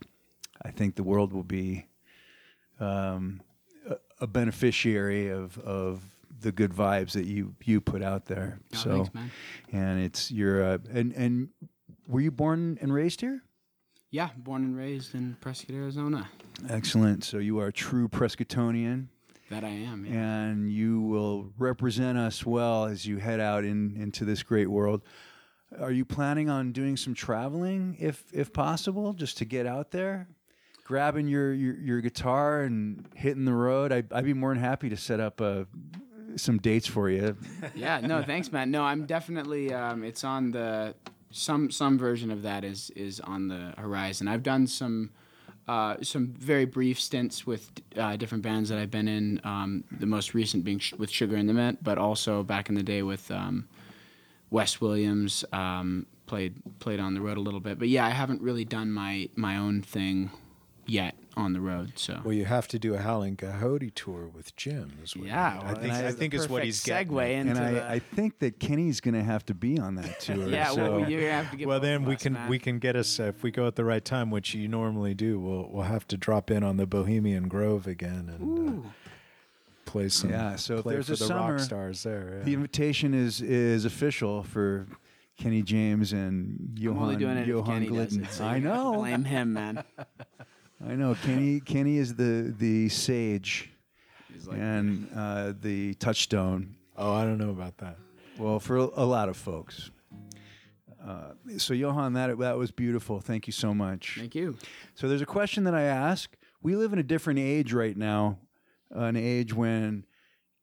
I 0.62 0.72
think 0.72 0.96
the 0.96 1.04
world 1.04 1.32
will 1.32 1.44
be 1.44 1.88
um, 2.82 3.40
a, 4.20 4.28
beneficiary 4.28 5.30
of 5.30 5.58
of 5.60 6.02
the 6.40 6.52
good 6.52 6.72
vibes 6.72 7.12
that 7.12 7.26
you 7.26 7.56
you 7.64 7.82
put 7.82 8.02
out 8.02 8.26
there. 8.26 8.60
Oh, 8.74 8.78
so, 8.78 8.92
thanks, 8.92 9.14
man. 9.14 9.32
and 9.72 10.00
it's 10.00 10.32
you're 10.32 10.64
uh, 10.64 10.78
and 10.92 11.14
and 11.14 11.50
were 12.08 12.22
you 12.22 12.32
born 12.32 12.78
and 12.82 12.94
raised 12.94 13.22
here? 13.22 13.42
Yeah, 14.10 14.30
born 14.38 14.64
and 14.64 14.78
raised 14.78 15.16
in 15.16 15.36
Prescott, 15.42 15.76
Arizona. 15.76 16.30
Excellent. 16.70 17.24
So 17.24 17.38
you 17.40 17.60
are 17.60 17.68
a 17.68 17.74
true 17.74 18.08
Prescottonian. 18.08 19.08
That 19.50 19.64
I 19.64 19.70
am. 19.70 20.06
Yeah. 20.06 20.14
and 20.14 20.72
you 20.72 21.02
will 21.02 21.52
represent 21.58 22.18
us 22.18 22.46
well 22.46 22.86
as 22.86 23.06
you 23.06 23.18
head 23.18 23.40
out 23.40 23.64
in, 23.64 23.96
into 23.96 24.26
this 24.26 24.44
great 24.44 24.68
world. 24.68 25.04
Are 25.80 25.92
you 25.92 26.04
planning 26.04 26.50
on 26.50 26.72
doing 26.74 26.98
some 26.98 27.14
traveling, 27.14 27.98
if 28.00 28.24
if 28.34 28.52
possible, 28.54 29.14
just 29.14 29.38
to 29.40 29.46
get 29.46 29.66
out 29.66 29.92
there, 29.92 30.28
grabbing 30.88 31.28
your 31.28 31.54
your, 31.54 31.76
your 31.76 32.02
guitar 32.02 32.62
and 32.62 33.06
hitting 33.14 33.46
the 33.46 33.54
road? 33.54 33.92
I, 33.92 34.04
I'd 34.12 34.26
be 34.26 34.34
more 34.34 34.54
than 34.54 34.64
happy 34.64 34.90
to 34.90 34.98
set 34.98 35.20
up 35.20 35.42
uh, 35.42 35.66
some 36.38 36.58
dates 36.58 36.88
for 36.88 37.10
you. 37.10 37.36
yeah. 37.76 38.00
No, 38.00 38.24
thanks, 38.24 38.52
man. 38.52 38.72
No, 38.72 38.84
I'm 38.84 39.06
definitely. 39.06 39.74
Um, 39.74 40.04
it's 40.04 40.24
on 40.24 40.52
the 40.52 40.96
some 41.30 41.70
some 41.70 42.00
version 42.00 42.32
of 42.32 42.42
that 42.44 42.64
is 42.64 42.90
is 42.92 43.20
on 43.20 43.50
the 43.50 43.74
horizon. 43.78 44.28
I've 44.28 44.44
done 44.44 44.66
some. 44.66 45.12
Uh, 45.68 46.02
some 46.02 46.28
very 46.28 46.64
brief 46.64 46.98
stints 46.98 47.46
with 47.46 47.70
uh, 47.98 48.16
different 48.16 48.42
bands 48.42 48.70
that 48.70 48.80
I've 48.80 48.90
been 48.90 49.10
in. 49.10 49.42
Um, 49.44 49.84
the 49.92 50.06
most 50.06 50.34
recent 50.34 50.64
being 50.64 50.80
sh- 50.80 50.94
with 50.94 51.12
Sugar 51.12 51.36
in 51.36 51.46
the 51.46 51.54
Mint, 51.54 51.84
but 51.84 51.98
also 51.98 52.42
back 52.42 52.70
in 52.70 52.76
the 52.76 52.84
day 52.84 53.04
with 53.04 53.30
um, 53.32 53.68
Wes 54.50 54.80
Williams. 54.80 55.44
Um, 55.52 56.06
played 56.26 56.56
played 56.80 57.02
on 57.02 57.16
the 57.16 57.20
road 57.20 57.36
a 57.36 57.42
little 57.42 57.60
bit, 57.60 57.80
but 57.80 57.90
yeah, 57.90 58.06
I 58.06 58.12
haven't 58.12 58.42
really 58.42 58.64
done 58.64 58.94
my 58.94 59.28
my 59.36 59.58
own 59.58 59.82
thing 59.82 60.32
yet 60.88 61.16
on 61.36 61.54
the 61.54 61.62
road. 61.62 61.94
So 61.96 62.20
Well, 62.24 62.34
you 62.34 62.46
have 62.46 62.68
to 62.70 62.80
do 62.80 62.96
a 62.96 62.98
Howling 62.98 63.38
Coyote 63.38 63.92
tour 63.92 64.28
with 64.34 64.56
Jim. 64.56 64.98
Is 65.04 65.16
what 65.16 65.28
yeah, 65.28 65.60
well, 65.60 65.68
I 65.68 65.74
think 65.76 65.94
that's 65.94 66.16
I 66.16 66.18
think 66.18 66.34
is 66.34 66.50
what 66.50 66.64
he's 66.64 66.84
getting. 66.84 67.10
segue 67.10 67.32
into 67.32 67.62
and 67.62 67.76
the, 67.76 67.84
I, 67.84 67.94
I 67.94 68.00
think 68.00 68.40
that 68.40 68.60
Kenny's 68.60 69.00
going 69.00 69.14
to 69.14 69.24
have 69.24 69.46
to 69.46 69.54
be 69.54 69.80
on 69.80 69.96
that 69.96 70.20
tour. 70.20 70.50
yeah. 70.50 70.70
so. 70.72 71.00
well, 71.00 71.10
you're 71.10 71.22
gonna 71.22 71.34
have 71.34 71.52
to 71.52 71.58
get. 71.58 71.68
Well, 71.68 71.80
then 71.80 72.06
we 72.06 72.16
can 72.16 72.34
man. 72.34 72.50
we 72.50 72.60
can 72.60 72.80
get 72.80 72.96
us 72.96 73.20
uh, 73.20 73.24
if 73.24 73.44
we 73.44 73.52
go 73.52 73.68
at 73.68 73.76
the 73.76 73.86
right 73.86 74.04
time, 74.04 74.32
which 74.32 74.56
you 74.56 74.68
normally 74.68 75.14
do. 75.14 75.40
We'll 75.40 75.70
we'll 75.72 75.84
have 75.84 76.08
to 76.08 76.18
drop 76.18 76.50
in 76.50 76.64
on 76.64 76.78
the 76.78 76.88
Bohemian 76.88 77.48
Grove 77.48 77.86
again 77.88 78.30
and 78.34 78.86
uh, 78.86 78.90
play 79.86 80.10
some. 80.10 80.32
Yeah, 80.32 80.56
so 80.56 80.78
if 80.78 80.86
there's 80.86 81.08
for 81.08 81.14
a 81.14 81.16
the 81.16 81.26
summer, 81.26 81.54
rock 81.54 81.60
stars 81.60 82.04
there. 82.04 82.42
The 82.44 82.54
invitation 82.54 83.14
is 83.14 83.42
is 83.42 83.86
official 83.86 84.44
for 84.44 84.88
Kenny 85.38 85.62
James 85.62 86.14
and 86.14 86.76
Johan. 86.78 86.98
I'm 86.98 87.04
only 87.04 87.16
doing 87.16 87.38
it 87.38 87.42
if 87.42 87.48
Johan 87.48 87.66
Kenny 87.66 87.88
does 87.88 87.96
Glidden. 87.96 88.24
it. 88.24 88.32
so 88.32 88.44
I 88.46 88.60
know, 88.60 88.94
Blame 88.94 89.24
him, 89.24 89.54
man. 89.54 89.84
I 90.86 90.96
know. 90.96 91.16
Kenny 91.16 91.60
Kenny 91.60 91.98
is 91.98 92.16
the 92.16 92.54
the 92.58 92.90
sage 92.90 93.72
like, 94.46 94.58
and 94.58 95.10
uh, 95.16 95.54
the 95.60 95.96
touchstone. 95.96 96.76
Oh, 96.96 97.14
I 97.14 97.24
don't 97.24 97.38
know 97.38 97.50
about 97.50 97.78
that. 97.80 97.98
Well, 98.38 98.60
for 98.60 98.78
a 98.78 99.06
lot 99.06 99.30
of 99.30 99.38
folks. 99.38 99.90
Uh, 101.06 101.32
so 101.58 101.74
Johan, 101.74 102.14
that 102.14 102.38
that 102.40 102.58
was 102.58 102.72
beautiful. 102.72 103.20
Thank 103.20 103.48
you 103.48 103.54
so 103.54 103.74
much. 103.74 104.16
Thank 104.20 104.36
you. 104.36 104.58
So 104.96 105.08
there's 105.08 105.22
a 105.22 105.28
question 105.28 105.64
that 105.64 105.74
I 105.74 105.84
ask. 105.84 106.36
We 106.62 106.76
live 106.76 106.94
in 106.94 107.00
a 107.00 107.04
different 107.04 107.40
age 107.40 107.72
right 107.72 107.96
now, 107.96 108.40
an 108.92 109.16
age 109.16 109.54
when 109.54 110.06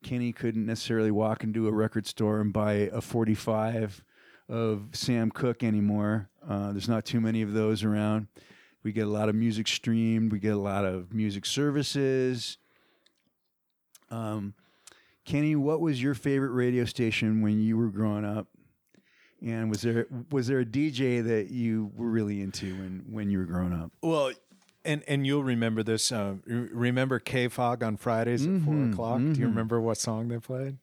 Kenny 0.03 0.33
couldn't 0.33 0.67
necessarily 0.67 1.11
walk 1.11 1.43
into 1.43 1.67
a 1.67 1.73
record 1.73 2.07
store 2.07 2.41
and 2.41 2.53
buy 2.53 2.91
a 2.93 3.01
45 3.01 4.05
of 4.49 4.89
Sam 4.93 5.31
Cooke 5.31 5.63
anymore. 5.63 6.29
Uh, 6.47 6.73
there's 6.73 6.89
not 6.89 7.05
too 7.05 7.21
many 7.21 7.43
of 7.43 7.55
those 7.55 7.83
around. 7.83 8.29
We 8.85 8.93
get 8.93 9.07
a 9.07 9.11
lot 9.11 9.29
of 9.29 9.35
music 9.35 9.67
streamed. 9.67 10.31
We 10.31 10.39
get 10.39 10.53
a 10.53 10.59
lot 10.59 10.85
of 10.85 11.13
music 11.13 11.47
services. 11.47 12.59
Um, 14.11 14.55
Kenny, 15.25 15.57
what 15.57 15.81
was 15.81 16.03
your 16.03 16.15
favorite 16.15 16.51
radio 16.51 16.85
station 16.85 17.41
when 17.41 17.61
you 17.61 17.79
were 17.79 17.89
growing 17.89 18.25
up? 18.25 18.47
And 19.43 19.71
was 19.71 19.83
there 19.83 20.07
was 20.31 20.47
there 20.47 20.61
a 20.61 20.65
DJ 20.65 21.25
that 21.25 21.51
you 21.51 21.91
were 21.97 22.09
really 22.09 22.41
into 22.41 22.75
when 22.77 23.05
when 23.11 23.31
you 23.31 23.39
were 23.39 23.45
growing 23.45 23.73
up? 23.73 23.91
Well, 24.03 24.33
and 24.85 25.03
and 25.09 25.27
you'll 25.27 25.45
remember 25.45 25.83
this. 25.83 26.13
Uh, 26.13 26.35
remember 26.47 27.19
KFOG 27.19 27.83
on 27.83 27.97
Fridays 27.97 28.47
at 28.47 28.63
four 28.63 28.85
o'clock. 28.85 29.21
Do 29.21 29.41
you 29.41 29.47
remember 29.47 29.81
what 29.81 29.99
song 29.99 30.29
they 30.29 30.39
played? 30.39 30.79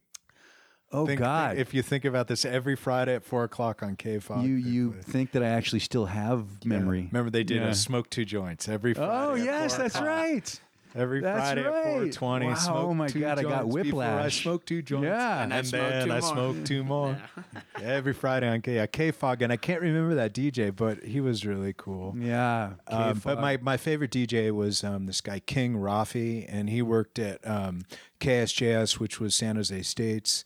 Oh 0.93 1.05
Think- 1.05 1.19
God! 1.19 1.57
If 1.57 1.73
you 1.73 1.81
think 1.81 2.03
about 2.05 2.27
this, 2.27 2.43
every 2.45 2.75
Friday 2.75 3.15
at 3.15 3.23
four 3.23 3.43
o'clock 3.43 3.81
on 3.81 3.95
KFOG, 3.95 4.43
you 4.45 4.55
you 4.55 4.91
played. 4.91 5.05
think 5.05 5.31
that 5.31 5.43
I 5.43 5.47
actually 5.47 5.79
still 5.79 6.05
have 6.07 6.65
memory? 6.65 7.07
Remember 7.11 7.29
they 7.29 7.43
did 7.43 7.61
Yeah. 7.61 7.69
a 7.69 7.75
smoke 7.75 8.09
two 8.09 8.25
joints 8.25 8.67
every 8.67 8.93
Friday. 8.93 9.11
Oh 9.11 9.33
at 9.35 9.39
yes, 9.45 9.75
4 9.75 9.83
that's 9.83 9.95
o'clock. 9.95 10.07
right. 10.09 10.59
Every 10.93 11.21
That's 11.21 11.39
Friday 11.53 11.63
at 11.65 11.83
four 11.85 12.07
twenty. 12.09 12.47
Wow, 12.47 12.55
Smoke 12.55 12.75
oh 12.89 12.93
my 12.93 13.07
two 13.07 13.21
God, 13.21 13.39
I 13.39 13.43
got 13.43 13.61
joints 13.61 13.75
before 13.83 14.03
I 14.03 14.07
whiplash. 14.15 14.43
smoked 14.43 14.67
two 14.67 14.81
joints. 14.81 15.05
Yeah. 15.05 15.43
and, 15.43 15.53
And 15.53 15.53
I 15.53 15.61
smoked 15.61 15.89
then 15.89 16.05
two 16.07 16.11
I 16.13 16.19
more. 16.19 16.29
smoked 16.33 16.67
two 16.67 16.83
more. 16.83 17.17
Every 17.81 18.11
Friday 18.13 18.49
on 18.49 18.59
K. 18.61 18.75
Yeah, 18.75 18.87
KFOG, 18.87 19.41
and 19.41 19.53
I 19.53 19.55
can't 19.55 19.79
remember 19.81 20.15
that 20.15 20.33
DJ, 20.33 20.75
but 20.75 21.01
he 21.05 21.21
was 21.21 21.45
really 21.45 21.73
cool. 21.77 22.13
Yeah, 22.19 22.71
Um, 22.89 23.21
but 23.23 23.39
my, 23.39 23.55
my 23.61 23.77
favorite 23.77 24.11
DJ 24.11 24.51
was 24.51 24.83
um, 24.83 25.05
this 25.05 25.21
guy 25.21 25.39
King 25.39 25.75
Rafi, 25.75 26.45
and 26.49 26.69
he 26.69 26.81
worked 26.81 27.19
at 27.19 27.39
um, 27.47 27.85
KSJS, 28.19 28.99
which 28.99 29.17
was 29.17 29.33
San 29.33 29.55
Jose 29.55 29.81
State's 29.83 30.43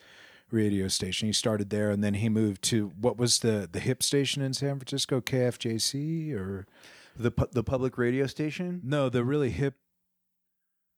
radio 0.51 0.87
station. 0.87 1.27
He 1.27 1.33
started 1.33 1.69
there, 1.69 1.89
and 1.91 2.03
then 2.03 2.15
he 2.15 2.29
moved 2.29 2.61
to 2.63 2.87
what 2.99 3.17
was 3.17 3.39
the 3.39 3.67
the 3.71 3.79
hip 3.79 4.01
station 4.03 4.41
in 4.41 4.53
San 4.53 4.77
Francisco, 4.79 5.21
KFJC, 5.21 6.33
or 6.33 6.65
the 7.17 7.31
pu- 7.31 7.47
the 7.51 7.63
public 7.63 7.97
radio 7.97 8.27
station. 8.27 8.81
no, 8.83 9.09
the 9.09 9.23
really 9.23 9.49
hip, 9.51 9.75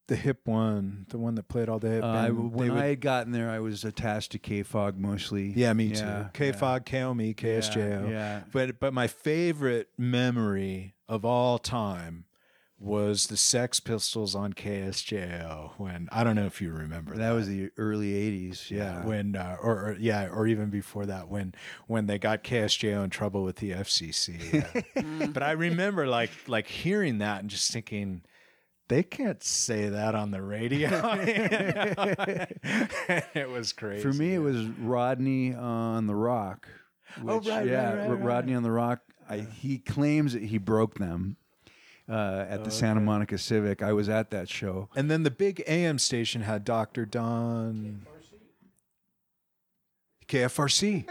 the 0.08 0.16
hip 0.16 0.40
one, 0.46 1.06
the 1.10 1.18
one 1.18 1.36
that 1.36 1.48
played 1.48 1.70
all 1.70 1.80
the 1.80 1.90
hip. 1.90 2.04
Uh, 2.04 2.24
they 2.24 2.32
when 2.32 2.72
would- 2.74 2.82
I 2.82 2.88
had 2.88 3.02
gotten 3.02 3.32
there, 3.32 3.50
I 3.50 3.60
was 3.60 3.84
attached 3.84 4.32
to 4.34 4.40
KFOG 4.40 4.98
mostly. 4.98 5.54
yeah, 5.56 5.74
me 5.74 5.86
Yeah, 5.88 6.30
too. 6.34 6.44
KFOG, 6.44 6.86
KOME, 6.86 7.34
KSJO. 7.36 7.76
Yeah, 8.06 8.10
yeah. 8.10 8.42
But 8.52 8.80
but 8.80 8.94
my 8.94 9.08
favorite 9.08 9.90
memory 9.98 10.96
of 11.10 11.24
all 11.26 11.58
time 11.58 12.26
was 12.80 13.28
the 13.28 13.38
Sex 13.38 13.80
Pistols 13.80 14.36
on 14.36 14.54
KSJO. 14.54 15.72
When 15.78 16.08
I 16.12 16.24
don't 16.24 16.36
know 16.36 16.46
if 16.46 16.62
you 16.62 16.72
remember 16.72 17.14
that. 17.14 17.20
That 17.20 17.32
was 17.32 17.48
the 17.48 17.72
early 17.78 18.12
'80s. 18.14 18.70
yeah, 18.70 19.00
Yeah, 19.00 19.06
when 19.06 19.36
uh, 19.36 19.58
or, 19.62 19.90
or 19.90 19.98
yeah, 20.00 20.28
or 20.28 20.48
even 20.48 20.70
before 20.70 21.06
that, 21.08 21.28
when 21.28 21.54
when 21.88 22.06
they 22.06 22.20
got 22.20 22.44
KSJO 22.44 23.04
in 23.04 23.10
trouble 23.10 23.44
with 23.44 23.58
the 23.58 23.72
FCC. 23.72 24.54
yeah. 24.54 25.28
but 25.34 25.44
I 25.44 25.52
remember 25.52 26.08
like 26.08 26.32
like 26.48 26.68
hearing 26.68 27.18
that 27.20 27.42
and 27.42 27.50
just 27.50 27.72
thinking, 27.72 28.22
they 28.90 29.02
can't 29.04 29.44
say 29.44 29.90
that 29.90 30.14
on 30.14 30.32
the 30.32 30.42
radio. 30.42 30.90
it 33.34 33.50
was 33.50 33.74
crazy. 33.74 34.02
For 34.02 34.14
me, 34.14 34.34
it 34.36 34.40
was 34.40 34.62
Rodney 34.64 35.54
on 35.56 36.08
the 36.08 36.16
Rock. 36.16 36.68
Oh, 37.26 37.38
which- 37.38 37.48
right, 37.48 37.66
yeah, 37.66 37.94
right, 37.94 38.10
right, 38.10 38.22
Rodney 38.24 38.54
on 38.54 38.64
the 38.64 38.72
Rock. 38.72 39.00
I, 39.30 39.40
he 39.40 39.80
claims 39.80 40.34
that 40.34 40.44
he 40.44 40.58
broke 40.58 41.00
them 41.00 41.38
uh, 42.10 42.46
at 42.50 42.64
the 42.64 42.72
Santa 42.72 43.02
Monica 43.02 43.38
Civic. 43.38 43.82
I 43.84 43.94
was 43.94 44.08
at 44.10 44.30
that 44.32 44.50
show. 44.50 44.90
And 44.96 45.10
then 45.12 45.24
the 45.24 45.32
big 45.32 45.64
AM 45.68 46.00
station 46.00 46.42
had 46.42 46.64
Dr. 46.64 47.06
Don. 47.06 48.06
KFRC. 50.28 51.08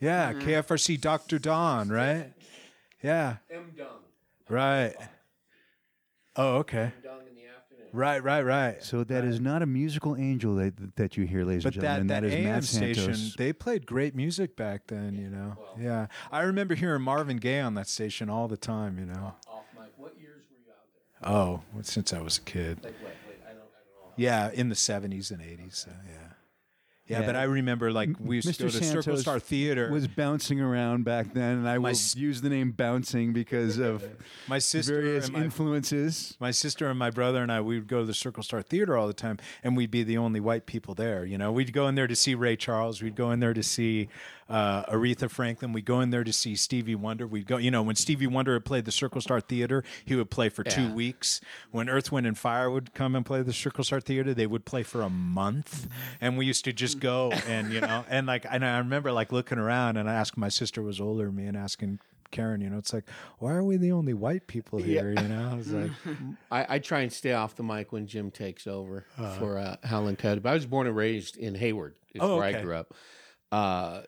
Yeah, 0.00 0.32
KFRC 0.32 1.00
Dr. 1.00 1.38
Don, 1.38 1.88
right? 1.88 2.32
Yeah. 3.02 3.36
M 3.50 3.72
Dung. 3.76 3.86
Right. 4.48 4.94
Oh, 6.36 6.56
okay. 6.58 6.92
Dung 7.02 7.20
in 7.28 7.34
the 7.34 7.42
afternoon. 7.48 7.88
Right, 7.92 8.22
right, 8.22 8.42
right. 8.42 8.82
So 8.82 9.04
that 9.04 9.24
is 9.24 9.40
not 9.40 9.62
a 9.62 9.66
musical 9.66 10.16
angel 10.16 10.54
that 10.56 10.96
that 10.96 11.16
you 11.16 11.26
hear, 11.26 11.44
ladies 11.44 11.64
But 11.64 11.74
and 11.74 11.82
that, 11.82 11.88
gentlemen. 11.98 12.06
that 12.08 12.24
is 12.24 12.32
AM 12.34 12.44
Matt 12.44 12.64
station, 12.64 13.14
Santos. 13.14 13.36
they 13.36 13.52
played 13.52 13.84
great 13.86 14.14
music 14.14 14.56
back 14.56 14.86
then, 14.86 15.16
you 15.16 15.28
know. 15.28 15.56
Yeah. 15.78 16.06
I 16.32 16.42
remember 16.42 16.74
hearing 16.74 17.02
Marvin 17.02 17.36
Gaye 17.38 17.60
on 17.60 17.74
that 17.74 17.88
station 17.88 18.30
all 18.30 18.48
the 18.48 18.56
time, 18.56 18.98
you 18.98 19.06
know. 19.06 19.34
Off 19.48 19.64
mic. 19.76 19.88
What 19.96 20.14
years 20.18 20.42
were 20.50 20.56
you 20.64 20.70
out 20.70 20.86
there? 20.94 21.09
Oh, 21.22 21.62
since 21.82 22.12
I 22.12 22.20
was 22.20 22.38
a 22.38 22.42
kid. 22.42 22.78
Like, 22.82 22.94
wait, 23.02 23.12
wait. 23.28 23.36
I 23.46 23.50
don't, 23.50 23.58
I 23.58 24.04
don't. 24.04 24.12
Yeah, 24.16 24.50
in 24.52 24.68
the 24.68 24.74
70s 24.74 25.30
and 25.30 25.40
80s. 25.40 25.74
So, 25.76 25.90
yeah. 26.06 26.12
yeah. 26.12 26.16
Yeah. 27.10 27.26
but 27.26 27.34
I 27.34 27.42
remember 27.42 27.90
like 27.90 28.10
we 28.20 28.36
used 28.36 28.54
to 28.54 28.62
go 28.62 28.68
to 28.70 28.84
Circle 28.84 29.16
Star 29.16 29.40
Theater. 29.40 29.90
was 29.90 30.06
bouncing 30.06 30.60
around 30.60 31.04
back 31.04 31.34
then, 31.34 31.58
and 31.58 31.68
I 31.68 31.78
will 31.78 31.88
s- 31.88 32.14
use 32.14 32.40
the 32.40 32.48
name 32.48 32.70
bouncing 32.70 33.32
because 33.32 33.78
of 33.78 34.04
my 34.48 34.60
sister 34.60 34.94
various 35.02 35.24
and 35.26 35.34
my, 35.34 35.42
influences. 35.42 36.36
my 36.38 36.52
sister 36.52 36.86
and 36.88 36.96
my 36.96 37.10
brother 37.10 37.42
and 37.42 37.50
I 37.50 37.62
we 37.62 37.80
would 37.80 37.88
go 37.88 37.98
to 37.98 38.06
the 38.06 38.14
Circle 38.14 38.44
Star 38.44 38.62
Theater 38.62 38.96
all 38.96 39.08
the 39.08 39.12
time, 39.12 39.38
and 39.64 39.76
we'd 39.76 39.90
be 39.90 40.04
the 40.04 40.18
only 40.18 40.38
white 40.38 40.66
people 40.66 40.94
there. 40.94 41.24
You 41.24 41.36
know, 41.36 41.50
we'd 41.50 41.72
go 41.72 41.88
in 41.88 41.96
there 41.96 42.06
to 42.06 42.14
see 42.14 42.36
Ray 42.36 42.54
Charles. 42.54 43.02
We'd 43.02 43.16
go 43.16 43.32
in 43.32 43.40
there 43.40 43.54
to 43.54 43.62
see 43.64 44.08
uh, 44.50 44.84
Aretha 44.92 45.30
Franklin. 45.30 45.72
We'd 45.72 45.84
go 45.84 46.00
in 46.00 46.10
there 46.10 46.24
to 46.24 46.32
see 46.32 46.56
Stevie 46.56 46.96
Wonder. 46.96 47.26
We'd 47.26 47.46
go, 47.46 47.56
you 47.56 47.70
know, 47.70 47.82
when 47.82 47.96
Stevie 47.96 48.26
Wonder 48.26 48.54
had 48.54 48.64
played 48.64 48.84
the 48.84 48.92
Circle 48.92 49.20
Star 49.20 49.40
Theater, 49.40 49.84
he 50.04 50.16
would 50.16 50.28
play 50.30 50.48
for 50.48 50.64
two 50.64 50.92
weeks. 50.92 51.40
When 51.70 51.88
Earth, 51.88 52.10
Wind, 52.10 52.26
and 52.26 52.36
Fire 52.36 52.70
would 52.70 52.92
come 52.92 53.14
and 53.14 53.24
play 53.24 53.42
the 53.42 53.52
Circle 53.52 53.84
Star 53.84 54.00
Theater, 54.00 54.34
they 54.34 54.46
would 54.46 54.64
play 54.64 54.82
for 54.82 55.02
a 55.02 55.08
month, 55.10 55.88
and 56.20 56.36
we 56.36 56.44
used 56.46 56.64
to 56.64 56.72
just 56.72 57.00
go 57.00 57.30
and 57.48 57.72
you 57.72 57.80
know, 57.80 58.04
and 58.08 58.26
like, 58.26 58.44
and 58.50 58.64
I 58.64 58.78
remember 58.78 59.12
like 59.12 59.32
looking 59.32 59.58
around, 59.58 59.96
and 59.96 60.10
I 60.10 60.14
asked 60.14 60.36
my 60.36 60.48
sister 60.48 60.82
was 60.82 61.00
older 61.00 61.26
than 61.26 61.36
me, 61.36 61.46
and 61.46 61.56
asking. 61.56 62.00
Karen, 62.32 62.60
you 62.60 62.70
know, 62.70 62.78
it's 62.78 62.92
like, 62.92 63.02
why 63.40 63.50
are 63.50 63.64
we 63.64 63.76
the 63.76 63.90
only 63.90 64.14
white 64.14 64.46
people 64.46 64.78
here? 64.78 65.10
You 65.10 65.26
know, 65.26 65.48
I 65.50 65.54
was 65.56 65.72
like, 65.72 65.90
I, 66.52 66.76
I 66.76 66.78
try 66.78 67.00
and 67.00 67.12
stay 67.12 67.32
off 67.32 67.56
the 67.56 67.64
mic 67.64 67.90
when 67.90 68.06
Jim 68.06 68.30
takes 68.30 68.68
over 68.68 69.04
for 69.40 69.58
uh, 69.58 69.78
Howlin' 69.82 70.14
Coyote. 70.14 70.38
But 70.38 70.50
I 70.50 70.54
was 70.54 70.64
born 70.64 70.86
and 70.86 70.94
raised 70.94 71.36
in 71.36 71.56
Hayward. 71.56 71.96
Is 72.14 72.20
Oh, 72.22 72.36
where 72.36 72.46
okay. 72.46 72.58
I 72.58 72.62
grew 72.62 72.76
up. 72.76 72.94
Uh, 73.52 74.02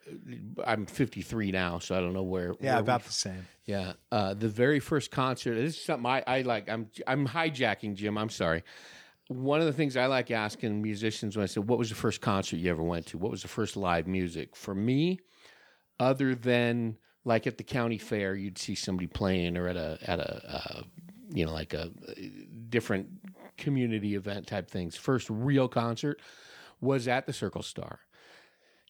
I'm 0.64 0.86
53 0.86 1.51
now, 1.51 1.78
so 1.80 1.97
I 1.97 2.01
don't 2.01 2.12
know 2.12 2.22
where. 2.22 2.55
yeah, 2.61 2.74
where 2.74 2.80
about 2.80 3.03
we- 3.03 3.07
the 3.09 3.12
same. 3.12 3.47
Yeah, 3.64 3.93
uh, 4.11 4.34
the 4.34 4.49
very 4.49 4.80
first 4.80 5.11
concert. 5.11 5.55
This 5.55 5.76
is 5.76 5.84
something 5.84 6.07
I, 6.07 6.22
I 6.26 6.43
like. 6.43 6.68
I'm 6.68 6.88
I'm 7.07 7.26
hijacking 7.26 7.95
Jim. 7.97 8.18
I'm 8.18 8.28
sorry. 8.30 8.62
one 9.28 9.61
of 9.61 9.66
the 9.66 9.72
things 9.72 9.97
I 9.97 10.07
like 10.07 10.30
asking 10.30 10.82
musicians 10.82 11.36
when 11.36 11.45
I 11.45 11.47
said, 11.47 11.68
"What 11.68 11.78
was 11.78 11.88
the 11.88 11.95
first 11.95 12.20
concert 12.20 12.57
you 12.57 12.70
ever 12.70 12.82
went 12.82 13.07
to? 13.07 13.18
What 13.18 13.30
was 13.30 13.43
the 13.43 13.49
first 13.49 13.76
live 13.76 14.07
music?" 14.07 14.57
For 14.57 14.74
me, 14.74 15.20
other 16.01 16.34
than 16.34 16.97
like 17.24 17.47
at 17.47 17.57
the 17.57 17.64
county 17.64 17.99
fair, 17.99 18.34
you'd 18.34 18.59
see 18.59 18.74
somebody 18.74 19.07
playing, 19.07 19.57
or 19.57 19.68
at 19.68 19.76
a 19.76 19.99
at 20.03 20.18
a 20.18 20.43
uh, 20.78 20.82
you 21.32 21.47
know 21.47 21.53
like 21.53 21.72
a 21.72 21.90
different 22.68 23.09
community 23.57 24.14
event 24.16 24.47
type 24.49 24.68
things. 24.70 24.97
First 24.97 25.30
real 25.30 25.68
concert 25.68 26.20
was 26.80 27.07
at 27.07 27.26
the 27.26 27.32
Circle 27.32 27.62
Star. 27.62 28.01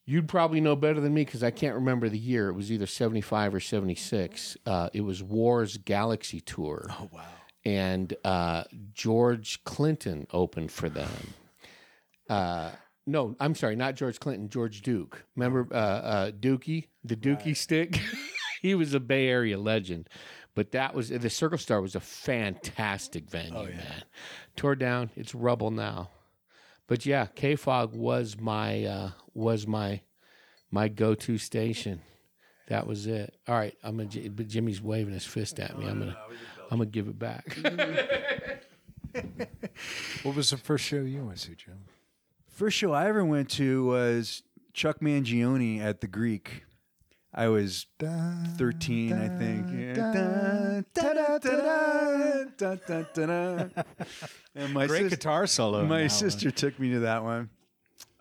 You'd 0.04 0.28
probably 0.28 0.60
know 0.60 0.74
better 0.74 1.00
than 1.00 1.14
me 1.14 1.24
because 1.24 1.44
I 1.44 1.52
can't 1.52 1.76
remember 1.76 2.08
the 2.08 2.18
year. 2.18 2.48
It 2.48 2.54
was 2.54 2.72
either 2.72 2.86
75 2.86 3.54
or 3.54 3.60
76. 3.60 4.56
Uh, 4.66 4.90
it 4.92 5.02
was 5.02 5.22
War's 5.22 5.76
Galaxy 5.76 6.40
Tour. 6.40 6.88
Oh 6.90 7.08
wow. 7.12 7.22
And 7.64 8.12
uh, 8.24 8.64
George 8.92 9.62
Clinton 9.62 10.26
opened 10.32 10.72
for 10.72 10.88
them. 10.88 11.34
Uh, 12.28 12.70
no, 13.06 13.36
I'm 13.38 13.54
sorry, 13.54 13.76
not 13.76 13.94
George 13.94 14.18
Clinton, 14.18 14.48
George 14.48 14.82
Duke. 14.82 15.24
Remember 15.36 15.68
uh, 15.72 15.76
uh, 15.76 16.30
Dukey, 16.32 16.88
the 17.04 17.14
Dukey 17.16 17.56
stick? 17.56 18.00
he 18.62 18.74
was 18.74 18.94
a 18.94 19.00
Bay 19.00 19.28
Area 19.28 19.58
legend. 19.58 20.08
But 20.54 20.72
that 20.72 20.94
was, 20.94 21.10
the 21.10 21.30
Circle 21.30 21.58
Star 21.58 21.80
was 21.80 21.94
a 21.94 22.00
fantastic 22.00 23.30
venue, 23.30 23.54
man. 23.54 24.02
Tore 24.56 24.76
down, 24.76 25.10
it's 25.16 25.34
rubble 25.34 25.70
now 25.70 26.10
but 26.86 27.06
yeah, 27.06 27.26
KFOG 27.36 27.92
was 27.92 28.38
my 28.38 28.84
uh, 28.84 29.10
was 29.34 29.66
my 29.66 30.00
my 30.70 30.88
go 30.88 31.14
to 31.14 31.38
station. 31.38 32.00
That 32.68 32.86
was 32.86 33.06
it. 33.06 33.34
All 33.48 33.54
right, 33.54 33.74
I'm 33.82 33.96
gonna. 33.96 34.30
But 34.30 34.48
Jimmy's 34.48 34.80
waving 34.80 35.14
his 35.14 35.26
fist 35.26 35.58
at 35.60 35.78
me. 35.78 35.86
I'm 35.86 35.98
gonna. 35.98 36.16
I'm 36.70 36.78
gonna 36.78 36.86
give 36.86 37.08
it 37.08 37.18
back. 37.18 37.56
What 40.22 40.36
was 40.36 40.50
the 40.50 40.56
first 40.56 40.84
show 40.84 41.00
you 41.00 41.24
went 41.24 41.38
to, 41.40 41.54
Jim? 41.54 41.84
First 42.48 42.76
show 42.76 42.92
I 42.92 43.08
ever 43.08 43.24
went 43.24 43.50
to 43.50 43.84
was 43.84 44.42
Chuck 44.72 45.00
Mangione 45.00 45.80
at 45.80 46.00
the 46.00 46.06
Greek. 46.06 46.64
I 47.34 47.48
was 47.48 47.86
13, 47.98 49.12
I 49.12 49.28
think. 49.38 49.66
Yeah. 49.96 50.82
And 54.54 54.72
my 54.74 54.86
Great 54.86 55.02
sis- 55.04 55.10
guitar 55.14 55.46
solo. 55.46 55.84
My 55.84 56.02
that 56.04 56.10
sister 56.10 56.50
took 56.50 56.78
me 56.78 56.90
to 56.92 57.00
that 57.00 57.22
one. 57.24 57.50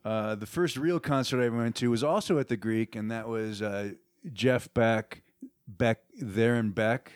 Uh, 0.03 0.36
the 0.36 0.45
first 0.45 0.78
real 0.78 0.99
concert 0.99 1.43
I 1.43 1.49
went 1.49 1.76
to 1.78 1.91
was 1.91 2.03
also 2.03 2.39
at 2.39 2.47
the 2.47 2.57
Greek, 2.57 2.95
and 2.95 3.12
that 3.12 3.28
was 3.28 3.62
uh, 3.62 3.91
Jeff 4.34 4.74
Beck, 4.74 5.22
Beck 5.68 5.99
there 6.20 6.55
and 6.55 6.74
Beck, 6.74 7.12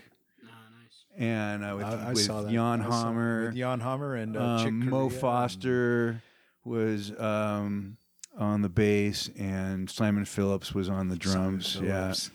and 1.18 1.64
uh, 1.64 1.74
with, 1.78 1.84
one. 1.86 1.94
I, 2.00 2.06
I 2.10 2.14
with 2.14 2.20
saw 2.24 2.42
that. 2.42 2.52
Jan 2.52 2.82
I 2.82 2.90
saw- 2.90 3.06
Hammer, 3.06 3.46
with 3.48 3.56
Jan 3.56 3.80
Hammer 3.80 4.16
and 4.16 4.38
uh, 4.38 4.60
Chick 4.60 4.68
um, 4.68 4.90
Mo 4.90 5.08
Corea 5.08 5.20
Foster 5.20 6.22
was 6.64 7.12
um, 7.20 7.98
on 8.38 8.62
the 8.62 8.70
bass, 8.70 9.30
and 9.38 9.90
Simon 9.90 10.26
Phillips 10.26 10.74
was 10.76 10.88
on 10.90 11.08
the 11.08 11.16
drums. 11.16 11.68
Simon 11.74 11.88
Yeah, 11.90 12.02
Phillips. 12.04 12.32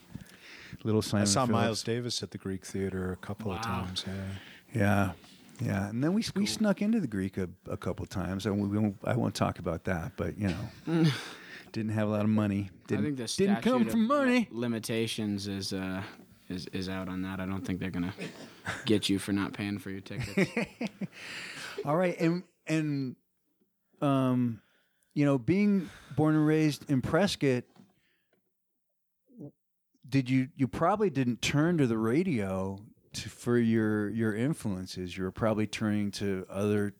Little 0.85 1.03
Simon. 1.03 1.23
I 1.23 1.25
saw 1.27 1.47
Phillips. 1.47 1.53
Miles 1.53 1.83
Davis 1.83 2.23
at 2.23 2.31
the 2.31 2.39
Greek 2.39 2.65
Theater 2.65 3.13
a 3.13 3.17
couple 3.17 3.53
of 3.53 3.61
times. 3.61 4.05
Yeah. 4.07 4.13
Yeah, 4.73 5.13
yeah, 5.61 5.89
and 5.89 6.03
then 6.03 6.15
we 6.15 6.25
we 6.37 6.47
snuck 6.47 6.81
into 6.81 7.01
the 7.01 7.09
Greek 7.09 7.37
a, 7.37 7.49
a 7.69 7.77
couple 7.77 8.07
times, 8.07 8.47
and 8.47 8.61
we, 8.61 8.69
we 8.69 8.79
won't, 8.79 8.97
I 9.05 9.17
won't 9.17 9.35
talk 9.35 9.59
about 9.59 9.85
that, 9.85 10.13
but 10.17 10.39
you 10.39 10.49
know, 10.87 11.05
didn't 11.73 11.91
have 11.91 12.07
a 12.09 12.11
lot 12.11 12.23
of 12.23 12.31
money. 12.31 12.71
Didn't, 12.87 13.01
I 13.01 13.05
think 13.09 13.17
the 13.17 13.25
didn't 13.25 13.59
statute 13.59 13.63
come 13.63 13.83
of 13.83 13.91
from 13.91 14.07
money. 14.07 14.49
limitations 14.53 15.49
is 15.49 15.73
uh 15.73 16.03
is 16.49 16.67
is 16.73 16.89
out 16.89 17.09
on 17.09 17.23
that. 17.23 17.41
I 17.41 17.47
don't 17.47 17.63
think 17.67 17.81
they're 17.81 17.91
gonna 17.91 18.15
get 18.87 19.09
you 19.09 19.19
for 19.19 19.33
not 19.33 19.53
paying 19.53 19.79
for 19.79 19.91
your 19.91 20.01
tickets. 20.01 20.51
All 21.85 21.97
right, 21.97 22.19
and 22.21 22.45
and 22.67 23.17
um, 24.01 24.61
you 25.15 25.25
know, 25.25 25.37
being 25.37 25.91
born 26.17 26.37
and 26.37 26.47
raised 26.47 26.89
in 26.91 27.03
Prescott, 27.03 27.65
did 30.11 30.29
you 30.29 30.49
you 30.57 30.69
probably 30.69 31.11
didn't 31.11 31.41
turn 31.41 31.79
to 31.79 31.87
the 31.87 31.99
radio 31.99 32.79
to, 33.15 33.29
for 33.29 33.59
your 33.59 34.11
your 34.11 34.35
influences? 34.35 35.17
You 35.17 35.25
were 35.25 35.31
probably 35.31 35.67
turning 35.67 36.11
to 36.13 36.47
other 36.51 36.95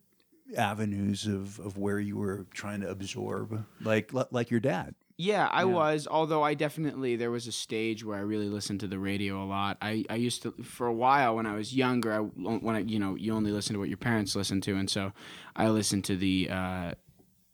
avenues 0.57 1.27
of 1.27 1.59
of 1.61 1.77
where 1.77 2.01
you 2.01 2.17
were 2.17 2.47
trying 2.53 2.81
to 2.81 2.89
absorb, 2.89 3.65
like 3.83 4.13
like 4.31 4.51
your 4.51 4.61
dad. 4.61 4.95
Yeah, 5.17 5.51
I 5.53 5.67
was. 5.67 6.09
Although 6.11 6.43
I 6.43 6.55
definitely 6.55 7.17
there 7.17 7.31
was 7.31 7.47
a 7.47 7.53
stage 7.53 8.03
where 8.03 8.17
I 8.17 8.23
really 8.23 8.49
listened 8.49 8.81
to 8.81 8.87
the 8.87 8.99
radio 8.99 9.43
a 9.43 9.45
lot. 9.45 9.77
I, 9.83 10.03
I 10.09 10.15
used 10.15 10.43
to 10.45 10.53
for 10.63 10.87
a 10.87 10.95
while 10.95 11.37
when 11.37 11.45
I 11.45 11.55
was 11.57 11.75
younger. 11.75 12.11
I 12.11 12.21
when 12.21 12.75
I, 12.75 12.79
you 12.79 12.99
know 12.99 13.17
you 13.17 13.35
only 13.35 13.51
listen 13.51 13.75
to 13.75 13.81
what 13.81 13.89
your 13.91 13.99
parents 13.99 14.35
listen 14.35 14.63
to, 14.63 14.77
and 14.77 14.89
so 14.89 15.13
I 15.55 15.69
listened 15.69 16.05
to 16.05 16.17
the. 16.17 16.49
Uh, 16.51 16.93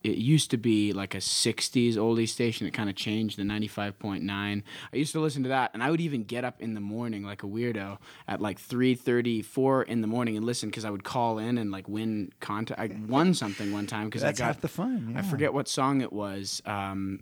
it 0.06 0.18
used 0.18 0.50
to 0.52 0.56
be 0.56 0.92
like 0.92 1.14
a 1.14 1.18
'60s 1.18 1.94
oldie 1.94 2.28
station. 2.28 2.66
It 2.66 2.72
kind 2.72 2.88
of 2.88 2.96
changed 2.96 3.36
to 3.36 3.42
95.9. 3.42 4.28
I 4.30 4.96
used 4.96 5.12
to 5.12 5.20
listen 5.20 5.42
to 5.44 5.48
that, 5.50 5.70
and 5.74 5.82
I 5.82 5.90
would 5.90 6.00
even 6.00 6.24
get 6.24 6.44
up 6.44 6.60
in 6.60 6.74
the 6.74 6.80
morning 6.80 7.22
like 7.24 7.42
a 7.42 7.46
weirdo 7.46 7.98
at 8.28 8.40
like 8.40 8.58
3:30, 8.60 9.44
4 9.44 9.82
in 9.82 10.00
the 10.00 10.06
morning, 10.06 10.36
and 10.36 10.44
listen 10.44 10.68
because 10.68 10.84
I 10.84 10.90
would 10.90 11.04
call 11.04 11.38
in 11.38 11.58
and 11.58 11.70
like 11.70 11.88
win 11.88 12.32
contact. 12.40 12.80
I 12.80 12.90
won 13.08 13.34
something 13.34 13.72
one 13.72 13.86
time 13.86 14.06
because 14.06 14.24
I 14.24 14.32
got 14.32 14.46
half 14.46 14.60
the 14.60 14.68
fun. 14.68 15.14
I 15.16 15.22
forget 15.22 15.52
what 15.52 15.68
song 15.68 16.00
it 16.00 16.12
was. 16.12 16.62
Um, 16.64 17.20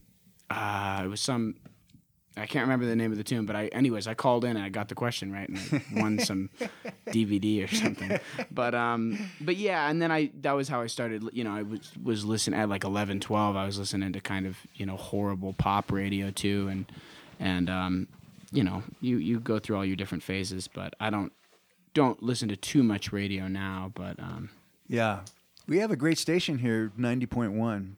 uh, 0.50 1.02
it 1.04 1.08
was 1.08 1.20
some. 1.20 1.56
I 2.36 2.46
can't 2.46 2.64
remember 2.64 2.86
the 2.86 2.96
name 2.96 3.12
of 3.12 3.18
the 3.18 3.22
tune, 3.22 3.46
but 3.46 3.54
I, 3.54 3.66
anyways, 3.68 4.08
I 4.08 4.14
called 4.14 4.44
in 4.44 4.56
and 4.56 4.64
I 4.64 4.68
got 4.68 4.88
the 4.88 4.96
question 4.96 5.30
right 5.30 5.48
and 5.48 5.58
I 5.58 6.00
won 6.00 6.18
some 6.30 6.50
DVD 7.06 7.64
or 7.64 7.68
something. 7.72 8.18
But 8.50 8.74
um, 8.74 9.30
but 9.40 9.56
yeah, 9.56 9.88
and 9.88 10.02
then 10.02 10.10
I 10.10 10.30
that 10.40 10.52
was 10.52 10.68
how 10.68 10.80
I 10.80 10.88
started. 10.88 11.22
You 11.32 11.44
know, 11.44 11.54
I 11.54 11.62
was 11.62 11.92
was 12.02 12.24
listening 12.24 12.58
at 12.58 12.68
like 12.68 12.82
11, 12.84 13.20
12. 13.20 13.56
I 13.56 13.64
was 13.64 13.78
listening 13.78 14.12
to 14.12 14.20
kind 14.20 14.46
of 14.46 14.58
you 14.74 14.84
know 14.84 14.96
horrible 14.96 15.52
pop 15.52 15.92
radio 15.92 16.30
too, 16.30 16.68
and 16.68 16.86
and 17.38 17.70
um, 17.70 18.08
you 18.50 18.64
know, 18.64 18.82
you 19.00 19.18
you 19.18 19.38
go 19.38 19.58
through 19.60 19.76
all 19.76 19.84
your 19.84 19.96
different 19.96 20.24
phases. 20.24 20.66
But 20.66 20.94
I 20.98 21.10
don't 21.10 21.32
don't 21.94 22.20
listen 22.22 22.48
to 22.48 22.56
too 22.56 22.82
much 22.82 23.12
radio 23.12 23.46
now. 23.46 23.92
But 23.94 24.18
um, 24.18 24.50
Yeah, 24.88 25.20
we 25.68 25.78
have 25.78 25.92
a 25.92 25.96
great 25.96 26.18
station 26.18 26.58
here, 26.58 26.90
ninety 26.96 27.26
point 27.26 27.52
one, 27.52 27.96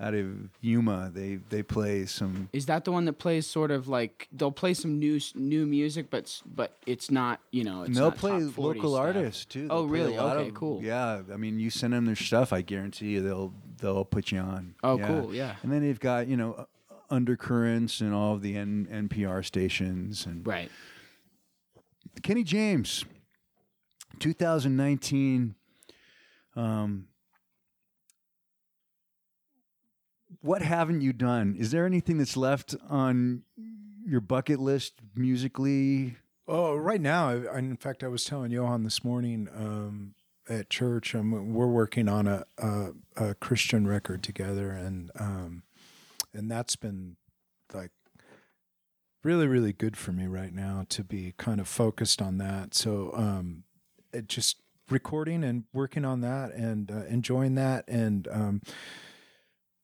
out 0.00 0.14
of 0.14 0.26
Yuma. 0.62 1.10
They 1.14 1.36
they 1.50 1.62
play 1.62 2.06
some. 2.06 2.48
Is 2.52 2.66
that 2.66 2.84
the 2.84 2.92
one 2.92 3.04
that 3.04 3.14
plays 3.18 3.46
sort 3.46 3.70
of 3.70 3.86
like 3.86 4.28
they'll 4.32 4.50
play 4.50 4.72
some 4.74 4.98
new 4.98 5.20
new 5.34 5.66
music, 5.66 6.08
but 6.10 6.40
but 6.46 6.76
it's 6.86 7.10
not 7.10 7.40
you 7.50 7.62
know 7.64 7.82
it's 7.82 7.96
they'll 7.96 8.10
play 8.10 8.40
top 8.40 8.52
40 8.52 8.78
local 8.78 8.94
stuff. 8.94 9.04
artists 9.06 9.44
too. 9.44 9.68
Oh, 9.70 9.80
They'll 9.82 9.88
play 9.88 10.00
really? 10.00 10.18
Okay, 10.18 10.48
of- 10.48 10.54
cool. 10.54 10.82
Yeah, 10.82 11.22
I 11.32 11.36
mean, 11.36 11.58
you 11.60 11.68
send 11.70 11.92
them 11.92 12.06
their 12.06 12.16
stuff, 12.16 12.52
I 12.52 12.62
guarantee 12.62 13.10
you 13.10 13.20
they'll 13.22 13.52
they'll 13.78 14.04
put 14.04 14.32
you 14.32 14.38
on. 14.38 14.74
Oh, 14.82 14.98
Yeah. 14.98 15.06
cool, 15.06 15.34
yeah. 15.34 15.56
And 15.62 15.70
then 15.70 15.82
they've 15.82 16.00
got 16.00 16.26
you 16.28 16.36
know 16.36 16.66
undercurrents 17.10 18.00
and 18.00 18.14
all 18.14 18.34
of 18.34 18.40
the 18.42 18.56
N- 18.56 18.86
NPR 19.10 19.44
stations 19.44 20.24
and 20.26 20.46
Right. 20.46 20.70
Kenny 22.22 22.44
James, 22.44 23.04
2019. 24.20 25.54
Um, 26.56 27.06
what 30.42 30.62
haven't 30.62 31.00
you 31.00 31.12
done? 31.12 31.56
Is 31.58 31.70
there 31.70 31.86
anything 31.86 32.18
that's 32.18 32.36
left 32.36 32.74
on 32.88 33.42
your 34.06 34.20
bucket 34.20 34.58
list 34.60 34.94
musically? 35.14 36.16
Oh, 36.48 36.74
right 36.74 37.00
now, 37.00 37.30
in 37.30 37.76
fact, 37.76 38.02
I 38.02 38.08
was 38.08 38.24
telling 38.24 38.50
Johan 38.50 38.82
this 38.82 39.04
morning 39.04 39.48
um, 39.54 40.14
at 40.48 40.70
church. 40.70 41.14
Um, 41.14 41.54
we're 41.54 41.66
working 41.66 42.08
on 42.08 42.26
a, 42.26 42.44
a, 42.58 42.90
a 43.16 43.34
Christian 43.34 43.86
record 43.86 44.22
together, 44.22 44.70
and 44.70 45.10
um, 45.18 45.62
and 46.32 46.50
that's 46.50 46.76
been 46.76 47.16
like 47.72 47.92
really, 49.22 49.46
really 49.46 49.72
good 49.72 49.96
for 49.96 50.12
me 50.12 50.26
right 50.26 50.52
now 50.52 50.86
to 50.88 51.04
be 51.04 51.34
kind 51.36 51.60
of 51.60 51.68
focused 51.68 52.22
on 52.22 52.38
that. 52.38 52.74
So, 52.74 53.12
um, 53.14 53.64
it 54.12 54.26
just 54.26 54.56
recording 54.88 55.44
and 55.44 55.64
working 55.72 56.04
on 56.04 56.20
that 56.22 56.52
and 56.52 56.90
uh, 56.90 57.04
enjoying 57.04 57.54
that, 57.56 57.86
and 57.86 58.26
um, 58.32 58.62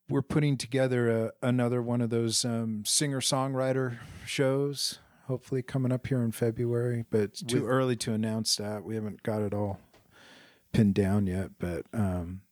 we're 0.09 0.23
putting 0.23 0.57
together 0.57 1.09
a, 1.09 1.33
another 1.43 1.83
one 1.83 2.01
of 2.01 2.11
those 2.11 2.45
um, 2.45 2.85
singer 2.87 3.21
songwriter 3.21 3.99
shows. 4.25 4.99
Hopefully, 5.27 5.61
coming 5.63 5.91
up 5.91 6.07
here 6.07 6.23
in 6.23 6.31
February, 6.31 7.05
but 7.11 7.21
it's 7.21 7.43
too 7.43 7.63
With- 7.63 7.71
early 7.71 7.97
to 7.97 8.13
announce 8.13 8.55
that. 8.57 8.85
We 8.85 8.95
haven't 8.95 9.23
got 9.25 9.43
it 9.43 9.53
all 9.53 9.81
pinned 10.73 10.95
down 10.95 11.27
yet. 11.27 11.51
But 11.59 11.87
um, 11.93 12.43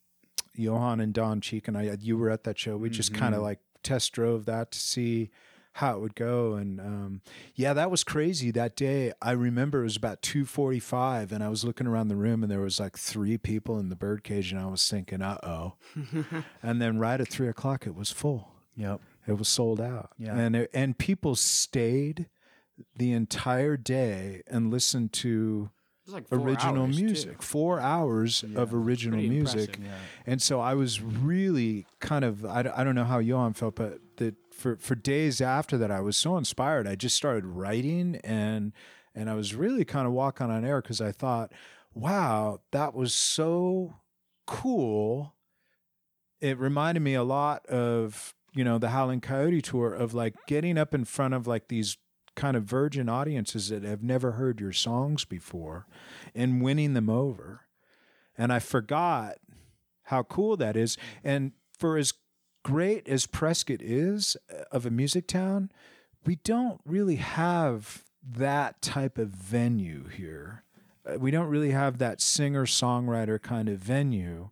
Johan 0.56 0.98
and 1.00 1.12
Don 1.14 1.40
Cheek 1.40 1.68
and 1.68 1.78
I, 1.78 1.96
you 2.00 2.18
were 2.18 2.30
at 2.30 2.42
that 2.44 2.58
show. 2.58 2.76
We 2.76 2.90
just 2.90 3.14
kind 3.14 3.34
of 3.34 3.42
like 3.42 3.60
test 3.84 4.12
drove 4.12 4.46
that 4.46 4.72
to 4.72 4.78
see 4.80 5.30
how 5.78 5.96
it 5.96 6.00
would 6.00 6.14
go, 6.14 6.54
and 6.54 6.80
um, 6.80 7.20
yeah, 7.54 7.72
that 7.72 7.90
was 7.90 8.04
crazy. 8.04 8.50
That 8.52 8.76
day, 8.76 9.12
I 9.20 9.32
remember 9.32 9.80
it 9.80 9.84
was 9.84 9.96
about 9.96 10.22
two 10.22 10.44
forty-five, 10.44 11.32
and 11.32 11.42
I 11.42 11.48
was 11.48 11.64
looking 11.64 11.86
around 11.86 12.08
the 12.08 12.16
room, 12.16 12.42
and 12.42 12.50
there 12.50 12.60
was 12.60 12.78
like 12.78 12.96
three 12.96 13.36
people 13.38 13.78
in 13.78 13.88
the 13.88 13.96
birdcage, 13.96 14.52
and 14.52 14.60
I 14.60 14.66
was 14.66 14.88
thinking, 14.88 15.20
"Uh 15.20 15.38
oh," 15.42 15.74
and 16.62 16.80
then 16.80 16.98
right 16.98 17.20
at 17.20 17.28
three 17.28 17.48
o'clock, 17.48 17.86
it 17.86 17.94
was 17.94 18.10
full. 18.10 18.52
Yep. 18.76 19.00
It 19.26 19.32
was 19.38 19.48
sold 19.48 19.80
out. 19.80 20.10
Yeah. 20.18 20.36
And 20.36 20.54
it, 20.56 20.70
and 20.74 20.98
people 20.98 21.34
stayed 21.34 22.28
the 22.96 23.12
entire 23.12 23.76
day 23.76 24.42
and 24.46 24.70
listened 24.70 25.12
to 25.14 25.70
It's 26.04 26.12
like 26.12 26.28
four 26.28 26.38
original 26.40 26.82
hours, 26.84 26.96
too. 26.96 27.04
music, 27.04 27.42
four 27.42 27.80
hours 27.80 28.44
of 28.54 28.74
original 28.74 29.20
music. 29.20 29.76
impressive. 29.76 29.92
And 30.26 30.42
so 30.42 30.60
I 30.60 30.74
was 30.74 31.00
really 31.00 31.86
kind 32.00 32.24
of, 32.24 32.44
I, 32.44 32.70
I 32.76 32.84
don't 32.84 32.94
know 32.96 33.04
how 33.04 33.18
Johan 33.18 33.54
felt, 33.54 33.76
but 33.76 34.00
that 34.00 34.00
for, 34.54 34.76
for 34.76 34.94
days 34.94 35.40
after 35.40 35.76
that, 35.78 35.90
I 35.90 36.00
was 36.00 36.16
so 36.16 36.36
inspired. 36.36 36.86
I 36.86 36.94
just 36.94 37.16
started 37.16 37.44
writing 37.44 38.20
and, 38.24 38.72
and 39.14 39.28
I 39.28 39.34
was 39.34 39.54
really 39.54 39.84
kind 39.84 40.06
of 40.06 40.12
walking 40.12 40.50
on 40.50 40.64
air 40.64 40.80
because 40.80 41.00
I 41.00 41.12
thought, 41.12 41.52
wow, 41.92 42.60
that 42.72 42.94
was 42.94 43.14
so 43.14 43.94
cool. 44.46 45.34
It 46.40 46.58
reminded 46.58 47.00
me 47.00 47.14
a 47.14 47.22
lot 47.22 47.66
of, 47.66 48.34
you 48.54 48.64
know, 48.64 48.78
the 48.78 48.90
Howling 48.90 49.20
Coyote 49.20 49.62
tour 49.62 49.92
of 49.92 50.14
like 50.14 50.34
getting 50.46 50.78
up 50.78 50.94
in 50.94 51.04
front 51.04 51.34
of 51.34 51.46
like 51.46 51.68
these 51.68 51.96
kind 52.36 52.56
of 52.56 52.64
virgin 52.64 53.08
audiences 53.08 53.68
that 53.68 53.84
have 53.84 54.02
never 54.02 54.32
heard 54.32 54.60
your 54.60 54.72
songs 54.72 55.24
before 55.24 55.86
and 56.34 56.62
winning 56.62 56.94
them 56.94 57.08
over. 57.08 57.62
And 58.36 58.52
I 58.52 58.58
forgot 58.58 59.36
how 60.04 60.22
cool 60.24 60.56
that 60.56 60.76
is. 60.76 60.96
And 61.22 61.52
for 61.78 61.96
as 61.96 62.12
great 62.64 63.08
as 63.08 63.26
Prescott 63.26 63.80
is 63.80 64.36
uh, 64.52 64.64
of 64.72 64.84
a 64.84 64.90
music 64.90 65.28
town, 65.28 65.70
we 66.26 66.36
don't 66.36 66.80
really 66.84 67.16
have 67.16 68.02
that 68.28 68.82
type 68.82 69.18
of 69.18 69.28
venue 69.28 70.08
here. 70.08 70.64
Uh, 71.06 71.18
We 71.18 71.30
don't 71.30 71.48
really 71.48 71.70
have 71.70 71.98
that 71.98 72.20
singer 72.20 72.66
songwriter 72.66 73.40
kind 73.40 73.68
of 73.68 73.78
venue. 73.78 74.48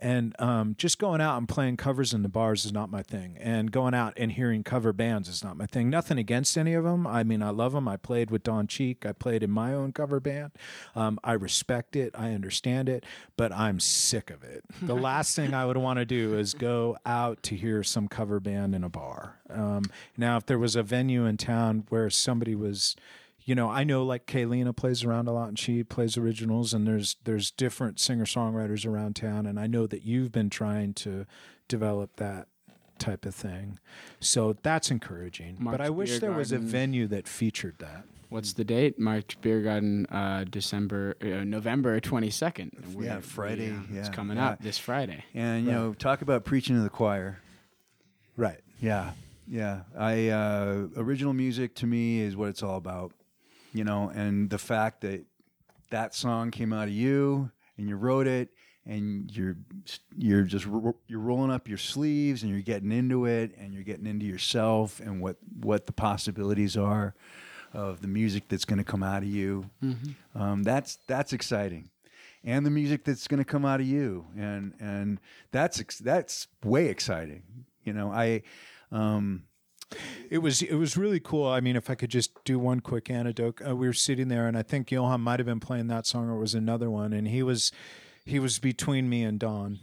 And 0.00 0.34
um, 0.38 0.74
just 0.78 0.98
going 0.98 1.20
out 1.20 1.38
and 1.38 1.48
playing 1.48 1.78
covers 1.78 2.12
in 2.12 2.22
the 2.22 2.28
bars 2.28 2.64
is 2.64 2.72
not 2.72 2.90
my 2.90 3.02
thing. 3.02 3.36
And 3.40 3.72
going 3.72 3.94
out 3.94 4.12
and 4.16 4.32
hearing 4.32 4.62
cover 4.62 4.92
bands 4.92 5.28
is 5.28 5.42
not 5.42 5.56
my 5.56 5.66
thing. 5.66 5.88
Nothing 5.88 6.18
against 6.18 6.58
any 6.58 6.74
of 6.74 6.84
them. 6.84 7.06
I 7.06 7.22
mean, 7.24 7.42
I 7.42 7.50
love 7.50 7.72
them. 7.72 7.88
I 7.88 7.96
played 7.96 8.30
with 8.30 8.42
Don 8.42 8.66
Cheek. 8.66 9.06
I 9.06 9.12
played 9.12 9.42
in 9.42 9.50
my 9.50 9.72
own 9.72 9.92
cover 9.92 10.20
band. 10.20 10.52
Um, 10.94 11.18
I 11.24 11.32
respect 11.32 11.96
it. 11.96 12.12
I 12.14 12.32
understand 12.32 12.88
it. 12.88 13.04
But 13.36 13.52
I'm 13.52 13.80
sick 13.80 14.30
of 14.30 14.42
it. 14.42 14.64
The 14.82 14.94
last 14.96 15.34
thing 15.34 15.54
I 15.54 15.64
would 15.64 15.78
want 15.78 15.98
to 15.98 16.04
do 16.04 16.38
is 16.38 16.54
go 16.54 16.98
out 17.06 17.42
to 17.44 17.56
hear 17.56 17.82
some 17.82 18.08
cover 18.08 18.38
band 18.38 18.74
in 18.74 18.84
a 18.84 18.88
bar. 18.90 19.40
Um, 19.48 19.84
now, 20.16 20.36
if 20.36 20.46
there 20.46 20.58
was 20.58 20.76
a 20.76 20.82
venue 20.82 21.24
in 21.24 21.36
town 21.36 21.84
where 21.88 22.10
somebody 22.10 22.54
was 22.54 22.96
you 23.46 23.54
know, 23.54 23.70
I 23.70 23.84
know 23.84 24.04
like 24.04 24.26
Kaylina 24.26 24.76
plays 24.76 25.04
around 25.04 25.28
a 25.28 25.32
lot 25.32 25.48
and 25.48 25.58
she 25.58 25.82
plays 25.84 26.18
originals 26.18 26.74
and 26.74 26.86
there's 26.86 27.16
there's 27.24 27.52
different 27.52 27.98
singer 27.98 28.26
songwriters 28.26 28.84
around 28.84 29.16
town 29.16 29.46
and 29.46 29.58
I 29.58 29.68
know 29.68 29.86
that 29.86 30.02
you've 30.02 30.32
been 30.32 30.50
trying 30.50 30.92
to 30.94 31.26
develop 31.68 32.16
that 32.16 32.48
type 32.98 33.24
of 33.24 33.34
thing. 33.34 33.78
So 34.18 34.56
that's 34.62 34.90
encouraging. 34.90 35.56
Mark's 35.60 35.78
but 35.78 35.86
I 35.86 35.90
wish 35.90 36.10
Beer 36.10 36.18
there 36.18 36.32
was 36.32 36.50
a 36.50 36.58
venue 36.58 37.06
that 37.06 37.28
featured 37.28 37.76
that. 37.78 38.04
What's 38.28 38.54
the 38.54 38.64
date? 38.64 38.98
Marks 38.98 39.36
Beer 39.36 39.62
Garden, 39.62 40.06
uh, 40.06 40.44
December, 40.50 41.16
uh, 41.22 41.44
November 41.44 42.00
twenty 42.00 42.30
second. 42.30 42.72
Yeah, 42.98 43.20
Friday, 43.20 43.72
it's 43.92 44.08
yeah, 44.08 44.12
coming 44.12 44.38
yeah. 44.38 44.48
up 44.48 44.60
this 44.60 44.78
Friday. 44.78 45.24
And 45.32 45.64
you 45.64 45.70
know, 45.70 45.94
talk 45.94 46.22
about 46.22 46.44
preaching 46.44 46.74
to 46.74 46.82
the 46.82 46.90
choir. 46.90 47.38
Right. 48.36 48.60
Yeah, 48.80 49.12
yeah. 49.46 49.82
I 49.96 50.30
uh, 50.30 50.88
original 50.96 51.34
music 51.34 51.76
to 51.76 51.86
me 51.86 52.20
is 52.20 52.36
what 52.36 52.48
it's 52.48 52.64
all 52.64 52.76
about, 52.76 53.12
you 53.76 53.84
know. 53.84 54.10
And 54.14 54.50
the 54.50 54.58
fact 54.58 55.02
that 55.02 55.24
that 55.90 56.14
song 56.14 56.50
came 56.50 56.72
out 56.72 56.88
of 56.88 56.94
you 56.94 57.50
and 57.76 57.88
you 57.88 57.96
wrote 57.96 58.26
it, 58.26 58.50
and 58.84 59.30
you're 59.34 59.56
you're 60.16 60.42
just 60.42 60.66
you're 61.06 61.20
rolling 61.20 61.50
up 61.50 61.68
your 61.68 61.78
sleeves 61.78 62.42
and 62.42 62.52
you're 62.52 62.60
getting 62.62 62.92
into 62.92 63.26
it, 63.26 63.52
and 63.58 63.74
you're 63.74 63.82
getting 63.82 64.06
into 64.06 64.26
yourself 64.26 65.00
and 65.00 65.20
what 65.20 65.36
what 65.60 65.86
the 65.86 65.92
possibilities 65.92 66.76
are 66.76 67.14
of 67.72 68.00
the 68.00 68.08
music 68.08 68.44
that's 68.48 68.64
going 68.64 68.78
to 68.78 68.84
come 68.84 69.02
out 69.02 69.22
of 69.22 69.28
you. 69.28 69.68
Um, 70.34 70.62
that's 70.62 70.98
that's 71.06 71.32
exciting. 71.32 71.90
And 72.44 72.64
the 72.64 72.70
music 72.70 73.02
that's 73.04 73.26
going 73.26 73.38
to 73.38 73.44
come 73.44 73.64
out 73.64 73.80
of 73.80 73.86
you, 73.86 74.26
and 74.38 74.72
and 74.78 75.20
that's 75.50 75.98
that's 75.98 76.46
way 76.64 76.86
exciting. 76.86 77.42
You 77.82 77.92
know, 77.92 78.12
I 78.12 78.42
um, 78.92 79.42
It 80.30 80.38
was 80.38 80.62
it 80.62 80.74
was 80.74 80.96
really 80.96 81.20
cool. 81.20 81.46
I 81.46 81.60
mean, 81.60 81.76
if 81.76 81.88
I 81.88 81.94
could 81.94 82.10
just 82.10 82.32
do 82.44 82.58
one 82.58 82.80
quick 82.80 83.08
anecdote, 83.10 83.60
uh, 83.66 83.76
we 83.76 83.86
were 83.86 83.92
sitting 83.92 84.28
there, 84.28 84.48
and 84.48 84.58
I 84.58 84.62
think 84.62 84.90
Johan 84.90 85.20
might 85.20 85.38
have 85.38 85.46
been 85.46 85.60
playing 85.60 85.86
that 85.88 86.06
song, 86.06 86.28
or 86.28 86.36
it 86.36 86.40
was 86.40 86.54
another 86.54 86.90
one, 86.90 87.12
and 87.12 87.28
he 87.28 87.42
was 87.42 87.70
he 88.24 88.38
was 88.38 88.58
between 88.58 89.08
me 89.08 89.22
and 89.22 89.38
Don. 89.38 89.80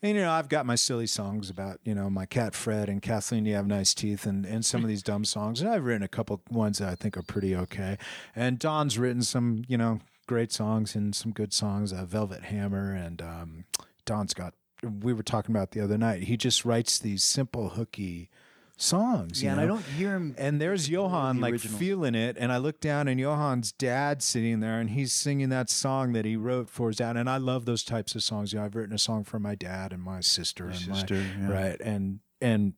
And 0.00 0.16
you 0.16 0.22
know, 0.22 0.30
I've 0.30 0.48
got 0.48 0.66
my 0.66 0.76
silly 0.76 1.06
songs 1.06 1.50
about 1.50 1.80
you 1.82 1.94
know 1.94 2.08
my 2.10 2.26
cat 2.26 2.54
Fred 2.54 2.88
and 2.88 3.02
Kathleen. 3.02 3.46
You 3.46 3.54
have 3.54 3.66
nice 3.66 3.94
teeth, 3.94 4.26
and 4.26 4.44
and 4.44 4.64
some 4.64 4.82
of 4.82 4.88
these 4.88 5.02
dumb 5.02 5.24
songs. 5.24 5.60
And 5.60 5.70
I've 5.70 5.84
written 5.84 6.02
a 6.02 6.08
couple 6.08 6.40
ones 6.50 6.78
that 6.78 6.88
I 6.88 6.94
think 6.94 7.16
are 7.16 7.22
pretty 7.22 7.56
okay. 7.56 7.98
And 8.36 8.58
Don's 8.58 8.98
written 8.98 9.22
some 9.22 9.64
you 9.66 9.78
know 9.78 10.00
great 10.26 10.52
songs 10.52 10.94
and 10.94 11.14
some 11.14 11.32
good 11.32 11.52
songs. 11.52 11.92
Uh, 11.92 12.04
Velvet 12.04 12.44
Hammer 12.44 12.92
and 12.92 13.22
um, 13.22 13.64
Don's 14.04 14.34
got. 14.34 14.54
We 14.82 15.12
were 15.12 15.24
talking 15.24 15.52
about 15.52 15.72
the 15.72 15.80
other 15.80 15.98
night. 15.98 16.24
He 16.24 16.36
just 16.36 16.64
writes 16.64 17.00
these 17.00 17.24
simple 17.24 17.70
hooky 17.70 18.30
songs. 18.78 19.42
you 19.42 19.46
yeah, 19.46 19.52
and 19.52 19.60
I 19.60 19.66
don't 19.66 19.84
hear 19.84 20.14
him. 20.14 20.34
And 20.38 20.60
there's 20.60 20.88
Johan 20.88 21.36
the 21.36 21.42
like 21.42 21.60
feeling 21.60 22.14
it, 22.14 22.36
and 22.38 22.50
I 22.50 22.56
look 22.56 22.80
down 22.80 23.08
and 23.08 23.20
Johan's 23.20 23.72
dad 23.72 24.22
sitting 24.22 24.60
there, 24.60 24.80
and 24.80 24.90
he's 24.90 25.12
singing 25.12 25.50
that 25.50 25.68
song 25.68 26.12
that 26.14 26.24
he 26.24 26.36
wrote 26.36 26.70
for 26.70 26.88
his 26.88 26.96
dad. 26.96 27.16
And 27.16 27.28
I 27.28 27.36
love 27.36 27.66
those 27.66 27.84
types 27.84 28.14
of 28.14 28.22
songs. 28.22 28.52
You 28.52 28.60
know, 28.60 28.64
I've 28.64 28.74
written 28.74 28.94
a 28.94 28.98
song 28.98 29.24
for 29.24 29.38
my 29.38 29.54
dad 29.54 29.92
and 29.92 30.02
my 30.02 30.20
sister 30.20 30.66
and 30.66 30.76
sister, 30.76 31.14
my 31.14 31.48
yeah. 31.48 31.52
right 31.52 31.80
and 31.80 32.20
and 32.40 32.74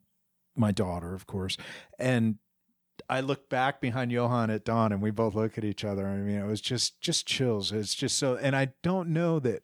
my 0.56 0.72
daughter, 0.72 1.14
of 1.14 1.26
course. 1.26 1.56
And 1.98 2.38
I 3.08 3.20
look 3.20 3.48
back 3.48 3.80
behind 3.80 4.12
Johan 4.12 4.50
at 4.50 4.64
Don, 4.64 4.92
and 4.92 5.02
we 5.02 5.10
both 5.10 5.34
look 5.34 5.58
at 5.58 5.64
each 5.64 5.84
other. 5.84 6.06
I 6.06 6.16
mean, 6.16 6.38
it 6.38 6.46
was 6.46 6.60
just 6.60 7.00
just 7.00 7.26
chills. 7.26 7.72
It's 7.72 7.94
just 7.94 8.16
so, 8.16 8.36
and 8.36 8.56
I 8.56 8.72
don't 8.82 9.10
know 9.10 9.38
that. 9.40 9.62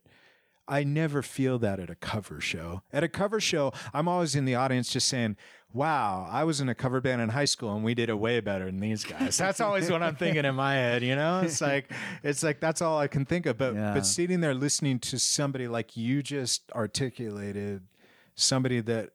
I 0.68 0.84
never 0.84 1.22
feel 1.22 1.58
that 1.60 1.78
at 1.78 1.90
a 1.90 1.94
cover 1.94 2.40
show. 2.40 2.82
At 2.92 3.04
a 3.04 3.08
cover 3.08 3.40
show, 3.40 3.72
I'm 3.94 4.08
always 4.08 4.34
in 4.34 4.44
the 4.44 4.56
audience 4.56 4.90
just 4.90 5.08
saying, 5.08 5.36
wow, 5.72 6.26
I 6.30 6.44
was 6.44 6.60
in 6.60 6.68
a 6.68 6.74
cover 6.74 7.00
band 7.00 7.20
in 7.20 7.28
high 7.28 7.44
school 7.44 7.74
and 7.74 7.84
we 7.84 7.94
did 7.94 8.08
it 8.08 8.18
way 8.18 8.40
better 8.40 8.66
than 8.66 8.80
these 8.80 9.04
guys. 9.04 9.36
That's 9.38 9.60
always 9.60 9.90
what 9.90 10.02
I'm 10.02 10.16
thinking 10.16 10.44
in 10.44 10.54
my 10.54 10.74
head, 10.74 11.02
you 11.02 11.14
know? 11.14 11.40
It's 11.40 11.60
like 11.60 11.92
it's 12.22 12.42
like 12.42 12.60
that's 12.60 12.82
all 12.82 12.98
I 12.98 13.06
can 13.06 13.24
think 13.24 13.46
of. 13.46 13.58
But 13.58 13.74
Yeah. 13.74 13.94
but 13.94 14.06
sitting 14.06 14.40
there 14.40 14.54
listening 14.54 14.98
to 15.00 15.18
somebody 15.18 15.68
like 15.68 15.96
you 15.96 16.22
just 16.22 16.70
articulated, 16.72 17.82
somebody 18.34 18.80
that 18.80 19.10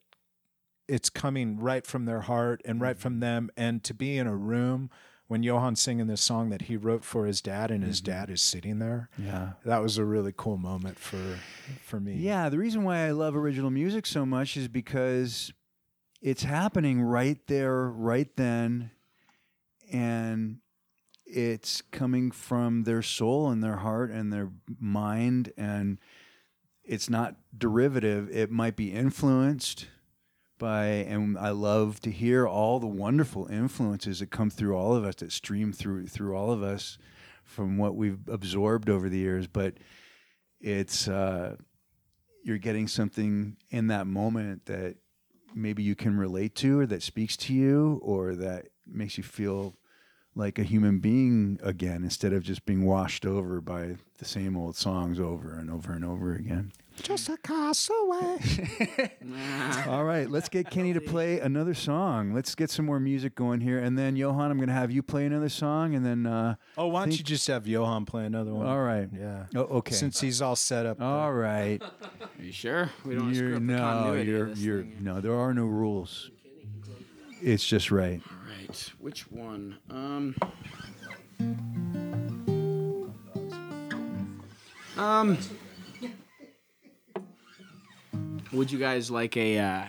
it's 0.87 1.09
coming 1.09 1.59
right 1.59 1.85
from 1.85 2.05
their 2.05 2.21
heart 2.21 2.61
and 2.65 2.81
right 2.81 2.97
mm. 2.97 3.01
from 3.01 3.19
them 3.19 3.49
and 3.57 3.83
to 3.83 3.93
be 3.93 4.17
in 4.17 4.27
a 4.27 4.35
room 4.35 4.89
when 5.31 5.43
Johan's 5.43 5.81
singing 5.81 6.07
this 6.07 6.19
song 6.19 6.49
that 6.49 6.63
he 6.63 6.75
wrote 6.75 7.05
for 7.05 7.25
his 7.25 7.39
dad 7.39 7.71
and 7.71 7.85
his 7.85 8.01
mm-hmm. 8.01 8.11
dad 8.11 8.29
is 8.29 8.41
sitting 8.41 8.79
there. 8.79 9.07
Yeah. 9.17 9.51
That 9.63 9.81
was 9.81 9.97
a 9.97 10.03
really 10.03 10.33
cool 10.35 10.57
moment 10.57 10.99
for 10.99 11.39
for 11.81 12.01
me. 12.01 12.15
Yeah, 12.15 12.49
the 12.49 12.57
reason 12.57 12.83
why 12.83 13.07
I 13.07 13.11
love 13.11 13.33
original 13.33 13.69
music 13.69 14.05
so 14.05 14.25
much 14.25 14.57
is 14.57 14.67
because 14.67 15.53
it's 16.21 16.43
happening 16.43 17.01
right 17.01 17.37
there, 17.47 17.87
right 17.87 18.27
then, 18.35 18.91
and 19.89 20.57
it's 21.25 21.81
coming 21.81 22.31
from 22.31 22.83
their 22.83 23.01
soul 23.01 23.51
and 23.51 23.63
their 23.63 23.77
heart 23.77 24.11
and 24.11 24.33
their 24.33 24.49
mind, 24.81 25.53
and 25.55 25.97
it's 26.83 27.09
not 27.09 27.37
derivative. 27.57 28.29
It 28.35 28.51
might 28.51 28.75
be 28.75 28.91
influenced 28.91 29.87
by, 30.61 30.85
and 30.85 31.37
I 31.39 31.49
love 31.49 31.99
to 32.01 32.11
hear 32.11 32.47
all 32.47 32.79
the 32.79 32.87
wonderful 32.87 33.47
influences 33.47 34.19
that 34.19 34.27
come 34.27 34.51
through 34.51 34.77
all 34.77 34.95
of 34.95 35.03
us, 35.03 35.15
that 35.15 35.31
stream 35.31 35.73
through 35.73 36.05
through 36.07 36.35
all 36.37 36.51
of 36.51 36.61
us 36.61 36.99
from 37.43 37.77
what 37.77 37.95
we've 37.95 38.19
absorbed 38.29 38.87
over 38.87 39.09
the 39.09 39.17
years, 39.17 39.47
but 39.47 39.73
it's 40.61 41.07
uh, 41.07 41.55
you're 42.43 42.59
getting 42.59 42.87
something 42.87 43.57
in 43.71 43.87
that 43.87 44.05
moment 44.05 44.67
that 44.67 44.97
maybe 45.55 45.81
you 45.81 45.95
can 45.95 46.15
relate 46.15 46.55
to 46.55 46.79
or 46.79 46.85
that 46.85 47.01
speaks 47.01 47.35
to 47.35 47.53
you 47.53 47.99
or 48.03 48.35
that 48.35 48.67
makes 48.85 49.17
you 49.17 49.23
feel 49.23 49.75
like 50.35 50.59
a 50.59 50.63
human 50.63 50.99
being 50.99 51.59
again 51.63 52.03
instead 52.03 52.33
of 52.33 52.43
just 52.43 52.65
being 52.65 52.85
washed 52.85 53.25
over 53.25 53.59
by 53.59 53.95
the 54.19 54.25
same 54.25 54.55
old 54.55 54.75
songs 54.75 55.19
over 55.19 55.57
and 55.57 55.69
over 55.69 55.91
and 55.91 56.05
over 56.05 56.35
again. 56.35 56.71
Just 57.01 57.29
a 57.29 57.37
castaway. 57.37 58.37
All 59.87 60.03
right, 60.05 60.29
let's 60.29 60.47
get 60.49 60.69
Kenny 60.69 60.93
to 60.93 61.01
play 61.01 61.39
another 61.39 61.73
song. 61.73 62.33
Let's 62.33 62.53
get 62.55 62.69
some 62.69 62.85
more 62.85 62.99
music 62.99 63.33
going 63.35 63.59
here. 63.59 63.79
And 63.79 63.97
then, 63.97 64.15
Johan, 64.15 64.51
I'm 64.51 64.57
going 64.57 64.69
to 64.69 64.73
have 64.73 64.91
you 64.91 65.01
play 65.01 65.25
another 65.25 65.49
song. 65.49 65.95
And 65.95 66.05
then, 66.05 66.25
uh, 66.27 66.55
Oh, 66.77 66.87
why 66.87 67.01
don't 67.01 67.09
Think- 67.09 67.19
you 67.19 67.25
just 67.25 67.47
have 67.47 67.65
Johan 67.67 68.05
play 68.05 68.25
another 68.25 68.53
one? 68.53 68.67
all 68.67 68.81
right. 68.81 69.09
Yeah. 69.17 69.45
Oh, 69.55 69.61
okay. 69.79 69.93
Since 69.95 70.21
he's 70.21 70.41
all 70.41 70.55
set 70.55 70.85
up. 70.85 71.01
all 71.01 71.33
right. 71.33 71.81
Are 71.81 72.43
you 72.43 72.51
sure? 72.51 72.91
We 73.03 73.15
don't 73.15 73.33
You're, 73.33 73.45
screw 73.47 73.55
up 73.57 73.61
no, 73.63 73.77
continuity 73.77 74.29
you're, 74.31 74.49
this 74.49 74.59
you're, 74.59 74.81
thing. 74.83 74.97
no, 75.01 75.19
there 75.21 75.33
are 75.35 75.53
no 75.53 75.65
rules. 75.65 76.29
It's 77.41 77.65
just 77.67 77.89
right. 77.91 78.21
All 78.29 78.37
right, 78.67 78.91
which 78.99 79.29
one? 79.31 79.77
Um. 79.89 80.35
Um. 84.97 85.37
Would 88.53 88.71
you 88.71 88.79
guys 88.79 89.09
like 89.09 89.37
a 89.37 89.59
uh, 89.59 89.83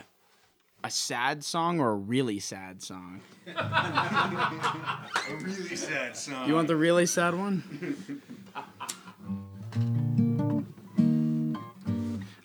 a 0.85 0.91
sad 0.91 1.43
song 1.43 1.81
or 1.81 1.91
a 1.91 1.97
really 1.97 2.39
sad 2.39 2.83
song? 2.83 3.21
a 3.57 5.09
really 5.41 5.77
sad 5.77 6.17
song. 6.17 6.49
You 6.49 6.55
want 6.55 6.69
the 6.69 6.77
really 6.77 7.07
sad 7.07 7.35
one? 7.35 8.23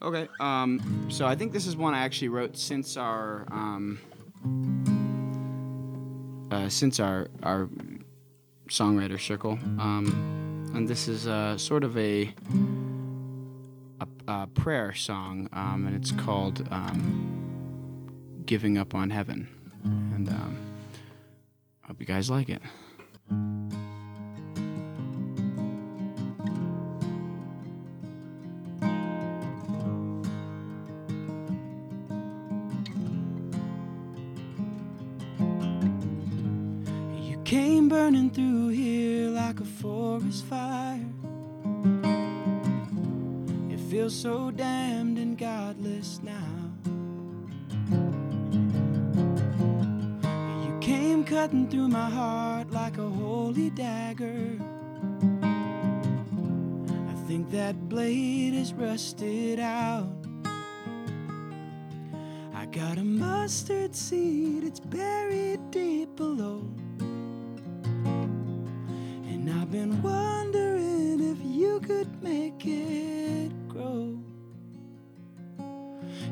Okay. 0.01 0.28
Um, 0.39 1.07
so 1.09 1.28
I 1.28 1.36
think 1.36 1.51
this 1.51 1.68
is 1.68 1.76
one 1.76 1.93
I 1.93 1.99
actually 1.99 2.30
wrote 2.30 2.57
since 2.57 2.97
our 2.97 3.45
um, 3.51 3.99
uh, 6.49 6.70
since 6.70 6.99
our 6.99 7.28
our 7.43 7.70
songwriter 8.70 9.20
circle, 9.20 9.59
um, 9.80 10.72
and 10.74 10.88
this 10.88 11.07
is 11.07 11.28
uh, 11.28 11.57
sort 11.57 11.84
of 11.84 11.97
a 11.97 12.34
a 13.99 14.07
a 14.27 14.47
prayer 14.47 14.93
song, 14.93 15.49
um, 15.53 15.85
and 15.87 15.95
it's 15.95 16.11
called 16.11 16.67
um, 16.71 18.41
"Giving 18.45 18.77
Up 18.77 18.93
on 18.93 19.09
Heaven," 19.09 19.47
and 19.83 20.29
um, 20.29 20.57
hope 21.83 21.99
you 21.99 22.05
guys 22.05 22.29
like 22.29 22.49
it. 22.49 22.61
You 37.29 37.41
came 37.43 37.89
burning 37.89 38.29
through 38.29 38.69
here 38.69 39.29
like 39.29 39.59
a 39.59 39.65
forest 39.65 40.45
fire. 40.45 41.06
It 44.07 44.11
feels 44.11 44.21
so 44.21 44.51
damned 44.51 45.17
and 45.17 45.37
godless 45.37 46.21
now. 46.23 46.71
You 50.63 50.79
came 50.79 51.25
cutting 51.25 51.67
through 51.67 51.89
my 51.89 52.09
heart 52.09 52.71
like 52.71 52.97
a 52.99 53.09
holy 53.09 53.69
dagger. 53.69 54.57
I 55.43 57.15
think 57.27 57.51
that 57.51 57.89
blade 57.89 58.53
is 58.53 58.71
rusted 58.73 59.59
out. 59.59 60.07
I 62.55 62.65
got 62.67 62.97
a 62.97 63.03
mustard 63.03 63.93
seed, 63.93 64.63
it's 64.63 64.79
buried 64.79 65.59
deep 65.69 66.15
below. 66.15 66.63
And 69.27 69.49
I've 69.49 69.69
been 69.69 70.01
wondering 70.01 71.19
if 71.19 71.39
you 71.43 71.81
could 71.81 72.23
make 72.23 72.65
it 72.65 73.56
grow. 73.78 74.17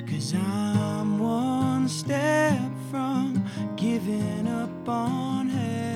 Cause 0.07 0.33
I'm 0.33 1.19
one 1.19 1.87
step 1.87 2.59
from 2.89 3.45
giving 3.75 4.47
up 4.47 4.89
on 4.89 5.49
heaven. 5.49 5.94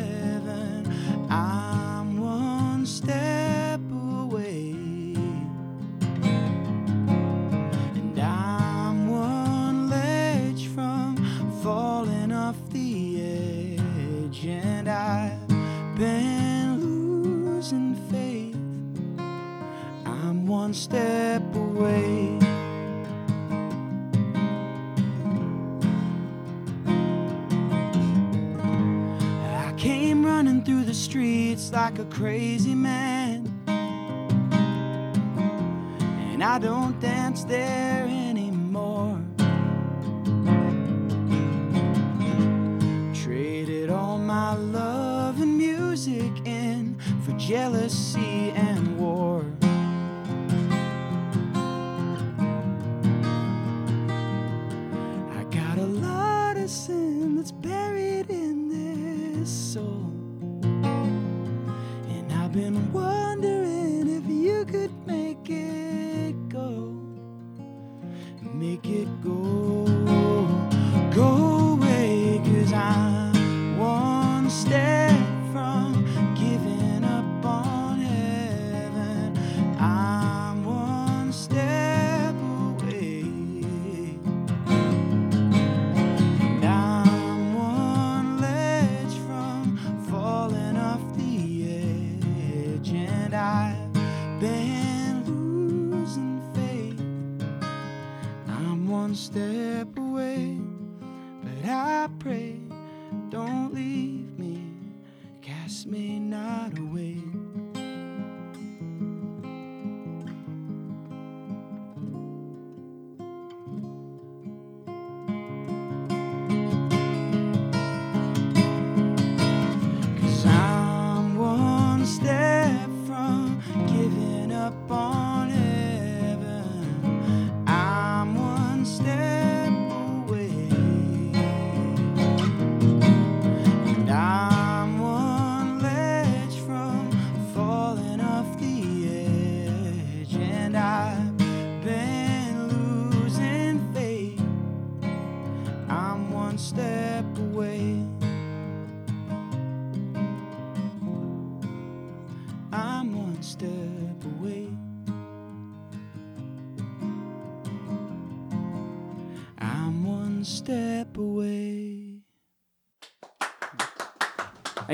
Crazy 32.10 32.76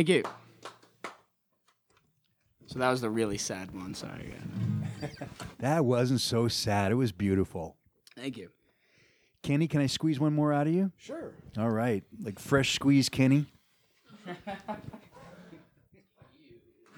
Thank 0.06 0.24
you. 0.24 1.12
So 2.68 2.78
that 2.78 2.92
was 2.92 3.02
the 3.02 3.10
really 3.10 3.40
sad 3.40 3.74
one. 3.74 3.96
Sorry. 3.96 4.36
That 5.60 5.86
wasn't 5.86 6.22
so 6.22 6.48
sad. 6.48 6.92
It 6.92 6.96
was 6.96 7.12
beautiful. 7.12 7.76
Thank 8.16 8.38
you. 8.38 8.50
Kenny, 9.44 9.68
can 9.68 9.82
I 9.82 9.88
squeeze 9.88 10.20
one 10.20 10.34
more 10.34 10.54
out 10.54 10.68
of 10.68 10.74
you? 10.74 10.92
Sure. 10.98 11.34
All 11.58 11.70
right. 11.70 12.04
Like 12.22 12.40
fresh 12.40 12.74
squeeze 12.74 13.10
Kenny. 13.10 13.46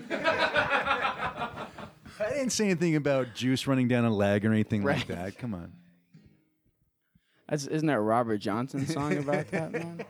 I 0.09 1.67
didn't 2.29 2.51
say 2.51 2.65
anything 2.65 2.95
about 2.95 3.35
juice 3.35 3.67
running 3.67 3.87
down 3.87 4.05
a 4.05 4.13
leg 4.13 4.45
or 4.45 4.51
anything 4.51 4.83
like 4.83 5.07
that. 5.07 5.37
Come 5.37 5.53
on. 5.53 5.73
That's 7.49 7.67
isn't 7.67 7.87
that 7.87 7.97
a 7.97 8.01
Robert 8.01 8.37
Johnson 8.37 8.85
song 8.85 9.17
about 9.17 9.49
that 9.51 9.71
man? 9.71 10.05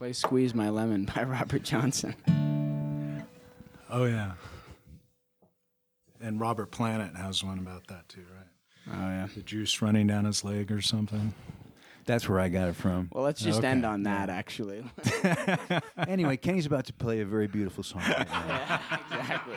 Play 0.00 0.14
"Squeeze 0.14 0.54
My 0.54 0.70
Lemon" 0.70 1.04
by 1.14 1.22
Robert 1.24 1.62
Johnson. 1.62 2.14
Oh 3.90 4.04
yeah. 4.06 4.32
And 6.22 6.40
Robert 6.40 6.70
Plant 6.70 7.18
has 7.18 7.44
one 7.44 7.58
about 7.58 7.86
that 7.88 8.08
too, 8.08 8.24
right? 8.34 8.94
Oh 8.96 9.08
yeah. 9.10 9.28
The 9.34 9.42
juice 9.42 9.82
running 9.82 10.06
down 10.06 10.24
his 10.24 10.42
leg 10.42 10.72
or 10.72 10.80
something. 10.80 11.34
That's 12.06 12.26
where 12.30 12.40
I 12.40 12.48
got 12.48 12.68
it 12.68 12.76
from. 12.76 13.10
Well, 13.12 13.24
let's 13.24 13.42
just 13.42 13.58
Okay. 13.58 13.68
end 13.68 13.84
on 13.84 14.04
that. 14.04 14.30
Actually, 14.30 14.84
anyway, 16.08 16.38
Kenny's 16.38 16.64
about 16.64 16.86
to 16.86 16.94
play 16.94 17.20
a 17.20 17.26
very 17.26 17.46
beautiful 17.46 17.84
song. 17.84 18.00
right 18.00 18.26
now. 18.26 18.80
exactly. 19.10 19.56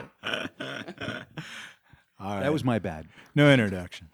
All 2.20 2.34
right. 2.36 2.41
That 2.41 2.52
was 2.52 2.66
my 2.66 2.80
bad. 2.80 3.08
no 3.34 3.50
introduction. 3.50 4.10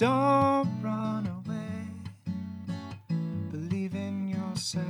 Don't 0.00 0.80
run 0.82 1.26
away. 1.26 1.84
Believe 3.50 3.94
in 3.94 4.30
yourself. 4.30 4.86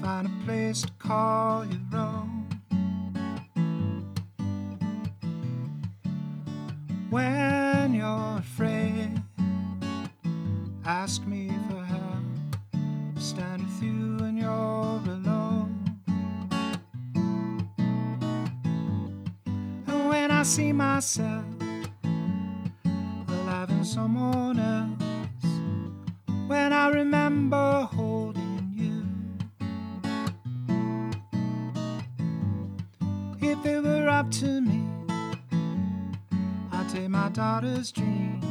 Find 0.00 0.28
a 0.28 0.44
place 0.44 0.82
to 0.82 0.92
call 1.00 1.64
your 1.64 1.80
own. 1.92 2.46
When 7.10 7.94
you're 7.94 8.38
afraid, 8.38 9.20
ask 10.84 11.26
me 11.26 11.50
for 11.68 11.82
help. 11.84 12.22
Stand 13.18 13.64
with 13.64 13.82
you 13.82 14.16
when 14.20 14.36
you're 14.36 15.02
alone. 15.10 15.98
And 19.88 20.08
when 20.08 20.30
I 20.30 20.44
see 20.44 20.72
myself 20.72 21.51
someone 23.84 24.58
else, 24.60 25.02
when 26.46 26.72
I 26.72 26.88
remember 26.90 27.88
holding 27.92 28.72
you, 28.76 29.04
if 33.40 33.66
it 33.66 33.82
were 33.82 34.08
up 34.08 34.30
to 34.32 34.60
me. 34.60 34.84
I'd 36.72 36.88
take 36.90 37.08
my 37.08 37.28
daughter's 37.30 37.90
dreams 37.90 38.41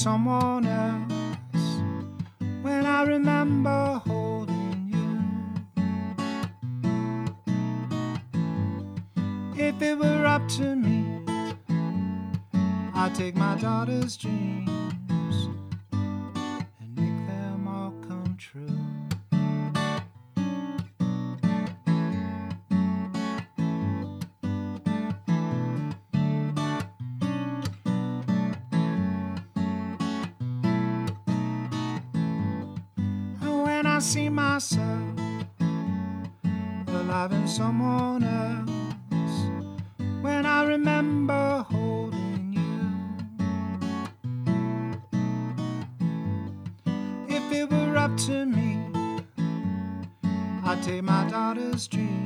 someone 0.00 0.64
else, 0.64 1.82
when 2.62 2.86
I 2.86 3.02
remember 3.02 4.00
holding 4.06 4.88
you. 4.88 5.20
If 9.54 9.82
it 9.82 9.98
were 9.98 10.24
up 10.24 10.48
to 10.56 10.74
me, 10.74 11.04
I'd 12.94 13.14
take 13.14 13.36
my 13.36 13.56
daughter's 13.56 14.16
dreams 14.16 14.59
someone 37.60 38.24
else, 38.24 39.36
when 40.22 40.46
I 40.46 40.64
remember 40.64 41.66
holding 41.70 42.54
you. 42.54 42.80
If 47.28 47.52
it 47.52 47.70
were 47.70 47.98
up 47.98 48.16
to 48.28 48.46
me, 48.46 48.78
I'd 50.64 50.82
take 50.82 51.02
my 51.02 51.28
daughter's 51.28 51.86
dreams, 51.86 52.19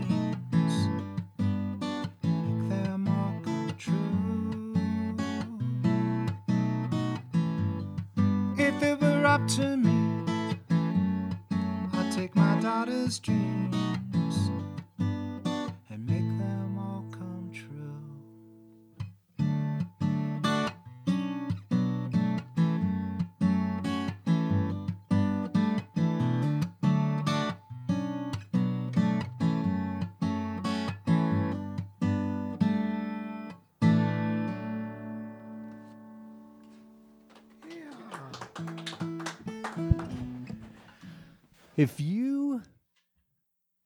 If 41.84 42.00
you 42.00 42.62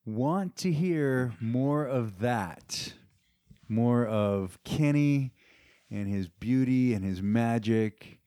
want 0.07 0.55
to 0.59 0.71
hear 0.71 1.35
more 1.41 1.85
of 1.85 2.21
that, 2.21 2.93
more 3.69 4.07
of 4.07 4.57
Kenny 4.63 5.33
and 5.91 6.07
his 6.07 6.29
beauty 6.29 6.95
and 6.95 7.05
his 7.05 7.21
magic 7.21 8.21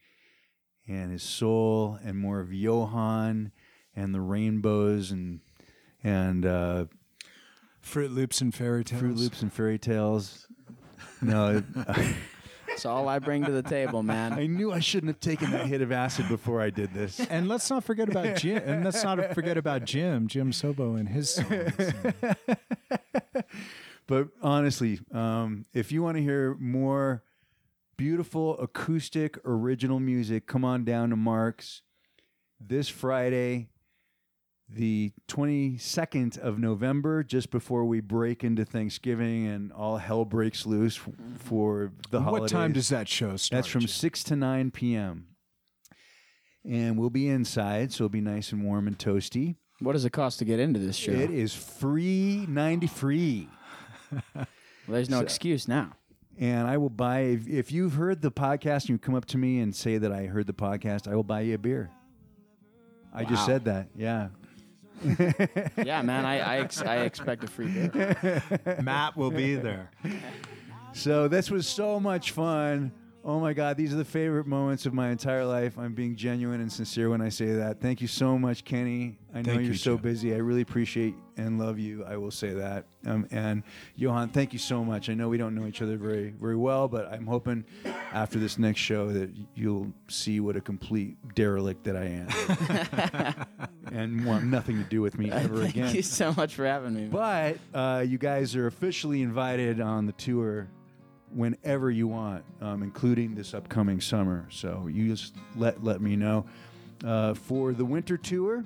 and 0.89 1.09
his 1.09 1.23
soul, 1.23 1.97
and 2.03 2.17
more 2.17 2.41
of 2.41 2.51
Johan 2.51 3.53
and 3.95 4.13
the 4.13 4.19
rainbows 4.19 5.09
and 5.09 5.39
and 6.03 6.45
uh, 6.45 6.85
Froot 7.81 8.13
Loops 8.13 8.41
and 8.41 8.53
fairy 8.53 8.83
tales. 8.83 9.01
Froot 9.01 9.17
Loops 9.17 9.41
and 9.41 9.53
fairy 9.53 9.79
tales. 9.79 10.47
No, 11.21 11.63
That's 12.71 12.85
all 12.85 13.07
I 13.07 13.19
bring 13.19 13.43
to 13.45 13.51
the 13.51 13.61
table, 13.61 14.01
man. 14.01 14.33
I 14.33 14.47
knew 14.47 14.71
I 14.71 14.79
shouldn't 14.79 15.09
have 15.09 15.19
taken 15.19 15.51
that 15.51 15.67
hit 15.67 15.81
of 15.81 15.91
acid 15.91 16.27
before 16.29 16.61
I 16.61 16.69
did 16.69 16.93
this. 16.93 17.19
And 17.29 17.47
let's 17.47 17.69
not 17.69 17.83
forget 17.83 18.09
about 18.09 18.37
Jim. 18.37 18.61
And 18.65 18.83
let's 18.83 19.03
not 19.03 19.33
forget 19.33 19.57
about 19.57 19.85
Jim, 19.85 20.27
Jim 20.27 20.51
Sobo, 20.51 20.99
and 20.99 21.07
his 21.07 21.29
songs. 21.29 21.73
But 24.07 24.27
honestly, 24.41 24.99
um, 25.13 25.65
if 25.73 25.91
you 25.91 26.03
want 26.03 26.17
to 26.17 26.23
hear 26.23 26.55
more 26.59 27.23
beautiful 27.97 28.57
acoustic 28.59 29.37
original 29.45 29.99
music, 29.99 30.47
come 30.47 30.65
on 30.65 30.83
down 30.83 31.11
to 31.11 31.15
Mark's 31.15 31.81
this 32.59 32.89
Friday, 32.89 33.69
the 34.75 35.11
22nd 35.27 36.37
of 36.37 36.57
November, 36.59 37.23
just 37.23 37.49
before 37.51 37.85
we 37.85 37.99
break 37.99 38.43
into 38.43 38.63
Thanksgiving 38.65 39.47
and 39.47 39.71
all 39.71 39.97
hell 39.97 40.25
breaks 40.25 40.65
loose 40.65 40.97
f- 40.97 41.09
for 41.39 41.91
the 42.09 42.21
holidays. 42.21 42.41
what 42.41 42.49
time 42.49 42.71
does 42.73 42.89
that 42.89 43.07
show 43.07 43.35
start? 43.37 43.57
That's 43.57 43.67
from 43.67 43.87
6 43.87 44.23
to 44.25 44.35
9 44.35 44.71
p.m. 44.71 45.27
And 46.63 46.97
we'll 46.97 47.09
be 47.09 47.27
inside, 47.27 47.91
so 47.91 48.03
it'll 48.05 48.09
be 48.09 48.21
nice 48.21 48.51
and 48.51 48.63
warm 48.63 48.87
and 48.87 48.97
toasty. 48.97 49.55
What 49.79 49.93
does 49.93 50.05
it 50.05 50.11
cost 50.11 50.39
to 50.39 50.45
get 50.45 50.59
into 50.59 50.79
this 50.79 50.95
show? 50.95 51.11
It 51.11 51.31
is 51.31 51.53
free 51.55 52.45
90 52.47 52.87
free. 52.87 53.49
Well, 54.35 54.45
there's 54.87 55.09
no 55.09 55.21
excuse 55.21 55.67
now. 55.67 55.93
and 56.39 56.67
I 56.67 56.77
will 56.77 56.89
buy 56.89 57.19
if, 57.21 57.47
if 57.47 57.71
you've 57.71 57.93
heard 57.95 58.21
the 58.21 58.31
podcast 58.31 58.81
and 58.81 58.89
you 58.89 58.97
come 58.99 59.15
up 59.15 59.25
to 59.25 59.37
me 59.37 59.59
and 59.59 59.75
say 59.75 59.97
that 59.97 60.11
I 60.11 60.25
heard 60.25 60.47
the 60.47 60.53
podcast, 60.53 61.07
I 61.11 61.15
will 61.15 61.23
buy 61.23 61.41
you 61.41 61.55
a 61.55 61.57
beer. 61.57 61.89
I 63.13 63.25
just 63.25 63.45
said 63.45 63.65
that. 63.65 63.87
Yeah. 63.95 64.29
Yeah, 65.85 66.01
man. 66.01 66.25
I 66.25 66.39
I, 66.39 66.57
ex- 66.59 66.81
I 66.81 66.97
expect 66.97 67.43
a 67.43 67.47
free 67.47 67.67
beer. 67.67 68.43
Matt 68.81 69.17
will 69.17 69.31
be 69.31 69.55
there. 69.55 69.89
So 70.93 71.27
this 71.27 71.49
was 71.49 71.67
so 71.67 71.99
much 71.99 72.31
fun. 72.31 72.91
Oh 73.23 73.39
my 73.39 73.53
God, 73.53 73.77
these 73.77 73.93
are 73.93 73.97
the 73.97 74.05
favorite 74.05 74.47
moments 74.47 74.87
of 74.87 74.93
my 74.93 75.09
entire 75.09 75.45
life. 75.45 75.77
I'm 75.77 75.93
being 75.93 76.15
genuine 76.15 76.59
and 76.59 76.71
sincere 76.71 77.09
when 77.09 77.21
I 77.21 77.29
say 77.29 77.53
that. 77.53 77.79
Thank 77.79 78.01
you 78.01 78.07
so 78.07 78.35
much, 78.37 78.65
Kenny. 78.65 79.19
I 79.31 79.43
know 79.43 79.53
Thank 79.53 79.61
you're 79.61 79.73
you, 79.73 79.77
so 79.77 79.95
Joe. 79.95 80.01
busy. 80.01 80.33
I 80.33 80.37
really 80.37 80.61
appreciate 80.61 81.13
and 81.37 81.59
love 81.59 81.77
you. 81.77 82.03
I 82.03 82.17
will 82.17 82.31
say 82.31 82.53
that. 82.53 82.85
Um, 83.05 83.27
and 83.29 83.61
Johan, 83.95 84.29
thank 84.29 84.53
you 84.53 84.59
so 84.59 84.83
much. 84.83 85.07
I 85.07 85.13
know 85.13 85.29
we 85.29 85.37
don't 85.37 85.53
know 85.53 85.67
each 85.67 85.83
other 85.83 85.97
very, 85.97 86.31
very 86.31 86.55
well, 86.55 86.87
but 86.87 87.11
I'm 87.13 87.27
hoping 87.27 87.63
after 88.11 88.39
this 88.39 88.57
next 88.57 88.79
show 88.79 89.11
that 89.11 89.29
you'll 89.53 89.93
see 90.07 90.39
what 90.39 90.55
a 90.55 90.61
complete 90.61 91.17
derelict 91.35 91.83
that 91.83 91.95
I 91.95 92.25
am, 92.25 93.45
and 93.91 94.25
want 94.25 94.45
nothing 94.45 94.77
to 94.77 94.89
do 94.89 95.01
with 95.01 95.19
me 95.19 95.29
ever 95.29 95.57
Thank 95.57 95.69
again. 95.69 95.83
Thank 95.85 95.95
you 95.95 96.01
so 96.01 96.33
much 96.33 96.55
for 96.55 96.65
having 96.65 96.95
me. 96.95 97.05
But 97.05 97.57
uh, 97.71 98.03
you 98.05 98.17
guys 98.17 98.55
are 98.55 98.65
officially 98.65 99.21
invited 99.21 99.79
on 99.79 100.07
the 100.07 100.13
tour 100.13 100.69
whenever 101.33 101.89
you 101.91 102.07
want, 102.07 102.43
um, 102.61 102.83
including 102.83 103.35
this 103.35 103.53
upcoming 103.53 104.01
summer. 104.01 104.47
So 104.49 104.87
you 104.87 105.07
just 105.07 105.35
let 105.55 105.83
let 105.83 106.01
me 106.01 106.15
know. 106.15 106.45
Uh, 107.03 107.33
for 107.33 107.73
the 107.73 107.85
winter 107.85 108.17
tour, 108.17 108.63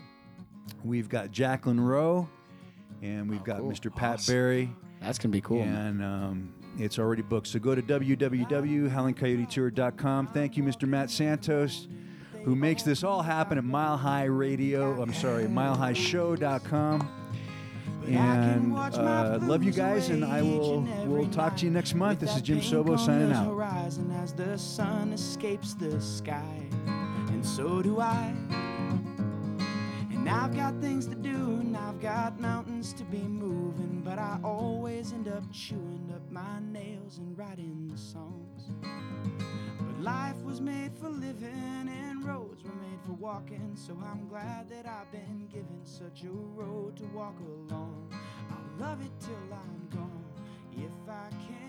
we've 0.83 1.07
got 1.09 1.31
Jacqueline 1.31 1.79
Rowe, 1.79 2.27
and 3.01 3.29
we've 3.29 3.43
got 3.43 3.59
cool. 3.59 3.71
Mr. 3.71 3.93
Pat 3.95 4.15
Awesome. 4.15 4.33
Barry, 4.33 4.69
That's 5.01 5.17
gonna 5.17 5.31
be 5.31 5.41
cool. 5.41 5.61
and 5.63 6.03
um, 6.03 6.53
it's 6.77 6.99
already 6.99 7.21
booked. 7.21 7.47
So 7.47 7.59
go 7.59 7.73
to 7.75 7.81
www.howlingcoyotetour.com. 7.81 10.27
Thank 10.27 10.57
you, 10.57 10.63
Mr. 10.63 10.87
Matt 10.87 11.09
Santos, 11.09 11.87
who 12.43 12.55
makes 12.55 12.83
this 12.83 13.03
all 13.03 13.21
happen 13.21 13.57
at 13.57 13.63
Mile 13.63 13.97
High 13.97 14.25
Radio. 14.25 15.01
I'm 15.01 15.13
sorry, 15.13 15.45
milehighshow.com. 15.45 17.09
And 18.07 18.75
uh, 18.75 19.39
love 19.41 19.63
you 19.63 19.71
guys, 19.71 20.09
and 20.09 20.23
I 20.23 20.41
will 20.41 20.81
will 21.05 21.27
talk 21.29 21.57
to 21.57 21.65
you 21.65 21.71
next 21.71 21.95
month. 21.95 22.19
This 22.19 22.35
is 22.35 22.41
Jim 22.41 22.59
Sobo 22.59 22.99
signing 22.99 23.31
out. 23.31 23.47
Horizon 23.47 24.11
as 24.21 24.33
the 24.33 24.57
sun 24.57 25.11
escapes 25.13 25.73
the 25.73 25.99
sky, 25.99 26.61
and 26.85 27.45
so 27.45 27.81
do 27.81 27.99
I. 27.99 28.33
And 30.11 30.29
I've 30.29 30.55
got 30.55 30.79
things 30.81 31.07
to 31.07 31.15
do, 31.15 31.35
and 31.35 31.75
I've 31.77 31.99
got 32.01 32.39
mountains 32.39 32.93
to 32.93 33.03
be 33.03 33.19
moving, 33.19 34.01
but 34.03 34.17
I 34.17 34.39
always 34.43 35.13
end 35.13 35.27
up 35.27 35.43
chewing 35.51 36.11
up 36.13 36.31
my 36.31 36.59
nails 36.71 37.17
and 37.19 37.37
writing 37.37 37.91
songs. 37.95 38.71
But 38.81 40.01
life 40.01 40.37
was 40.43 40.61
made 40.61 40.91
for 40.99 41.09
living, 41.09 41.89
roads 42.25 42.63
were 42.63 42.75
made 42.81 42.99
for 43.05 43.13
walking, 43.13 43.71
so 43.75 43.95
I'm 44.03 44.27
glad 44.27 44.67
that 44.69 44.87
I've 44.87 45.11
been 45.11 45.47
given 45.51 45.81
such 45.83 46.23
a 46.23 46.31
road 46.31 46.97
to 46.97 47.03
walk 47.13 47.35
along. 47.39 48.11
I'll 48.49 48.87
love 48.87 49.01
it 49.01 49.11
till 49.19 49.35
I'm 49.51 49.87
gone 49.91 50.25
if 50.75 50.91
I 51.07 51.29
can. 51.29 51.64